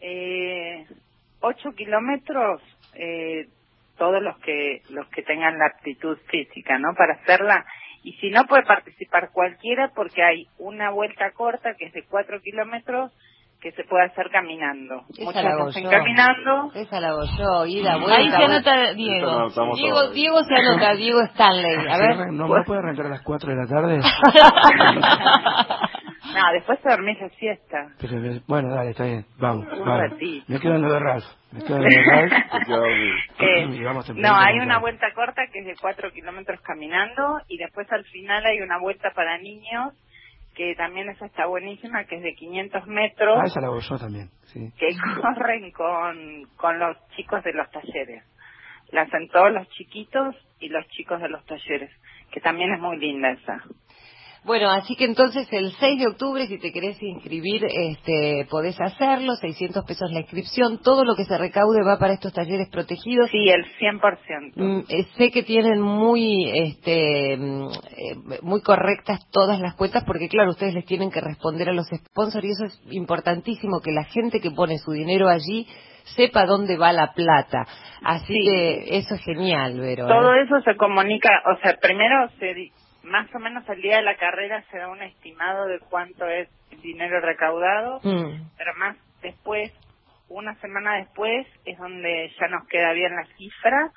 eh, 0.01 0.87
8 1.41 1.73
kilómetros, 1.77 2.63
eh, 2.95 3.47
todos 3.97 4.23
los 4.23 4.39
que 4.39 4.83
los 4.91 5.07
que 5.09 5.23
tengan 5.23 5.59
la 5.59 5.67
aptitud 5.67 6.19
física, 6.31 6.79
¿no? 6.79 6.95
Para 6.95 7.15
hacerla. 7.15 7.65
Y 8.03 8.13
si 8.15 8.31
no, 8.31 8.45
puede 8.45 8.65
participar 8.65 9.31
cualquiera 9.33 9.91
porque 9.95 10.23
hay 10.23 10.47
una 10.59 10.91
vuelta 10.91 11.31
corta 11.33 11.75
que 11.75 11.87
es 11.87 11.93
de 11.93 12.05
4 12.05 12.41
kilómetros 12.41 13.13
que 13.65 13.73
se 13.73 13.85
puede 13.85 14.05
hacer 14.05 14.29
caminando. 14.31 15.05
Esa 15.17 15.25
Muchas 15.25 15.43
la 15.43 15.65
hacen 15.65 15.85
yo. 15.85 15.91
caminando. 15.91 16.71
Esa 16.75 17.01
la 17.01 17.09
hago 17.09 17.23
yo, 17.39 17.65
ida, 17.65 17.97
vuelta. 17.97 18.17
Ahí 18.17 18.31
se 18.31 18.45
anota 18.45 18.93
Diego. 18.93 19.49
Diego. 19.75 20.11
Diego 20.11 20.45
se 20.45 20.55
anota, 20.55 20.95
Diego 20.95 21.23
Stanley. 21.23 21.89
A 21.91 21.97
ver. 21.97 22.17
¿No, 22.31 22.47
¿No 22.47 22.65
puede 22.65 22.81
arrancar 22.81 23.07
a 23.07 23.09
las 23.09 23.23
4 23.23 23.51
de 23.51 23.57
la 23.57 23.67
tarde? 23.67 24.01
No, 26.35 26.53
después 26.53 26.81
te 26.83 26.89
dormís 26.91 27.21
la 27.21 27.29
siesta. 27.31 27.89
Pero, 28.01 28.41
bueno, 28.47 28.75
dale, 28.75 28.91
está 28.91 29.05
bien. 29.05 29.25
Vamos, 29.39 29.67
Un 29.73 29.79
vamos. 29.85 30.11
ratito. 30.11 30.45
Me 30.49 30.61
quedo 30.61 30.75
en 30.75 30.83
lo 30.83 30.93
de 30.93 30.99
Ralph. 31.01 31.25
Me 31.53 31.63
quedo 31.63 31.77
en 31.77 31.83
lo 31.83 31.89
de 31.89 32.03
Ralph. 32.11 32.33
Eh, 33.41 33.67
no, 34.17 34.35
hay 34.37 34.59
una 34.59 34.79
vuelta 34.79 35.07
corta 35.15 35.43
que 35.53 35.61
es 35.61 35.67
de 35.67 35.75
4 35.81 36.11
kilómetros 36.13 36.61
caminando 36.63 37.39
y 37.49 37.59
después 37.59 37.91
al 37.93 38.05
final 38.05 38.45
hay 38.45 38.61
una 38.61 38.79
vuelta 38.79 39.11
para 39.15 39.39
niños 39.39 39.95
que 40.55 40.75
también 40.77 41.09
esa 41.09 41.27
está 41.27 41.47
buenísima, 41.47 42.05
que 42.05 42.15
es 42.17 42.23
de 42.23 42.33
500 42.35 42.87
metros, 42.87 43.39
Ah, 43.43 43.47
esa 43.47 43.61
la 43.61 43.67
hago 43.67 43.81
yo 43.81 43.99
también, 43.99 44.29
sí. 44.45 44.73
que 44.79 44.91
corren 45.21 45.73
con, 45.73 46.45
con 46.57 46.79
los 46.79 46.97
chicos 47.17 47.43
de 47.43 47.53
los 47.55 47.69
talleres. 47.73 48.23
La 48.93 49.03
hacen 49.03 49.29
todos 49.31 49.51
los 49.51 49.69
chiquitos 49.71 50.37
y 50.61 50.69
los 50.69 50.87
chicos 50.91 51.21
de 51.21 51.29
los 51.29 51.45
talleres, 51.47 51.91
que 52.31 52.41
también 52.41 52.73
es 52.73 52.81
muy 52.81 52.99
linda 52.99 53.31
esa. 53.33 53.63
Bueno, 54.45 54.69
así 54.69 54.95
que 54.95 55.07
entonces 55.07 55.49
el 55.53 55.73
6 55.73 55.99
de 56.01 56.07
octubre, 56.07 56.47
si 56.47 56.59
te 56.59 56.71
querés 56.71 57.03
inscribir, 57.03 57.65
este, 57.65 58.47
podés 58.51 58.79
hacerlo, 58.79 59.35
600 59.37 59.85
pesos 59.87 60.11
la 60.13 60.21
inscripción, 60.21 60.81
todo 60.83 61.05
lo 61.05 61.15
que 61.15 61.25
se 61.25 61.39
recaude 61.39 61.83
va 61.83 61.99
para 61.99 62.13
estos 62.13 62.33
talleres 62.35 62.69
protegidos. 62.71 63.31
Sí, 63.31 63.49
el 63.49 63.65
100%. 63.79 64.53
Mm, 64.57 64.81
eh, 64.89 65.07
sé 65.17 65.31
que 65.31 65.45
tienen 65.45 65.81
muy, 65.81 66.51
este, 66.51 67.37
mm, 67.39 67.69
eh, 67.69 68.39
muy 68.43 68.61
correctas 68.61 69.21
todas 69.33 69.59
las 69.61 69.75
cuentas, 69.77 70.05
porque 70.05 70.29
claro, 70.29 70.51
ustedes 70.51 70.75
les 70.75 70.85
tienen 70.85 71.11
que 71.11 71.23
responder 71.23 71.71
a 71.71 71.73
los 71.73 71.87
sponsors 71.89 72.45
y 72.45 72.51
eso 72.51 72.65
es 72.67 72.83
importantísimo, 72.91 73.81
que 73.81 73.93
la 73.93 74.05
gente 74.05 74.41
que 74.41 74.51
pone 74.51 74.77
su 74.77 74.93
dinero 74.93 75.29
allí 75.29 75.67
sepa 76.17 76.45
dónde 76.45 76.77
va 76.77 76.93
la 76.93 77.15
plata. 77.15 77.67
Así 78.03 78.35
Sí. 78.35 78.41
que 78.45 78.99
eso 78.99 79.15
es 79.15 79.23
genial, 79.23 79.81
Vero. 79.81 80.05
¿eh? 80.05 80.09
Todo 80.09 80.35
eso 80.35 80.61
se 80.67 80.77
comunica, 80.77 81.31
o 81.51 81.59
sea, 81.63 81.79
primero 81.81 82.29
se 82.39 82.53
más 83.05 83.33
o 83.35 83.39
menos 83.39 83.69
al 83.69 83.81
día 83.81 83.97
de 83.99 84.03
la 84.03 84.17
carrera 84.17 84.63
se 84.71 84.79
da 84.79 84.89
un 84.89 85.03
estimado 85.03 85.67
de 85.67 85.79
cuánto 85.91 86.27
es 86.27 86.49
el 86.71 86.81
dinero 86.81 87.21
recaudado, 87.21 88.01
Mm. 88.03 88.49
pero 88.57 88.75
más 88.77 88.97
después, 89.23 89.73
una 90.29 90.55
semana 90.57 90.97
después, 90.97 91.47
es 91.65 91.79
donde 91.79 92.31
ya 92.41 92.49
nos 92.49 92.67
queda 92.69 92.93
bien 92.93 93.15
la 93.15 93.27
cifra, 93.37 93.91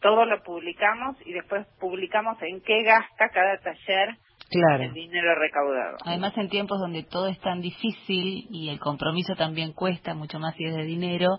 todo 0.00 0.24
lo 0.24 0.42
publicamos 0.42 1.16
y 1.26 1.32
después 1.32 1.66
publicamos 1.80 2.40
en 2.42 2.60
qué 2.62 2.82
gasta 2.82 3.28
cada 3.30 3.58
taller 3.58 4.16
Claro. 4.50 4.84
el 4.84 4.92
dinero 4.92 5.34
recaudado. 5.36 5.96
Además, 6.04 6.36
en 6.36 6.48
tiempos 6.48 6.78
donde 6.78 7.02
todo 7.02 7.26
es 7.28 7.40
tan 7.40 7.60
difícil 7.60 8.46
y 8.50 8.68
el 8.68 8.78
compromiso 8.78 9.34
también 9.34 9.72
cuesta 9.72 10.14
mucho 10.14 10.38
más 10.38 10.54
si 10.56 10.64
es 10.64 10.76
de 10.76 10.84
dinero, 10.84 11.38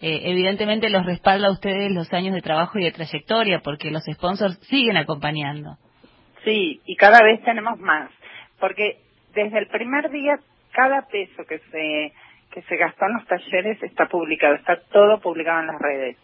eh, 0.00 0.20
evidentemente 0.24 0.88
los 0.90 1.04
respalda 1.04 1.48
a 1.48 1.52
ustedes 1.52 1.92
los 1.92 2.10
años 2.12 2.34
de 2.34 2.40
trabajo 2.42 2.78
y 2.78 2.84
de 2.84 2.92
trayectoria, 2.92 3.60
porque 3.62 3.90
los 3.90 4.02
sponsors 4.12 4.58
siguen 4.68 4.96
acompañando. 4.96 5.76
Sí, 6.46 6.82
y 6.86 6.96
cada 6.96 7.22
vez 7.24 7.44
tenemos 7.44 7.78
más, 7.80 8.10
porque 8.60 8.98
desde 9.34 9.58
el 9.58 9.68
primer 9.68 10.10
día 10.10 10.38
cada 10.72 11.02
peso 11.08 11.44
que 11.46 11.58
se 11.72 12.14
que 12.52 12.62
se 12.62 12.76
gastó 12.78 13.06
en 13.06 13.14
los 13.14 13.26
talleres 13.26 13.82
está 13.82 14.06
publicado, 14.08 14.54
está 14.56 14.80
todo 14.92 15.20
publicado 15.20 15.60
en 15.60 15.68
las 15.68 15.80
redes. 15.82 16.16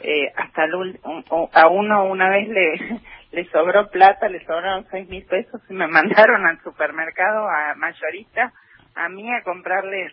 Eh, 0.00 0.32
hasta 0.36 0.64
el 0.64 0.74
un- 0.76 1.24
a 1.52 1.68
uno 1.68 2.06
una 2.06 2.30
vez 2.30 2.48
le 2.48 2.74
le 3.32 3.44
sobró 3.50 3.90
plata, 3.90 4.28
le 4.30 4.44
sobraron 4.46 4.86
seis 4.90 5.08
mil 5.08 5.26
pesos 5.26 5.62
y 5.70 5.74
me 5.74 5.86
mandaron 6.00 6.46
al 6.46 6.60
supermercado 6.62 7.48
a 7.48 7.74
mayorista 7.76 8.52
a 8.96 9.08
mí 9.10 9.30
a 9.32 9.42
comprarles 9.44 10.12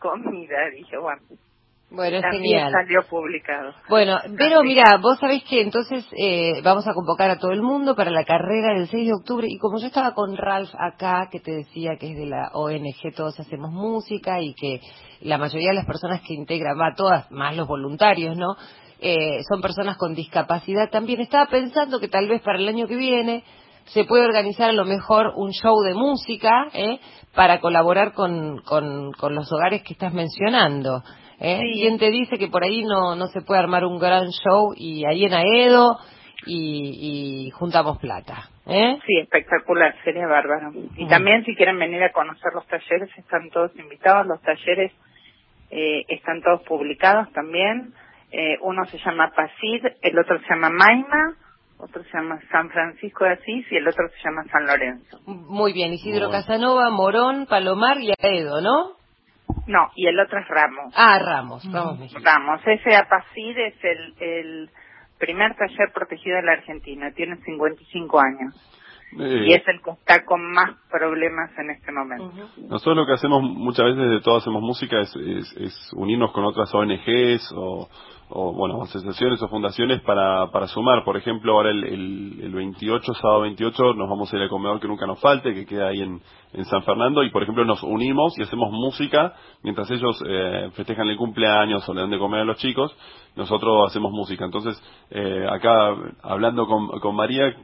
comida. 0.00 0.70
Dije, 0.70 0.98
bueno, 0.98 1.22
Bueno, 1.94 2.16
es 2.16 2.22
también 2.22 2.42
genial. 2.42 2.72
salió 2.72 3.02
publicado. 3.08 3.74
Bueno, 3.88 4.18
pero 4.38 4.62
mira, 4.62 4.96
vos 4.96 5.18
sabés 5.18 5.44
que 5.44 5.60
entonces 5.60 6.06
eh, 6.16 6.62
vamos 6.62 6.88
a 6.88 6.94
convocar 6.94 7.30
a 7.30 7.38
todo 7.38 7.52
el 7.52 7.62
mundo 7.62 7.94
para 7.94 8.10
la 8.10 8.24
carrera 8.24 8.74
del 8.74 8.88
6 8.88 9.06
de 9.06 9.14
octubre 9.14 9.46
y 9.48 9.58
como 9.58 9.78
yo 9.78 9.86
estaba 9.86 10.14
con 10.14 10.36
Ralph 10.36 10.72
acá, 10.78 11.28
que 11.30 11.40
te 11.40 11.52
decía 11.52 11.96
que 12.00 12.12
es 12.12 12.16
de 12.16 12.26
la 12.26 12.50
ONG 12.54 13.14
Todos 13.14 13.38
Hacemos 13.38 13.70
Música 13.70 14.40
y 14.40 14.54
que 14.54 14.80
la 15.20 15.36
mayoría 15.36 15.68
de 15.68 15.76
las 15.76 15.86
personas 15.86 16.22
que 16.22 16.32
integran, 16.32 16.78
va 16.78 16.94
todas, 16.96 17.30
más 17.30 17.56
los 17.56 17.68
voluntarios, 17.68 18.36
¿no? 18.36 18.56
Eh, 18.98 19.40
son 19.50 19.60
personas 19.60 19.96
con 19.96 20.14
discapacidad 20.14 20.88
también. 20.88 21.20
Estaba 21.20 21.46
pensando 21.46 22.00
que 22.00 22.08
tal 22.08 22.28
vez 22.28 22.40
para 22.40 22.58
el 22.58 22.68
año 22.68 22.86
que 22.86 22.96
viene 22.96 23.44
se 23.86 24.04
puede 24.04 24.24
organizar 24.24 24.70
a 24.70 24.74
lo 24.74 24.84
mejor 24.84 25.32
un 25.36 25.50
show 25.50 25.82
de 25.82 25.92
música 25.92 26.68
¿eh? 26.72 27.00
para 27.34 27.60
colaborar 27.60 28.12
con, 28.12 28.62
con, 28.62 29.12
con 29.12 29.34
los 29.34 29.52
hogares 29.52 29.82
que 29.82 29.92
estás 29.94 30.14
mencionando. 30.14 31.02
¿Eh? 31.40 31.58
Sí. 31.60 31.80
¿Quién 31.80 31.98
te 31.98 32.10
dice 32.10 32.38
que 32.38 32.48
por 32.48 32.64
ahí 32.64 32.82
no, 32.84 33.16
no 33.16 33.26
se 33.28 33.42
puede 33.42 33.60
armar 33.60 33.84
un 33.84 33.98
gran 33.98 34.28
show 34.30 34.74
y 34.76 35.04
ahí 35.04 35.24
en 35.24 35.34
Aedo 35.34 35.98
y, 36.46 37.46
y 37.46 37.50
juntamos 37.50 37.98
plata? 37.98 38.48
¿eh? 38.66 38.98
Sí, 39.06 39.18
espectacular, 39.18 39.94
sería 40.04 40.26
bárbaro. 40.26 40.72
Y 40.96 41.06
también 41.08 41.44
si 41.44 41.54
quieren 41.54 41.78
venir 41.78 42.02
a 42.02 42.12
conocer 42.12 42.52
los 42.54 42.66
talleres, 42.66 43.10
están 43.16 43.50
todos 43.50 43.74
invitados. 43.76 44.26
Los 44.26 44.40
talleres 44.42 44.92
eh, 45.70 46.04
están 46.08 46.42
todos 46.42 46.62
publicados 46.62 47.32
también. 47.32 47.92
Eh, 48.30 48.56
uno 48.62 48.84
se 48.86 48.98
llama 48.98 49.32
Pasid, 49.34 49.84
el 50.00 50.18
otro 50.18 50.38
se 50.40 50.48
llama 50.48 50.70
Maima, 50.70 51.36
otro 51.78 52.02
se 52.04 52.16
llama 52.16 52.38
San 52.50 52.70
Francisco 52.70 53.24
de 53.24 53.32
Asís 53.32 53.66
y 53.70 53.76
el 53.76 53.86
otro 53.86 54.08
se 54.08 54.16
llama 54.24 54.44
San 54.50 54.66
Lorenzo. 54.66 55.20
Muy 55.26 55.72
bien, 55.72 55.92
Isidro. 55.92 56.30
Casanova, 56.30 56.88
Morón, 56.90 57.46
Palomar 57.46 57.98
y 58.00 58.12
Aedo, 58.18 58.60
¿no? 58.62 59.01
No, 59.66 59.90
y 59.94 60.06
el 60.06 60.18
otro 60.18 60.38
es 60.40 60.48
Ramos. 60.48 60.92
Ah, 60.96 61.18
Ramos, 61.18 61.64
Ramos 61.72 61.98
Mejía. 61.98 62.18
Ramos, 62.22 62.60
ese 62.66 62.96
Apacid 62.96 63.56
es 63.58 63.74
el, 63.84 64.14
el 64.20 64.70
primer 65.18 65.54
taller 65.56 65.92
protegido 65.94 66.36
de 66.36 66.42
la 66.42 66.52
Argentina, 66.52 67.10
tiene 67.14 67.36
55 67.36 68.20
años 68.20 68.54
Eh, 69.20 69.44
y 69.46 69.52
es 69.52 69.62
el 69.68 69.80
que 69.82 69.90
está 69.90 70.24
con 70.24 70.40
más 70.52 70.70
problemas 70.90 71.50
en 71.58 71.70
este 71.70 71.92
momento. 71.92 72.32
Nosotros 72.68 72.96
lo 72.96 73.06
que 73.06 73.12
hacemos 73.12 73.42
muchas 73.42 73.84
veces 73.94 74.10
de 74.10 74.20
todo 74.22 74.38
hacemos 74.38 74.62
música 74.62 75.00
es, 75.00 75.14
es- 75.16 75.52
es 75.58 75.92
unirnos 75.94 76.32
con 76.32 76.44
otras 76.44 76.72
ONGs 76.74 77.52
o, 77.54 77.88
o, 78.34 78.52
bueno 78.52 78.82
asociaciones 78.82 79.42
o 79.42 79.48
fundaciones 79.48 80.00
para, 80.02 80.50
para 80.50 80.66
sumar. 80.66 81.04
Por 81.04 81.16
ejemplo, 81.16 81.52
ahora 81.52 81.70
el, 81.70 81.84
el, 81.84 82.40
el 82.42 82.52
28, 82.52 83.14
sábado 83.14 83.42
28, 83.42 83.94
nos 83.94 84.08
vamos 84.08 84.32
a 84.32 84.36
ir 84.36 84.42
al 84.42 84.48
comedor 84.48 84.80
que 84.80 84.88
nunca 84.88 85.06
nos 85.06 85.20
falte, 85.20 85.54
que 85.54 85.66
queda 85.66 85.88
ahí 85.88 86.00
en, 86.00 86.20
en 86.52 86.64
San 86.64 86.82
Fernando, 86.82 87.22
y 87.22 87.30
por 87.30 87.42
ejemplo 87.42 87.64
nos 87.64 87.82
unimos 87.82 88.38
y 88.38 88.42
hacemos 88.42 88.70
música 88.72 89.34
mientras 89.62 89.90
ellos 89.90 90.22
eh, 90.26 90.70
festejan 90.74 91.08
el 91.08 91.16
cumpleaños 91.16 91.88
o 91.88 91.94
le 91.94 92.00
dan 92.00 92.10
de 92.10 92.18
comer 92.18 92.40
a 92.40 92.44
los 92.44 92.56
chicos, 92.58 92.94
nosotros 93.36 93.88
hacemos 93.88 94.12
música. 94.12 94.44
Entonces, 94.44 94.80
eh, 95.10 95.46
acá 95.50 95.94
hablando 96.22 96.66
con, 96.66 96.88
con 97.00 97.14
María, 97.14 97.54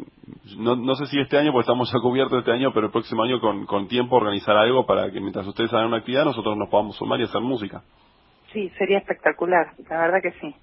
no, 0.56 0.76
no 0.76 0.94
sé 0.94 1.06
si 1.06 1.18
este 1.18 1.38
año, 1.38 1.52
porque 1.52 1.62
estamos 1.62 1.90
ya 1.92 1.98
cubiertos 2.00 2.38
este 2.38 2.52
año, 2.52 2.72
pero 2.72 2.86
el 2.86 2.92
próximo 2.92 3.22
año 3.22 3.40
con, 3.40 3.66
con 3.66 3.88
tiempo 3.88 4.16
organizar 4.16 4.56
algo 4.56 4.86
para 4.86 5.10
que 5.10 5.20
mientras 5.20 5.46
ustedes 5.46 5.72
hagan 5.72 5.86
una 5.86 5.98
actividad, 5.98 6.24
nosotros 6.24 6.56
nos 6.56 6.68
podamos 6.68 6.96
sumar 6.96 7.20
y 7.20 7.24
hacer 7.24 7.40
música. 7.40 7.82
Sí, 8.52 8.70
sería 8.78 8.98
espectacular, 8.98 9.72
la 9.88 9.98
verdad 9.98 10.18
que 10.22 10.32
sí. 10.40 10.54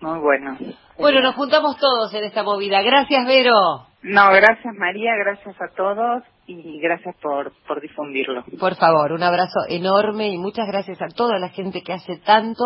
Muy 0.00 0.18
bueno. 0.18 0.58
Bueno, 0.98 1.20
nos 1.20 1.36
juntamos 1.36 1.76
todos 1.78 2.12
en 2.14 2.24
esta 2.24 2.42
movida. 2.42 2.82
Gracias, 2.82 3.24
Vero. 3.26 3.86
No, 4.02 4.32
gracias 4.32 4.74
María, 4.74 5.12
gracias 5.16 5.54
a 5.60 5.68
todos 5.76 6.24
y 6.46 6.80
gracias 6.80 7.14
por, 7.22 7.52
por 7.68 7.80
difundirlo. 7.80 8.44
Por 8.58 8.74
favor, 8.74 9.12
un 9.12 9.22
abrazo 9.22 9.60
enorme 9.68 10.28
y 10.28 10.38
muchas 10.38 10.66
gracias 10.66 11.00
a 11.00 11.06
toda 11.06 11.38
la 11.38 11.50
gente 11.50 11.82
que 11.82 11.92
hace 11.92 12.16
tanto 12.18 12.64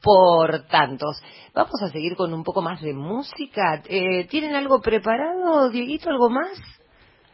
por 0.00 0.66
tantos. 0.68 1.20
Vamos 1.54 1.82
a 1.82 1.88
seguir 1.88 2.14
con 2.14 2.32
un 2.32 2.44
poco 2.44 2.62
más 2.62 2.80
de 2.80 2.94
música. 2.94 3.82
Eh, 3.88 4.28
¿Tienen 4.28 4.54
algo 4.54 4.80
preparado, 4.80 5.70
Dieguito? 5.70 6.08
¿Algo 6.08 6.30
más? 6.30 6.79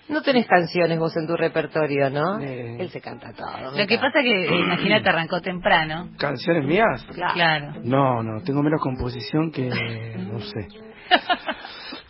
No 0.09 0.23
tenés 0.23 0.47
canciones 0.47 0.99
vos 0.99 1.17
en 1.17 1.27
tu 1.27 1.37
repertorio, 1.37 2.11
¿no? 2.11 2.39
Eh. 2.41 2.77
Él 2.79 2.91
se 2.91 3.01
canta 3.01 3.33
todo. 3.33 3.77
Lo 3.77 3.87
que 3.87 3.99
pasa 3.99 4.23
que, 4.23 4.45
eh, 4.45 4.61
imagínate, 4.61 5.09
arrancó 5.09 5.41
temprano. 5.41 6.11
¿Canciones 6.17 6.65
mías? 6.65 7.05
Claro. 7.13 7.81
No, 7.83 8.23
no, 8.23 8.43
tengo 8.43 8.63
menos 8.63 8.81
composición 8.81 9.51
que... 9.51 9.69
no 9.69 10.41
sé. 10.41 10.69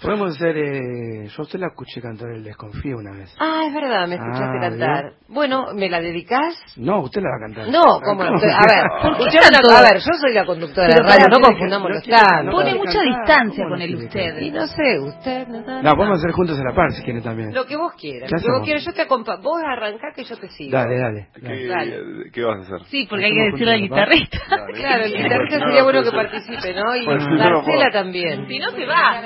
Podemos 0.06 0.36
hacer... 0.36 0.56
Eh, 0.56 1.26
yo 1.26 1.34
a 1.36 1.42
usted 1.42 1.58
la 1.58 1.66
escuché 1.66 2.00
cantar 2.00 2.30
El 2.30 2.44
Desconfío 2.44 2.96
una 2.96 3.10
vez. 3.10 3.34
Ah, 3.40 3.64
es 3.66 3.74
verdad, 3.74 4.06
me 4.06 4.14
escuchaste 4.14 4.56
Ah, 4.56 4.60
cantar. 4.60 5.12
Bueno, 5.28 5.74
¿me 5.74 5.90
la 5.90 6.00
dedicás? 6.00 6.54
No, 6.76 7.00
usted 7.00 7.20
la 7.22 7.30
va 7.30 7.36
a 7.36 7.40
cantar. 7.40 7.72
No, 7.72 8.00
¿cómo? 8.00 8.22
Ah, 8.22 8.30
no? 8.30 8.36
A 8.36 8.66
ver, 8.70 8.86
cosa. 9.02 9.78
a 9.78 9.82
ver, 9.82 9.98
yo 9.98 10.12
soy 10.20 10.32
la 10.32 10.46
conductora 10.46 10.94
de 10.94 11.02
radio, 11.02 11.26
no 11.28 11.40
confundamos 11.40 11.90
los 11.90 12.04
tantos. 12.04 12.54
Pone 12.54 12.74
mucha 12.76 13.02
distancia 13.02 13.64
¿cómo 13.64 13.74
con 13.74 13.82
el 13.82 13.96
usted. 13.96 14.38
Y 14.42 14.50
no 14.52 14.66
sé, 14.68 15.00
usted... 15.00 15.48
No, 15.48 15.96
podemos 15.96 16.18
hacer 16.20 16.30
juntos 16.30 16.56
a 16.60 16.62
la 16.62 16.72
par 16.72 16.92
si 16.92 17.02
quiere 17.02 17.20
también. 17.20 17.52
Lo 17.52 17.66
que 17.66 17.74
vos 17.76 17.92
quieras, 17.94 18.30
¿Qué 18.30 18.36
lo 18.36 18.42
que 18.42 18.52
vos 18.52 18.62
quieras, 18.62 18.84
yo 18.84 18.92
te 18.92 19.02
acompaño. 19.02 19.42
Vos 19.42 19.60
arrancá 19.66 20.12
que 20.14 20.22
yo 20.22 20.36
te 20.36 20.48
sigo. 20.50 20.70
Dale, 20.70 20.98
dale. 21.00 21.28
¿Qué, 21.34 21.66
dale. 21.66 21.90
Dale. 21.90 22.30
qué 22.32 22.44
vas 22.44 22.58
a 22.58 22.62
hacer? 22.62 22.86
Sí, 22.90 23.06
porque 23.10 23.24
hay 23.24 23.32
que 23.32 23.44
decirle 23.50 23.72
al 23.72 23.80
guitarrista. 23.80 24.38
Claro, 24.76 25.04
el 25.04 25.16
guitarrista 25.16 25.58
sería 25.58 25.78
no, 25.78 25.84
bueno 25.84 26.02
que 26.02 26.10
participe, 26.12 26.74
¿no? 26.74 26.94
Y 26.94 27.06
Marcela 27.06 27.90
también. 27.90 28.46
Si 28.46 28.58
no, 28.58 28.70
se 28.70 28.84
va. 28.86 29.22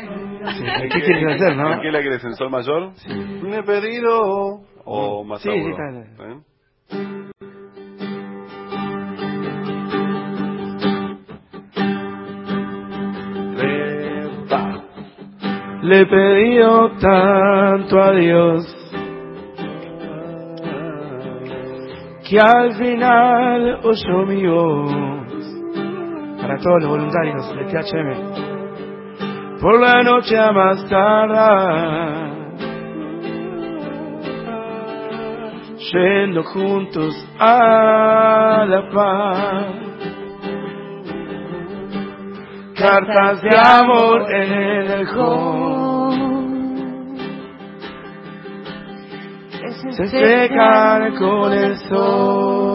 ¿Qué 0.78 0.88
quieres 0.88 1.34
hacer, 1.34 1.56
no? 1.56 1.80
¿Qué 1.80 1.90
la 1.90 2.00
quieres 2.00 2.24
en 2.24 2.34
sol 2.34 2.50
mayor? 2.50 2.92
Sí. 2.96 3.12
Me 3.12 3.58
he 3.58 3.62
pedido. 3.62 4.62
O 4.84 5.24
más 5.24 5.42
sí, 5.42 5.48
agudo. 5.48 5.64
Sí, 5.64 5.70
está. 5.70 6.24
¿Eh? 6.24 6.40
Le 15.82 16.00
he 16.02 16.06
pedido 16.06 16.90
tanto 16.98 18.02
a 18.02 18.12
Dios 18.12 18.76
que 22.28 22.38
al 22.38 22.76
final 22.76 23.80
oyó 23.82 24.26
mi 24.26 24.46
voz. 24.46 24.92
Para 26.40 26.56
todos 26.58 26.82
los 26.82 26.90
voluntarios 26.90 27.56
de 27.56 27.64
THM 27.64 28.49
por 29.60 29.80
la 29.80 30.02
noche 30.02 30.38
a 30.38 30.52
más 30.52 30.88
tardar. 30.88 32.30
Yendo 35.92 36.42
juntos 36.44 37.14
a 37.38 38.64
la 38.66 38.88
paz. 38.90 39.66
Cartas 42.76 43.42
de 43.42 43.58
amor 43.58 44.32
en 44.32 44.52
el 44.90 45.08
home 45.08 45.80
se 49.92 50.06
secan 50.06 51.16
con 51.16 51.52
el 51.52 51.76
sol. 51.76 52.70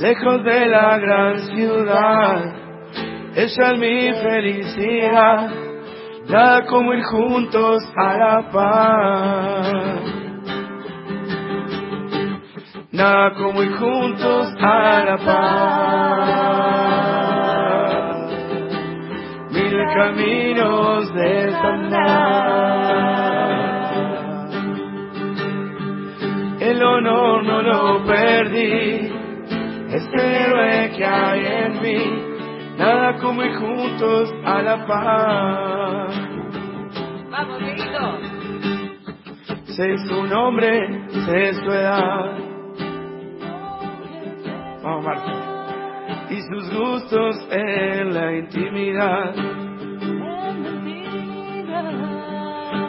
Lejos 0.00 0.44
de 0.44 0.66
la 0.66 0.98
gran 0.98 1.38
ciudad 1.40 2.55
ella 3.36 3.72
es 3.72 3.78
mi 3.78 4.12
felicidad 4.22 5.50
nada 6.28 6.66
como 6.66 6.92
ir 6.94 7.04
juntos 7.04 7.82
a 7.96 8.16
la 8.16 8.50
paz 8.50 10.16
nada 12.96 13.34
como 13.34 13.62
ir 13.62 13.76
juntos 13.76 14.54
a 14.58 15.04
la 15.04 15.18
paz. 15.18 16.46
Mil 19.50 19.76
caminos 19.94 21.14
de 21.14 21.54
andar. 21.54 22.16
El 26.60 26.82
honor 26.82 27.44
no 27.44 27.62
lo 27.62 28.04
perdí, 28.06 29.12
este 29.90 30.42
héroe 30.42 30.90
que 30.96 31.04
hay 31.04 31.46
en 31.46 31.82
mí, 31.82 32.25
nada 32.76 33.18
como 33.20 33.42
ir 33.42 33.54
juntos 33.56 34.34
a 34.44 34.62
la 34.62 34.86
paz. 34.86 36.14
Vamos, 37.30 37.60
Miguelito. 37.60 38.18
Sé 39.64 39.98
su 40.08 40.22
nombre, 40.26 41.08
sé 41.10 41.54
su 41.54 41.70
edad. 41.70 42.38
Vamos, 44.82 45.04
Marta. 45.04 45.32
Y 46.30 46.40
sus 46.42 46.74
gustos 46.74 47.48
en 47.50 48.14
la 48.14 48.32
intimidad. 48.36 49.34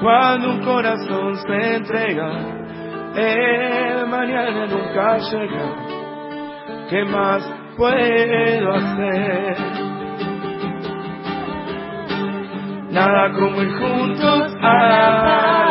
Cuando 0.01 0.51
un 0.51 0.63
corazón 0.63 1.35
se 1.37 1.75
entrega, 1.75 2.29
el 3.15 4.07
mañana 4.07 4.65
nunca 4.67 5.17
llega. 5.17 5.96
¿Qué 6.89 7.03
más 7.03 7.43
puedo 7.75 8.73
hacer? 8.73 9.57
Nada 12.91 13.33
como 13.33 13.61
ir 13.61 13.73
juntos 13.77 14.55
a 14.61 14.87
la 14.87 15.23
paz. 15.23 15.67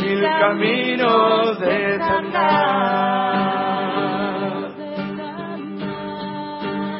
Mil 0.00 0.22
caminos 0.40 1.60
de 1.60 2.02
andar. 2.02 3.04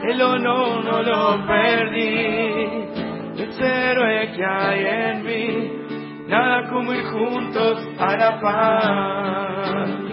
El 0.09 0.23
honor 0.23 0.85
no 0.85 1.03
lo 1.03 1.45
perdí, 1.45 2.85
ese 3.37 3.67
héroe 3.67 4.33
que 4.37 4.45
hay 4.45 4.87
en 4.87 5.25
mí, 5.25 5.73
nada 6.29 6.71
como 6.71 6.95
ir 6.95 7.05
juntos 7.07 7.85
a 7.99 8.17
la 8.17 8.41
paz. 8.41 10.04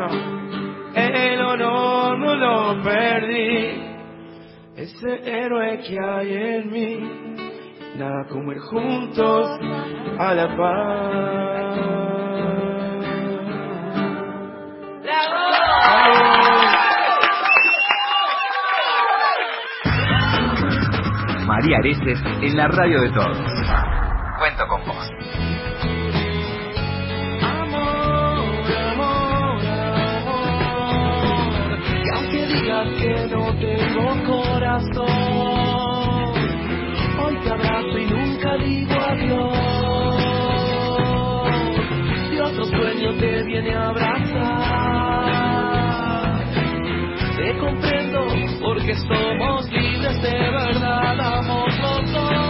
Bueno, 0.00 0.92
el 0.94 1.40
honor 1.42 2.18
no 2.18 2.34
lo 2.34 2.82
perdí, 2.82 3.82
ese 4.74 5.20
héroe 5.30 5.78
que 5.86 5.98
hay 6.02 6.32
en 6.32 6.70
mí, 6.70 7.36
nada 7.98 8.26
como 8.30 8.50
ir 8.52 8.60
juntos 8.60 9.60
a 10.18 10.34
la 10.34 10.56
paz. 10.56 11.50
María 21.46 21.76
Areces 21.78 22.22
en 22.40 22.56
la 22.56 22.68
radio 22.68 23.02
de 23.02 23.10
todos. 23.10 23.38
Cuento 24.38 24.66
viene 43.62 43.76
a 43.76 43.88
abrazar. 43.88 44.40
Te 47.36 47.58
comprendo 47.58 48.26
porque 48.60 48.94
somos 48.94 49.70
libres 49.70 50.22
de 50.22 50.32
verdad, 50.32 51.20
amamos 51.20 51.78
los 51.78 52.12
dos. 52.12 52.40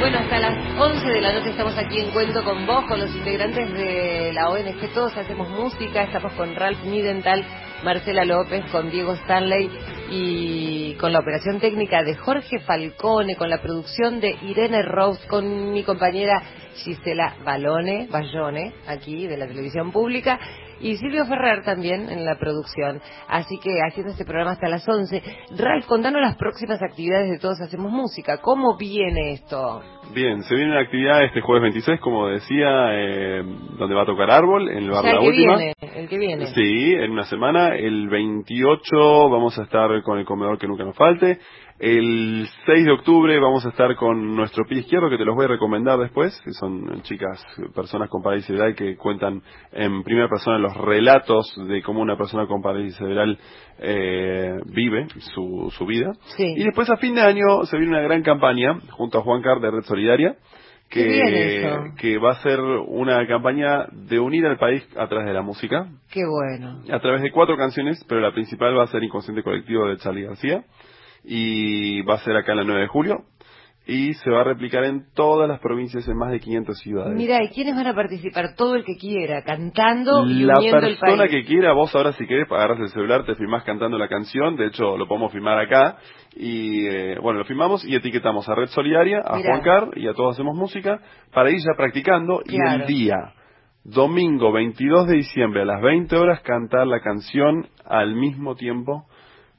Bueno, 0.00 0.18
hasta 0.18 0.38
las 0.40 0.54
11 0.78 1.08
de 1.08 1.20
la 1.20 1.32
noche 1.32 1.50
estamos 1.50 1.78
aquí 1.78 2.00
en 2.00 2.10
Cuento 2.10 2.44
con 2.44 2.66
vos, 2.66 2.84
con 2.86 3.00
los 3.00 3.14
integrantes 3.14 3.72
de 3.72 4.32
la 4.34 4.50
ONG 4.50 4.92
Todos 4.92 5.16
Hacemos 5.16 5.48
Música. 5.48 6.02
Estamos 6.02 6.32
con 6.34 6.54
Ralph 6.54 6.84
Nidental, 6.84 7.44
Marcela 7.84 8.24
López, 8.24 8.64
con 8.70 8.90
Diego 8.90 9.12
Stanley 9.14 9.70
y 10.14 10.94
con 11.00 11.10
la 11.10 11.20
operación 11.20 11.58
técnica 11.58 12.02
de 12.02 12.14
Jorge 12.14 12.58
Falcone, 12.60 13.34
con 13.34 13.48
la 13.48 13.62
producción 13.62 14.20
de 14.20 14.36
Irene 14.42 14.82
Rose, 14.82 15.26
con 15.26 15.72
mi 15.72 15.84
compañera 15.84 16.42
Gisela 16.76 17.36
Balone, 17.44 18.08
Bayone, 18.10 18.74
aquí 18.86 19.26
de 19.26 19.38
la 19.38 19.46
televisión 19.46 19.90
pública, 19.90 20.38
y 20.82 20.96
Silvio 20.96 21.24
Ferrer 21.26 21.62
también 21.64 22.08
en 22.10 22.24
la 22.24 22.36
producción. 22.36 23.00
Así 23.28 23.58
que 23.62 23.78
haciendo 23.86 24.12
este 24.12 24.24
programa 24.24 24.52
hasta 24.52 24.68
las 24.68 24.86
11. 24.86 25.22
Ralph, 25.56 25.86
contanos 25.86 26.20
las 26.20 26.36
próximas 26.36 26.82
actividades 26.82 27.30
de 27.30 27.38
Todos 27.38 27.60
Hacemos 27.60 27.90
Música. 27.90 28.38
¿Cómo 28.38 28.76
viene 28.76 29.32
esto? 29.32 29.82
Bien, 30.12 30.42
se 30.42 30.54
viene 30.54 30.72
una 30.72 30.80
actividad 30.80 31.24
este 31.24 31.40
jueves 31.40 31.62
26, 31.62 32.00
como 32.00 32.28
decía, 32.28 32.66
eh, 32.90 33.42
donde 33.78 33.94
va 33.94 34.02
a 34.02 34.06
tocar 34.06 34.30
Árbol, 34.30 34.68
en 34.68 34.84
el 34.84 34.90
bar 34.90 35.00
O 35.00 35.02
sea, 35.02 35.12
La 35.14 35.18
el 35.20 35.22
que 35.22 35.28
Última. 35.28 35.56
viene, 35.56 35.72
el 35.94 36.08
que 36.08 36.18
viene. 36.18 36.46
Sí, 36.46 36.92
en 36.94 37.10
una 37.12 37.24
semana. 37.24 37.76
El 37.76 38.08
28 38.08 39.30
vamos 39.30 39.58
a 39.58 39.62
estar 39.62 40.02
con 40.02 40.18
el 40.18 40.24
comedor 40.24 40.58
que 40.58 40.66
nunca 40.66 40.84
nos 40.84 40.96
falte. 40.96 41.38
El 41.82 42.46
6 42.64 42.84
de 42.84 42.92
octubre 42.92 43.40
vamos 43.40 43.66
a 43.66 43.70
estar 43.70 43.96
con 43.96 44.36
nuestro 44.36 44.64
pie 44.66 44.78
izquierdo, 44.78 45.10
que 45.10 45.18
te 45.18 45.24
los 45.24 45.34
voy 45.34 45.46
a 45.46 45.48
recomendar 45.48 45.98
después, 45.98 46.40
que 46.44 46.52
son 46.52 47.02
chicas, 47.02 47.44
personas 47.74 48.08
con 48.08 48.22
parálisis 48.22 48.46
cerebral 48.46 48.76
que 48.76 48.96
cuentan 48.96 49.42
en 49.72 50.04
primera 50.04 50.28
persona 50.28 50.58
los 50.58 50.76
relatos 50.76 51.52
de 51.66 51.82
cómo 51.82 52.00
una 52.00 52.16
persona 52.16 52.46
con 52.46 52.62
parálisis 52.62 52.96
cerebral 52.96 53.36
eh, 53.80 54.60
vive 54.66 55.08
su, 55.34 55.74
su 55.76 55.84
vida. 55.84 56.12
Sí. 56.36 56.54
Y 56.56 56.62
después 56.62 56.88
a 56.88 56.98
fin 56.98 57.16
de 57.16 57.22
año 57.22 57.64
se 57.64 57.76
viene 57.76 57.96
una 57.96 58.02
gran 58.02 58.22
campaña 58.22 58.78
junto 58.92 59.18
a 59.18 59.22
Juan 59.22 59.42
Car 59.42 59.58
de 59.58 59.72
Red 59.72 59.82
Solidaria 59.82 60.36
que, 60.88 61.90
que 61.98 62.18
va 62.18 62.30
a 62.30 62.42
ser 62.42 62.60
una 62.60 63.26
campaña 63.26 63.86
de 63.90 64.20
unir 64.20 64.46
al 64.46 64.56
país 64.56 64.86
a 64.96 65.08
través 65.08 65.26
de 65.26 65.32
la 65.32 65.42
música, 65.42 65.88
Qué 66.12 66.20
bueno. 66.24 66.80
a 66.94 67.00
través 67.00 67.22
de 67.22 67.32
cuatro 67.32 67.56
canciones, 67.56 68.04
pero 68.08 68.20
la 68.20 68.30
principal 68.30 68.78
va 68.78 68.84
a 68.84 68.86
ser 68.86 69.02
Inconsciente 69.02 69.42
Colectivo 69.42 69.88
de 69.88 69.96
Charlie 69.96 70.26
García 70.26 70.62
y 71.24 72.02
va 72.02 72.14
a 72.14 72.18
ser 72.18 72.36
acá 72.36 72.52
en 72.52 72.58
la 72.58 72.64
9 72.64 72.82
de 72.82 72.88
julio 72.88 73.24
y 73.86 74.14
se 74.14 74.30
va 74.30 74.42
a 74.42 74.44
replicar 74.44 74.84
en 74.84 75.06
todas 75.12 75.48
las 75.48 75.58
provincias 75.58 76.06
en 76.06 76.16
más 76.16 76.30
de 76.30 76.38
500 76.38 76.78
ciudades. 76.78 77.14
Mira, 77.16 77.42
¿y 77.42 77.48
quiénes 77.48 77.74
van 77.74 77.88
a 77.88 77.94
participar? 77.94 78.54
Todo 78.56 78.76
el 78.76 78.84
que 78.84 78.96
quiera, 78.96 79.42
cantando 79.42 80.24
y 80.24 80.44
la 80.44 80.58
uniendo 80.58 80.78
el 80.78 80.98
persona 80.98 81.24
país. 81.24 81.30
que 81.30 81.44
quiera, 81.44 81.72
vos 81.72 81.94
ahora 81.94 82.12
si 82.12 82.26
querés 82.26 82.50
agarras 82.50 82.78
el 82.78 82.90
celular, 82.90 83.24
te 83.24 83.34
filmás 83.34 83.64
cantando 83.64 83.98
la 83.98 84.08
canción, 84.08 84.56
de 84.56 84.66
hecho 84.66 84.96
lo 84.96 85.08
podemos 85.08 85.32
filmar 85.32 85.58
acá, 85.58 85.98
y 86.36 86.86
eh, 86.86 87.18
bueno, 87.20 87.40
lo 87.40 87.44
filmamos 87.44 87.84
y 87.84 87.96
etiquetamos 87.96 88.48
a 88.48 88.54
Red 88.54 88.68
Solidaria, 88.68 89.20
a 89.24 89.36
Mirá. 89.36 89.48
Juan 89.48 89.62
Car 89.62 89.88
y 89.96 90.06
a 90.06 90.14
Todos 90.14 90.36
Hacemos 90.36 90.56
Música, 90.56 91.00
para 91.32 91.50
ir 91.50 91.58
ya 91.58 91.76
practicando, 91.76 92.40
y 92.44 92.56
el 92.56 92.86
día 92.86 93.34
domingo 93.84 94.52
22 94.52 95.08
de 95.08 95.16
diciembre 95.16 95.62
a 95.62 95.64
las 95.64 95.82
20 95.82 96.16
horas 96.16 96.40
cantar 96.42 96.86
la 96.86 97.00
canción 97.00 97.66
al 97.84 98.14
mismo 98.14 98.54
tiempo 98.54 99.06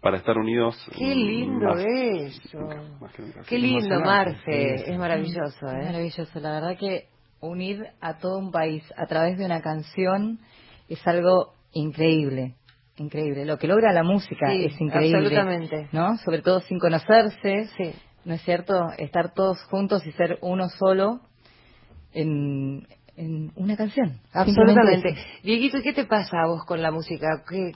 para 0.03 0.17
estar 0.17 0.37
unidos. 0.37 0.75
Qué 0.97 1.15
lindo 1.15 1.75
eso. 1.77 2.59
Qué 3.47 3.57
lindo, 3.57 4.01
Marce. 4.01 4.91
Es 4.91 4.97
maravilloso, 4.99 5.65
¿eh? 5.69 5.85
maravilloso. 5.85 6.39
La 6.41 6.51
verdad 6.51 6.77
que 6.77 7.07
unir 7.39 7.85
a 8.01 8.17
todo 8.17 8.37
un 8.37 8.51
país 8.51 8.83
a 8.97 9.05
través 9.07 9.37
de 9.37 9.45
una 9.45 9.61
canción 9.61 10.39
es 10.89 11.07
algo 11.07 11.53
increíble. 11.71 12.55
Increíble. 12.97 13.45
Lo 13.45 13.57
que 13.57 13.67
logra 13.67 13.93
la 13.93 14.03
música 14.03 14.53
es 14.53 14.79
increíble. 14.79 15.19
Absolutamente. 15.19 15.87
¿No? 15.93 16.17
Sobre 16.17 16.41
todo 16.41 16.59
sin 16.59 16.79
conocerse. 16.79 17.69
Sí. 17.77 17.93
¿No 18.25 18.33
es 18.33 18.41
cierto? 18.41 18.89
Estar 18.97 19.33
todos 19.33 19.63
juntos 19.63 20.05
y 20.05 20.11
ser 20.11 20.37
uno 20.41 20.67
solo 20.67 21.21
en, 22.11 22.87
en 23.15 23.53
una 23.55 23.77
canción. 23.77 24.19
Absolutamente. 24.33 25.15
Dieguito, 25.43 25.77
¿qué 25.81 25.93
te 25.93 26.03
pasa 26.03 26.41
a 26.41 26.47
vos 26.47 26.65
con 26.65 26.81
la 26.81 26.91
música? 26.91 27.43
¿Qué, 27.49 27.71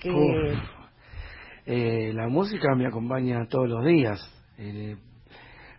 eh, 1.70 2.13
la 2.13 2.30
música 2.30 2.74
me 2.76 2.88
acompaña 2.88 3.45
todos 3.49 3.68
los 3.68 3.86
días. 3.86 4.20
Eh, 4.57 4.95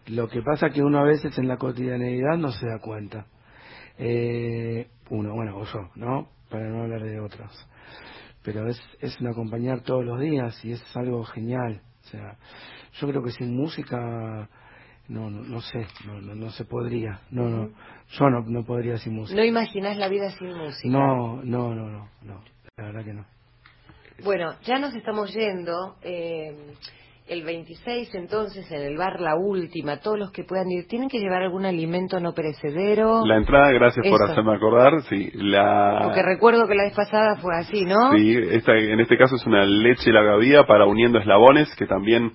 lo 0.08 0.28
que 0.28 0.42
pasa 0.42 0.68
que 0.68 0.82
uno 0.82 0.98
a 0.98 1.04
veces 1.04 1.38
en 1.38 1.48
la 1.48 1.56
cotidianeidad 1.56 2.36
no 2.36 2.52
se 2.52 2.66
da 2.66 2.78
cuenta. 2.78 3.24
Eh, 3.96 4.86
uno, 5.08 5.34
bueno, 5.34 5.56
o 5.56 5.64
yo, 5.64 5.88
¿no? 5.94 6.28
Para 6.50 6.68
no 6.68 6.82
hablar 6.82 7.02
de 7.02 7.18
otros. 7.18 7.50
Pero 8.42 8.68
es, 8.68 8.78
es 9.00 9.18
un 9.18 9.28
acompañar 9.28 9.80
todos 9.80 10.04
los 10.04 10.20
días 10.20 10.62
y 10.62 10.72
es 10.72 10.96
algo 10.96 11.24
genial. 11.24 11.80
O 12.04 12.08
sea, 12.08 12.36
yo 13.00 13.08
creo 13.08 13.22
que 13.22 13.30
sin 13.30 13.56
música 13.56 14.46
no, 15.08 15.30
no, 15.30 15.42
no 15.42 15.60
sé, 15.62 15.86
no, 16.06 16.20
no, 16.20 16.34
no, 16.34 16.50
se 16.50 16.66
podría. 16.66 17.22
No, 17.30 17.48
no, 17.48 17.70
yo 18.10 18.28
no, 18.28 18.42
no 18.42 18.62
podría 18.62 18.98
sin 18.98 19.14
música. 19.14 19.40
¿No 19.40 19.44
imaginas 19.46 19.96
la 19.96 20.08
vida 20.08 20.30
sin 20.32 20.48
música? 20.54 20.86
No, 20.90 21.42
no, 21.42 21.74
no, 21.74 21.88
no, 21.88 22.08
no, 22.22 22.42
la 22.76 22.84
verdad 22.84 23.04
que 23.06 23.14
no. 23.14 23.37
Bueno, 24.24 24.54
ya 24.62 24.78
nos 24.78 24.94
estamos 24.94 25.32
yendo. 25.32 25.96
Eh, 26.02 26.54
el 27.28 27.44
26 27.44 28.14
entonces 28.14 28.70
en 28.72 28.80
el 28.80 28.96
bar 28.96 29.20
La 29.20 29.36
Última, 29.36 29.98
todos 29.98 30.18
los 30.18 30.32
que 30.32 30.44
puedan 30.44 30.70
ir, 30.70 30.86
¿tienen 30.88 31.08
que 31.08 31.18
llevar 31.18 31.42
algún 31.42 31.66
alimento 31.66 32.18
no 32.20 32.32
perecedero? 32.32 33.24
La 33.26 33.36
entrada, 33.36 33.70
gracias 33.70 34.06
por 34.08 34.30
hacerme 34.30 34.54
acordar, 34.54 35.02
sí. 35.02 35.30
La... 35.34 36.00
Porque 36.04 36.22
recuerdo 36.22 36.66
que 36.66 36.74
la 36.74 36.84
vez 36.84 36.94
pasada 36.94 37.36
fue 37.36 37.54
así, 37.54 37.84
¿no? 37.84 38.12
Sí, 38.12 38.34
esta, 38.50 38.74
en 38.74 39.00
este 39.00 39.18
caso 39.18 39.36
es 39.36 39.44
una 39.46 39.64
leche 39.66 40.10
la 40.10 40.22
gavía 40.22 40.64
para 40.64 40.86
uniendo 40.86 41.18
eslabones, 41.18 41.68
que 41.76 41.86
también 41.86 42.32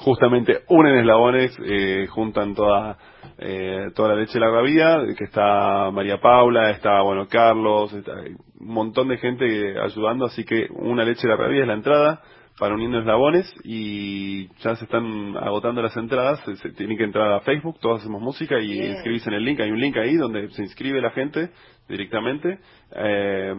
justamente 0.00 0.60
unen 0.68 0.98
eslabones, 0.98 1.56
eh, 1.64 2.06
juntan 2.08 2.54
toda 2.54 2.96
eh, 3.38 3.88
toda 3.94 4.10
la 4.10 4.16
leche 4.16 4.34
de 4.34 4.40
la 4.40 4.50
gavía, 4.50 4.98
que 5.16 5.24
está 5.24 5.90
María 5.90 6.20
Paula, 6.20 6.70
está 6.70 7.00
bueno 7.02 7.26
Carlos, 7.28 7.92
está, 7.92 8.12
un 8.12 8.74
montón 8.74 9.08
de 9.08 9.18
gente 9.18 9.78
ayudando, 9.80 10.26
así 10.26 10.44
que 10.44 10.66
una 10.70 11.04
leche 11.04 11.26
de 11.26 11.34
la 11.34 11.42
gavía 11.42 11.62
es 11.62 11.68
la 11.68 11.74
entrada 11.74 12.20
para 12.58 12.74
uniendo 12.74 12.98
eslabones 12.98 13.50
y 13.64 14.48
ya 14.58 14.76
se 14.76 14.84
están 14.84 15.34
agotando 15.38 15.80
las 15.80 15.96
entradas, 15.96 16.40
se, 16.44 16.70
tienen 16.72 16.98
que 16.98 17.04
entrar 17.04 17.32
a 17.32 17.40
Facebook, 17.40 17.78
todos 17.80 18.00
hacemos 18.00 18.20
música 18.20 18.60
y 18.60 18.78
inscribirse 18.78 19.30
en 19.30 19.36
el 19.36 19.44
link, 19.44 19.60
hay 19.60 19.70
un 19.70 19.80
link 19.80 19.96
ahí 19.96 20.16
donde 20.16 20.50
se 20.50 20.62
inscribe 20.62 21.00
la 21.00 21.10
gente 21.10 21.50
directamente. 21.90 22.58
Eh, 22.92 23.54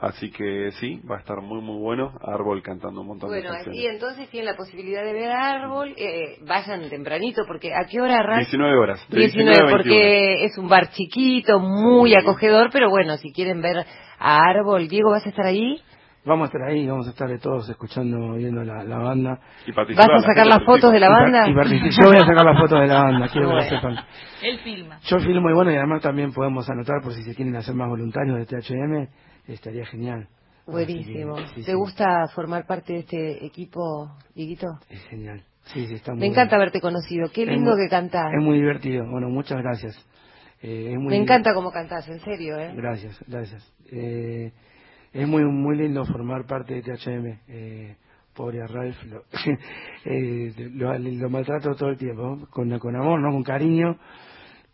así 0.00 0.30
que 0.30 0.72
sí, 0.80 1.00
va 1.08 1.16
a 1.16 1.20
estar 1.20 1.40
muy 1.40 1.60
muy 1.60 1.78
bueno. 1.78 2.12
Árbol 2.22 2.62
cantando 2.62 3.02
un 3.02 3.08
montón 3.08 3.30
de 3.30 3.42
canciones. 3.42 3.66
Bueno, 3.66 3.80
y 3.80 3.86
entonces 3.86 4.28
tienen 4.30 4.50
la 4.50 4.56
posibilidad 4.56 5.04
de 5.04 5.12
ver 5.12 5.30
Árbol. 5.30 5.94
Eh, 5.96 6.38
vayan 6.42 6.88
tempranito, 6.88 7.42
porque 7.46 7.72
¿a 7.74 7.86
qué 7.86 8.00
hora 8.00 8.18
arranca? 8.18 8.40
19 8.40 8.76
horas. 8.78 9.06
19, 9.08 9.70
porque 9.70 10.44
es 10.44 10.58
un 10.58 10.68
bar 10.68 10.90
chiquito, 10.90 11.60
muy 11.60 12.14
acogedor, 12.14 12.70
pero 12.72 12.90
bueno, 12.90 13.16
si 13.18 13.32
quieren 13.32 13.60
ver 13.60 13.84
a 14.18 14.38
Árbol, 14.48 14.88
Diego, 14.88 15.10
¿vas 15.10 15.26
a 15.26 15.28
estar 15.28 15.46
ahí? 15.46 15.80
Vamos 16.24 16.44
a 16.44 16.52
estar 16.52 16.68
ahí, 16.68 16.86
vamos 16.86 17.06
a 17.06 17.10
estar 17.10 17.28
de 17.28 17.38
todos 17.38 17.68
escuchando, 17.70 18.34
viendo 18.34 18.62
la, 18.62 18.98
banda. 18.98 19.40
¿Vas 19.74 19.88
a 19.88 20.20
sacar 20.20 20.46
las 20.46 20.62
fotos 20.64 20.92
de 20.92 21.00
la 21.00 21.08
banda? 21.08 21.46
yo 21.46 22.08
voy 22.08 22.16
a 22.16 22.26
sacar 22.26 22.44
las 22.44 22.58
fotos 22.58 22.80
de 22.80 22.86
la 22.86 23.02
banda, 23.02 23.28
quiero 23.28 23.56
que 23.56 23.68
sepan. 23.70 23.96
Él 24.42 24.58
filma. 24.58 24.98
Yo 25.02 25.18
filmo 25.18 25.48
y 25.48 25.54
bueno, 25.54 25.72
y 25.72 25.76
además 25.76 26.02
también 26.02 26.32
podemos 26.32 26.68
anotar 26.68 27.00
por 27.02 27.14
si 27.14 27.22
se 27.22 27.34
quieren 27.34 27.56
hacer 27.56 27.74
más 27.74 27.88
voluntarios 27.88 28.36
de 28.36 28.44
THM, 28.44 29.08
estaría 29.46 29.86
genial. 29.86 30.28
Buenísimo. 30.66 31.36
¿Te 31.64 31.74
gusta 31.74 32.28
formar 32.34 32.66
parte 32.66 32.92
de 32.92 32.98
este 33.00 33.46
equipo, 33.46 34.10
Diguito? 34.34 34.66
Es 34.88 35.02
genial. 35.08 35.42
Sí, 35.64 35.86
sí, 35.86 35.94
está 35.94 36.14
Me 36.14 36.26
encanta 36.26 36.56
haberte 36.56 36.80
conocido. 36.80 37.30
Qué 37.32 37.46
lindo 37.46 37.76
que 37.76 37.88
cantás. 37.88 38.32
Es 38.36 38.42
muy 38.42 38.58
divertido. 38.58 39.04
Bueno, 39.08 39.28
muchas 39.28 39.58
gracias. 39.62 39.96
Eh, 40.62 40.96
Me 40.98 41.16
encanta 41.16 41.54
cómo 41.54 41.70
cantás, 41.70 42.06
en 42.08 42.20
serio, 42.20 42.58
¿eh? 42.58 42.72
Gracias, 42.74 43.18
gracias. 43.26 43.72
Eh, 43.90 44.52
es 45.12 45.26
muy 45.26 45.44
muy 45.44 45.76
lindo 45.76 46.04
formar 46.04 46.46
parte 46.46 46.74
de 46.74 46.82
THM. 46.82 47.38
Eh, 47.48 47.96
pobre 48.34 48.62
a 48.62 48.66
Ralph, 48.66 48.96
lo, 49.04 49.24
eh, 50.04 50.70
lo, 50.72 51.30
maltrato 51.30 51.74
todo 51.74 51.90
el 51.90 51.98
tiempo, 51.98 52.46
con, 52.50 52.78
con 52.78 52.96
amor, 52.96 53.20
no 53.20 53.32
con 53.32 53.42
cariño, 53.42 53.98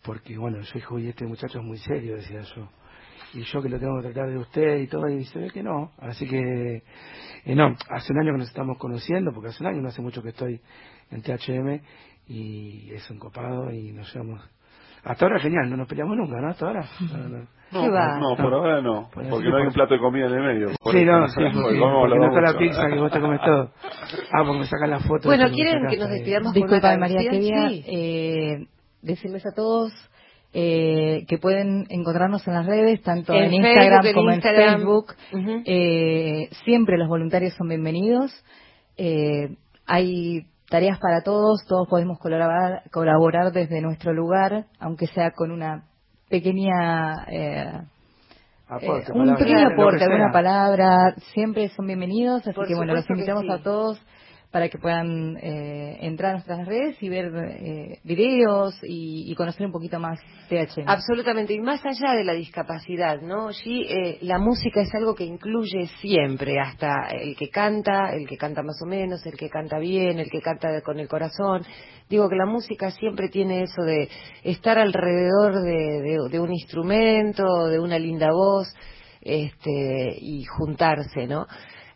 porque 0.03 0.37
bueno, 0.37 0.63
soy 0.65 0.81
hijo 0.81 0.99
y 0.99 1.09
este 1.09 1.27
muchacho 1.27 1.59
es 1.59 1.65
muy 1.65 1.79
serio, 1.79 2.17
decía 2.17 2.43
yo. 2.55 2.69
Y 3.35 3.43
yo 3.43 3.61
que 3.61 3.69
lo 3.69 3.79
tengo 3.79 3.97
que 4.01 4.13
tratar 4.13 4.31
de 4.31 4.39
usted 4.39 4.79
y 4.79 4.87
todo, 4.87 5.09
y 5.09 5.25
se 5.25 5.39
ve 5.39 5.51
que 5.51 5.63
no. 5.63 5.91
Así 5.99 6.29
que, 6.29 6.83
eh, 7.45 7.55
no, 7.55 7.75
hace 7.89 8.13
un 8.13 8.21
año 8.21 8.33
que 8.33 8.39
nos 8.39 8.49
estamos 8.49 8.79
conociendo, 8.79 9.33
porque 9.33 9.49
hace 9.49 9.65
un 9.65 9.71
año, 9.71 9.83
no 9.83 9.89
hace 9.89 10.01
mucho 10.01 10.23
que 10.23 10.29
estoy 10.29 10.61
en 11.11 11.23
THM, 11.23 11.81
y 12.29 12.91
es 12.93 13.11
un 13.11 13.19
copado 13.19 13.71
y 13.73 13.93
nos 13.93 14.13
llevamos 14.13 14.49
hasta 15.07 15.25
ahora 15.25 15.39
genial, 15.39 15.71
no 15.71 15.77
nos 15.77 15.87
peleamos 15.87 16.17
nunca, 16.17 16.41
¿no? 16.41 16.49
Hasta 16.49 16.67
ahora. 16.67 16.89
No, 17.01 17.47
por 17.71 18.55
ahora 18.55 18.81
no, 18.81 19.09
porque 19.13 19.29
no 19.29 19.57
hay 19.57 19.67
un 19.67 19.73
plato 19.73 19.95
de 19.95 20.01
comida 20.01 20.27
en 20.27 20.33
el 20.33 20.43
medio. 20.43 20.69
sí, 20.71 21.05
no, 21.05 21.29
sí, 21.29 21.41
porque, 21.55 21.79
no 21.79 22.27
está 22.27 22.41
la 22.41 22.59
pizza 22.59 22.89
que 22.89 22.99
vos 22.99 23.13
te 23.13 23.21
comes 23.21 23.41
todo. 23.41 23.71
Ah, 24.33 24.45
porque 24.45 24.59
me 24.59 24.67
sacan 24.67 24.91
las 24.91 25.07
fotos. 25.07 25.27
Bueno, 25.27 25.49
¿quieren 25.51 25.87
que 25.89 25.97
nos 25.97 26.11
despidamos 26.11 26.53
Disculpa, 26.53 26.91
con 26.91 27.01
María, 27.01 27.31
quería 27.31 27.69
eh, 27.71 28.67
decirles 29.03 29.45
a 29.47 29.55
todos 29.55 29.93
eh, 30.59 31.27
que 31.29 31.37
pueden 31.37 31.87
encontrarnos 31.91 32.47
en 32.49 32.55
las 32.55 32.65
redes, 32.65 33.03
tanto 33.03 33.35
en, 33.35 33.53
Instagram 33.53 34.15
como 34.15 34.31
en 34.31 34.41
Facebook. 34.41 35.13
eh, 35.67 36.49
siempre 36.65 36.97
los 36.97 37.09
voluntarios 37.09 37.53
son 37.55 37.69
bienvenidos. 37.69 38.33
Eh, 38.97 39.57
hay 39.87 40.47
tareas 40.71 40.99
para 40.99 41.23
todos, 41.23 41.61
todos 41.69 41.87
podemos 41.89 42.19
colaborar, 42.19 42.85
colaborar 42.91 43.53
desde 43.53 43.83
nuestro 43.83 44.15
lugar, 44.15 44.65
aunque 44.81 45.07
sea 45.09 45.33
con 45.33 45.51
una 45.51 45.85
pequeña... 46.29 47.25
Eh, 47.29 47.73
eh 48.81 49.05
un 49.15 49.37
pequeño 49.37 49.69
aporte, 49.69 50.05
alguna 50.05 50.33
palabra, 50.33 51.15
siempre 51.33 51.69
son 51.69 51.87
bienvenidos, 51.87 52.47
así 52.47 52.61
que 52.67 52.75
bueno, 52.75 52.95
los 52.95 53.09
invitamos 53.09 53.45
a 53.49 53.63
todos 53.63 54.01
para 54.51 54.69
que 54.69 54.79
puedan 54.79 55.37
eh, 55.37 55.99
entrar 56.01 56.31
a 56.31 56.35
nuestras 56.35 56.67
redes 56.67 56.97
y 57.03 57.09
ver 57.09 57.33
eh, 57.35 57.99
videos 58.05 58.75
y, 58.83 59.35
conocer 59.35 59.67
un 59.67 59.73
poquito 59.73 60.01
más 60.01 60.19
THM. 60.49 60.89
Absolutamente, 60.89 61.53
y 61.53 61.61
más 61.61 61.85
allá 61.85 62.15
de 62.15 62.25
la 62.25 62.33
discapacidad, 62.33 63.21
¿no? 63.21 63.53
Sí, 63.53 63.83
eh, 63.87 64.19
la 64.23 64.39
música 64.39 64.81
es 64.81 64.95
algo 64.95 65.15
que 65.15 65.25
incluye 65.25 65.89
siempre, 66.01 66.59
hasta 66.59 67.09
el 67.11 67.37
que 67.37 67.51
canta, 67.51 68.15
el 68.15 68.27
que 68.27 68.39
canta 68.39 68.63
más 68.63 68.81
o 68.83 68.87
menos, 68.87 69.27
el 69.27 69.37
que 69.37 69.51
canta 69.51 69.79
bien, 69.79 70.19
el 70.19 70.31
que 70.31 70.41
canta 70.41 70.81
con 70.81 70.99
el 70.99 71.09
corazón. 71.09 71.63
Digo 72.09 72.29
que 72.31 72.37
la 72.37 72.47
música 72.47 72.91
siempre 72.93 73.29
tiene 73.29 73.65
eso 73.65 73.83
de 73.83 74.09
estar 74.43 74.79
alrededor 74.79 75.63
de, 75.63 76.29
de 76.31 76.41
un 76.41 76.53
instrumento, 76.53 77.67
de 77.67 77.79
una 77.79 77.99
linda 77.99 78.31
voz, 78.33 78.73
este, 79.21 80.17
y 80.21 80.45
juntarse, 80.45 81.27
¿no? 81.27 81.47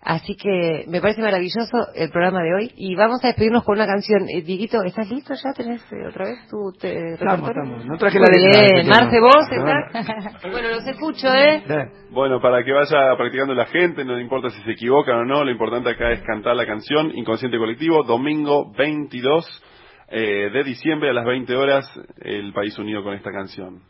Así 0.03 0.35
que 0.35 0.87
me 0.89 1.01
parece 1.03 1.21
maravilloso 1.21 1.77
el 1.95 2.11
programa 2.11 2.43
de 2.43 2.55
hoy 2.55 2.73
y 2.75 2.95
vamos 2.95 3.23
a 3.23 3.29
despedirnos 3.29 3.65
con 3.65 3.77
una 3.77 3.87
canción. 3.87 4.27
Eh, 4.31 4.41
Dieguito, 4.41 4.83
¿estás 4.83 5.11
listo 5.11 5.35
ya? 5.35 5.53
¿Tenés 5.53 5.83
eh, 5.93 6.07
otra 6.09 6.25
vez 6.25 6.49
tu 6.49 6.73
te, 6.73 7.13
estamos, 7.15 7.51
estamos. 7.51 7.85
No 7.85 7.99
traje 7.99 8.19
la 8.19 8.29
letra. 8.29 8.61
Bien, 8.73 8.89
Marce, 8.89 9.21
vos 9.21 9.47
estás. 9.51 10.43
bueno, 10.51 10.71
los 10.71 10.87
escucho, 10.87 11.29
¿eh? 11.35 11.63
Bueno, 12.11 12.41
para 12.41 12.65
que 12.65 12.73
vaya 12.73 13.15
practicando 13.19 13.55
la 13.55 13.67
gente, 13.67 14.03
no 14.05 14.19
importa 14.19 14.49
si 14.49 14.63
se 14.63 14.71
equivocan 14.73 15.17
o 15.17 15.25
no, 15.27 15.45
lo 15.45 15.51
importante 15.51 15.91
acá 15.91 16.13
es 16.13 16.23
cantar 16.23 16.57
la 16.57 16.65
canción 16.65 17.11
Inconsciente 17.15 17.59
Colectivo, 17.59 18.03
domingo 18.03 18.73
22 18.73 19.63
eh, 20.09 20.51
de 20.51 20.65
diciembre 20.65 21.11
a 21.11 21.13
las 21.13 21.27
20 21.27 21.55
horas, 21.55 21.87
el 22.23 22.55
País 22.55 22.77
Unido 22.79 23.05
con 23.05 23.13
esta 23.13 23.31
canción. 23.31 23.83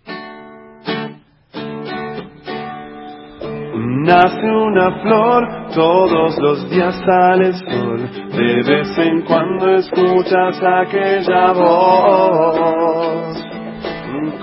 Nace 3.82 4.44
una 4.44 4.90
flor, 5.00 5.72
todos 5.74 6.38
los 6.38 6.68
días 6.68 6.94
sale 7.06 7.46
el 7.46 7.54
sol, 7.54 8.10
de 8.36 8.62
vez 8.62 8.98
en 8.98 9.22
cuando 9.22 9.74
escuchas 9.76 10.62
aquella 10.62 11.52
voz, 11.52 13.42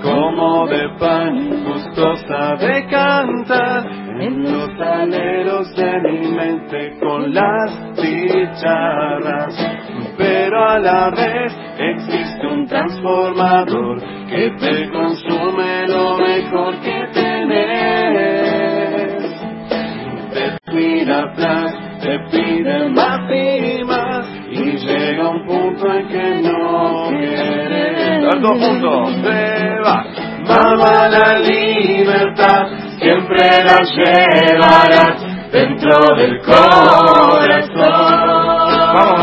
como 0.02 0.66
de 0.66 0.88
pan 0.98 1.64
gustosa 1.64 2.56
de 2.56 2.84
cantar, 2.88 4.08
en 4.20 4.42
los 4.42 4.70
aleros 4.80 5.72
de 5.76 6.00
mi 6.00 6.28
mente 6.32 6.98
con 6.98 7.32
las 7.32 7.94
chicharras, 7.94 9.54
pero 10.16 10.68
a 10.68 10.78
la 10.80 11.10
vez 11.10 11.52
existe 11.78 12.44
un 12.44 12.66
transformador 12.66 14.00
que 14.28 14.50
te 14.58 14.90
consume 14.90 15.86
lo 15.86 16.18
mejor 16.18 16.80
que 16.80 16.97
mira 20.78 21.34
te 22.00 22.18
pide 22.30 22.88
más 22.90 23.20
y 23.30 23.84
más, 23.84 24.26
y 24.50 24.76
llega 24.78 25.28
un 25.28 25.44
punto 25.46 25.92
en 25.92 26.08
que 26.08 26.42
no 26.42 27.08
quiere. 27.08 28.26
Alto 28.26 28.52
punto, 28.52 29.06
se 29.22 29.80
va. 29.84 30.04
Mamá, 30.46 31.08
la 31.08 31.38
libertad 31.38 32.66
siempre 33.00 33.64
la 33.64 33.78
llevarás 33.96 35.50
dentro 35.50 35.98
del 36.16 36.38
corazón. 36.42 37.78
Vamos 38.94 39.20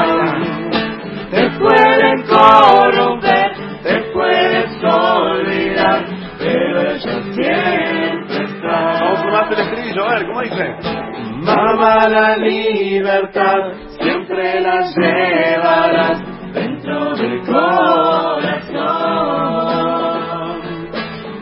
Te 1.32 1.50
pueden 1.52 2.24
corromper, 2.24 3.52
te 3.84 4.00
puedes 4.14 4.84
olvidar, 4.84 6.06
pero 6.38 6.82
ella 6.82 7.22
siempre 7.34 8.44
está. 8.44 9.00
Vamos 9.00 9.20
a 9.20 9.22
formarte 9.22 9.54
el 9.56 9.62
estribillo, 9.62 10.04
a 10.04 10.16
ver, 10.16 10.26
¿cómo 10.28 10.42
dice? 10.42 11.05
Mamá, 11.46 12.10
la 12.10 12.38
libertad 12.38 13.74
siempre 14.00 14.62
la 14.62 14.82
llevarás 14.82 16.20
dentro 16.54 17.16
del 17.16 17.40
corazón. 17.42 18.42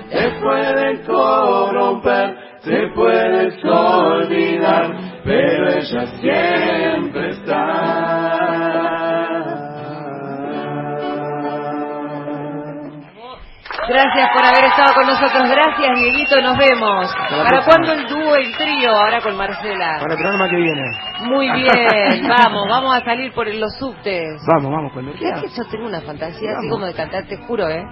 Te 0.10 0.30
pueden 0.41 1.04
corromper, 1.06 2.36
te 2.66 2.88
puedes 2.93 3.64
olvidar, 3.64 4.91
pero 5.24 5.70
ella 5.70 6.06
siempre 6.20 6.82
Gracias 14.16 14.30
por 14.38 14.45
haber 14.45 14.66
estado 14.66 14.93
con 14.93 15.07
nosotros. 15.07 15.49
Gracias, 15.49 15.97
Dieguito. 15.97 16.39
Nos 16.41 16.57
vemos. 16.57 17.16
¿Para 17.16 17.66
cuándo 17.66 17.93
el 17.93 18.07
dúo, 18.07 18.36
el 18.36 18.55
trío? 18.57 18.91
Ahora 18.91 19.22
con 19.22 19.36
Marcela. 19.36 19.97
Para 19.99 20.14
el 20.14 20.20
programa 20.20 20.49
que 20.49 20.55
viene. 20.55 20.84
Muy 21.22 21.49
bien. 21.53 22.28
Vamos, 22.28 22.68
vamos 22.70 22.95
a 22.95 23.03
salir 23.03 23.34
por 23.34 23.47
los 23.51 23.76
subtes. 23.78 24.39
Vamos, 24.47 24.72
vamos, 24.72 24.93
cuando 24.93 25.11
Es 25.14 25.18
quieras. 25.18 25.41
que 25.41 25.49
yo 25.49 25.66
tengo 25.72 25.88
una 25.88 26.01
fantasía 26.01 26.51
así 26.57 26.70
como 26.70 26.86
de 26.86 26.93
cantar, 26.93 27.24
te 27.26 27.38
juro, 27.38 27.68
¿eh? 27.70 27.84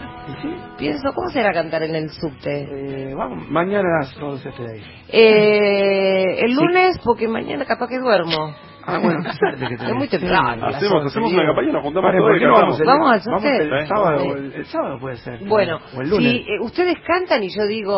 Pienso, 0.77 1.11
¿cómo 1.13 1.29
será 1.29 1.53
cantar 1.53 1.81
en 1.83 1.95
el 1.95 2.09
subte? 2.11 2.67
Eh, 2.71 3.13
vamos, 3.15 3.49
mañana 3.49 3.87
todos 4.19 4.45
ahí. 4.45 4.83
Eh, 5.09 6.35
el 6.45 6.53
lunes, 6.53 6.99
porque 7.03 7.27
mañana 7.27 7.65
capaz 7.65 7.87
que 7.87 7.97
duermo. 7.97 8.53
Ah, 8.85 8.97
bueno. 8.99 9.19
Es 9.31 9.93
muy 9.93 10.07
temprano. 10.07 10.65
Hacemos, 10.67 11.05
hacemos 11.05 11.31
una 11.33 11.45
campaña 11.45 11.69
y 11.69 11.71
nos 11.73 11.83
juntamos 11.83 12.11
todos 12.11 12.23
¿por 12.27 12.35
y 12.35 12.39
qué 12.39 12.45
no 12.47 12.53
cantamos. 12.55 12.79
vamos 12.79 12.81
el, 12.81 12.87
Vamos 12.87 13.11
al 13.11 13.21
vamos 13.25 13.41
sorteo. 13.43 13.75
el 13.79 13.87
sábado, 13.87 14.35
el, 14.35 14.53
el 14.53 14.65
sábado 14.65 14.99
puede 14.99 15.17
ser. 15.17 15.39
Bueno, 15.45 15.79
o 15.95 16.01
el 16.01 16.09
lunes. 16.09 16.31
si 16.31 16.37
eh, 16.51 16.59
ustedes 16.61 16.97
cantan 17.05 17.43
y 17.43 17.49
yo 17.55 17.65
digo, 17.67 17.97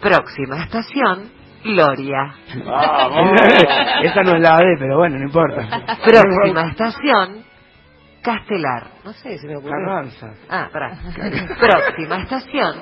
próxima 0.00 0.62
estación, 0.64 1.30
Gloria. 1.64 2.34
Vamos. 2.64 3.40
Esa 4.02 4.22
no 4.22 4.36
es 4.36 4.40
la 4.42 4.58
D, 4.58 4.76
pero 4.78 4.98
bueno, 4.98 5.16
no 5.18 5.24
importa. 5.24 5.66
Próxima 6.04 6.68
estación, 6.70 7.44
Castelar. 8.22 8.86
No 9.04 9.12
sé 9.14 9.38
si 9.38 9.46
me 9.46 9.56
ocurrió. 9.56 9.72
Carranza. 9.86 10.34
Ah, 10.50 10.68
pará. 10.72 10.98
Próxima 11.58 12.16
estación, 12.22 12.74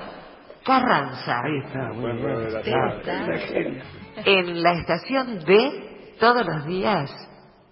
Carranza. 0.64 1.40
Ahí 1.44 1.58
está, 1.64 1.78
muy 1.92 2.00
Bueno, 2.12 2.14
bien. 2.14 2.34
bueno, 2.44 2.58
está. 2.58 4.22
En 4.24 4.62
la 4.62 4.72
estación 4.74 5.38
B, 5.46 5.91
todos 6.22 6.46
los 6.46 6.64
días, 6.66 7.10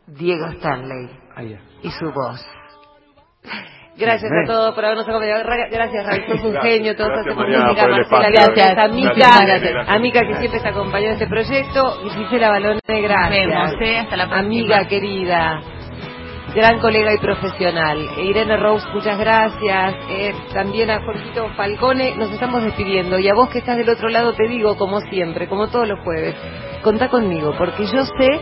Diego 0.09 0.46
Stanley 0.59 1.09
y 1.84 1.90
su 1.92 2.07
voz. 2.12 2.44
Gracias 3.96 4.30
a 4.32 4.46
todos 4.46 4.74
por 4.74 4.84
habernos 4.84 5.07
acompañado. 5.09 5.44
Ra- 5.44 5.68
Gracias, 5.70 6.05
Raúl, 6.07 6.24
sos 6.26 6.44
un 6.46 6.61
genio. 6.62 6.96
Todos 6.96 7.11
Gracias, 7.11 7.26
hacemos 7.36 7.44
Mariana, 7.44 7.66
música. 7.66 7.86
Marcela, 7.88 8.30
gracias. 8.30 8.57
Gracias. 8.57 8.84
Amica, 8.84 9.46
Gracias. 9.46 9.88
amiga 9.88 10.20
que 10.22 10.36
siempre 10.38 10.61
se 10.61 10.68
acompañó 10.68 11.07
en 11.07 11.12
este 11.12 11.26
proyecto. 11.28 12.01
Y 12.07 12.11
Gisela 12.11 12.48
Balone, 12.51 12.80
gracias. 12.86 13.30
vemos, 13.30 13.72
¿eh? 13.82 13.98
Hasta 13.98 14.16
la 14.16 14.24
próxima. 14.26 14.46
Amiga 14.46 14.88
querida. 14.88 15.61
Gran 16.55 16.80
colega 16.80 17.14
y 17.14 17.18
profesional. 17.18 17.98
Irene 18.18 18.57
Rose, 18.57 18.88
muchas 18.92 19.18
gracias. 19.18 19.94
Eh, 20.11 20.34
también 20.55 20.90
a 20.90 21.01
Jorgito 21.05 21.48
Falcone, 21.57 22.16
nos 22.16 22.30
estamos 22.32 22.64
despidiendo. 22.64 23.18
Y 23.20 23.28
a 23.28 23.34
vos 23.34 23.51
que 23.51 23.59
estás 23.59 23.76
del 23.76 23.88
otro 23.90 24.09
lado 24.09 24.32
te 24.34 24.48
digo, 24.48 24.76
como 24.76 25.01
siempre, 25.03 25.46
como 25.46 25.68
todos 25.68 25.86
los 25.86 26.01
jueves, 26.01 26.34
contá 26.83 27.09
conmigo, 27.09 27.55
porque 27.59 27.87
yo 27.87 28.05
sé 28.18 28.41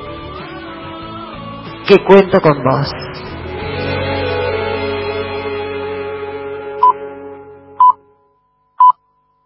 que 1.88 2.04
cuento 2.04 2.40
con 2.40 2.62
vos. 2.62 3.17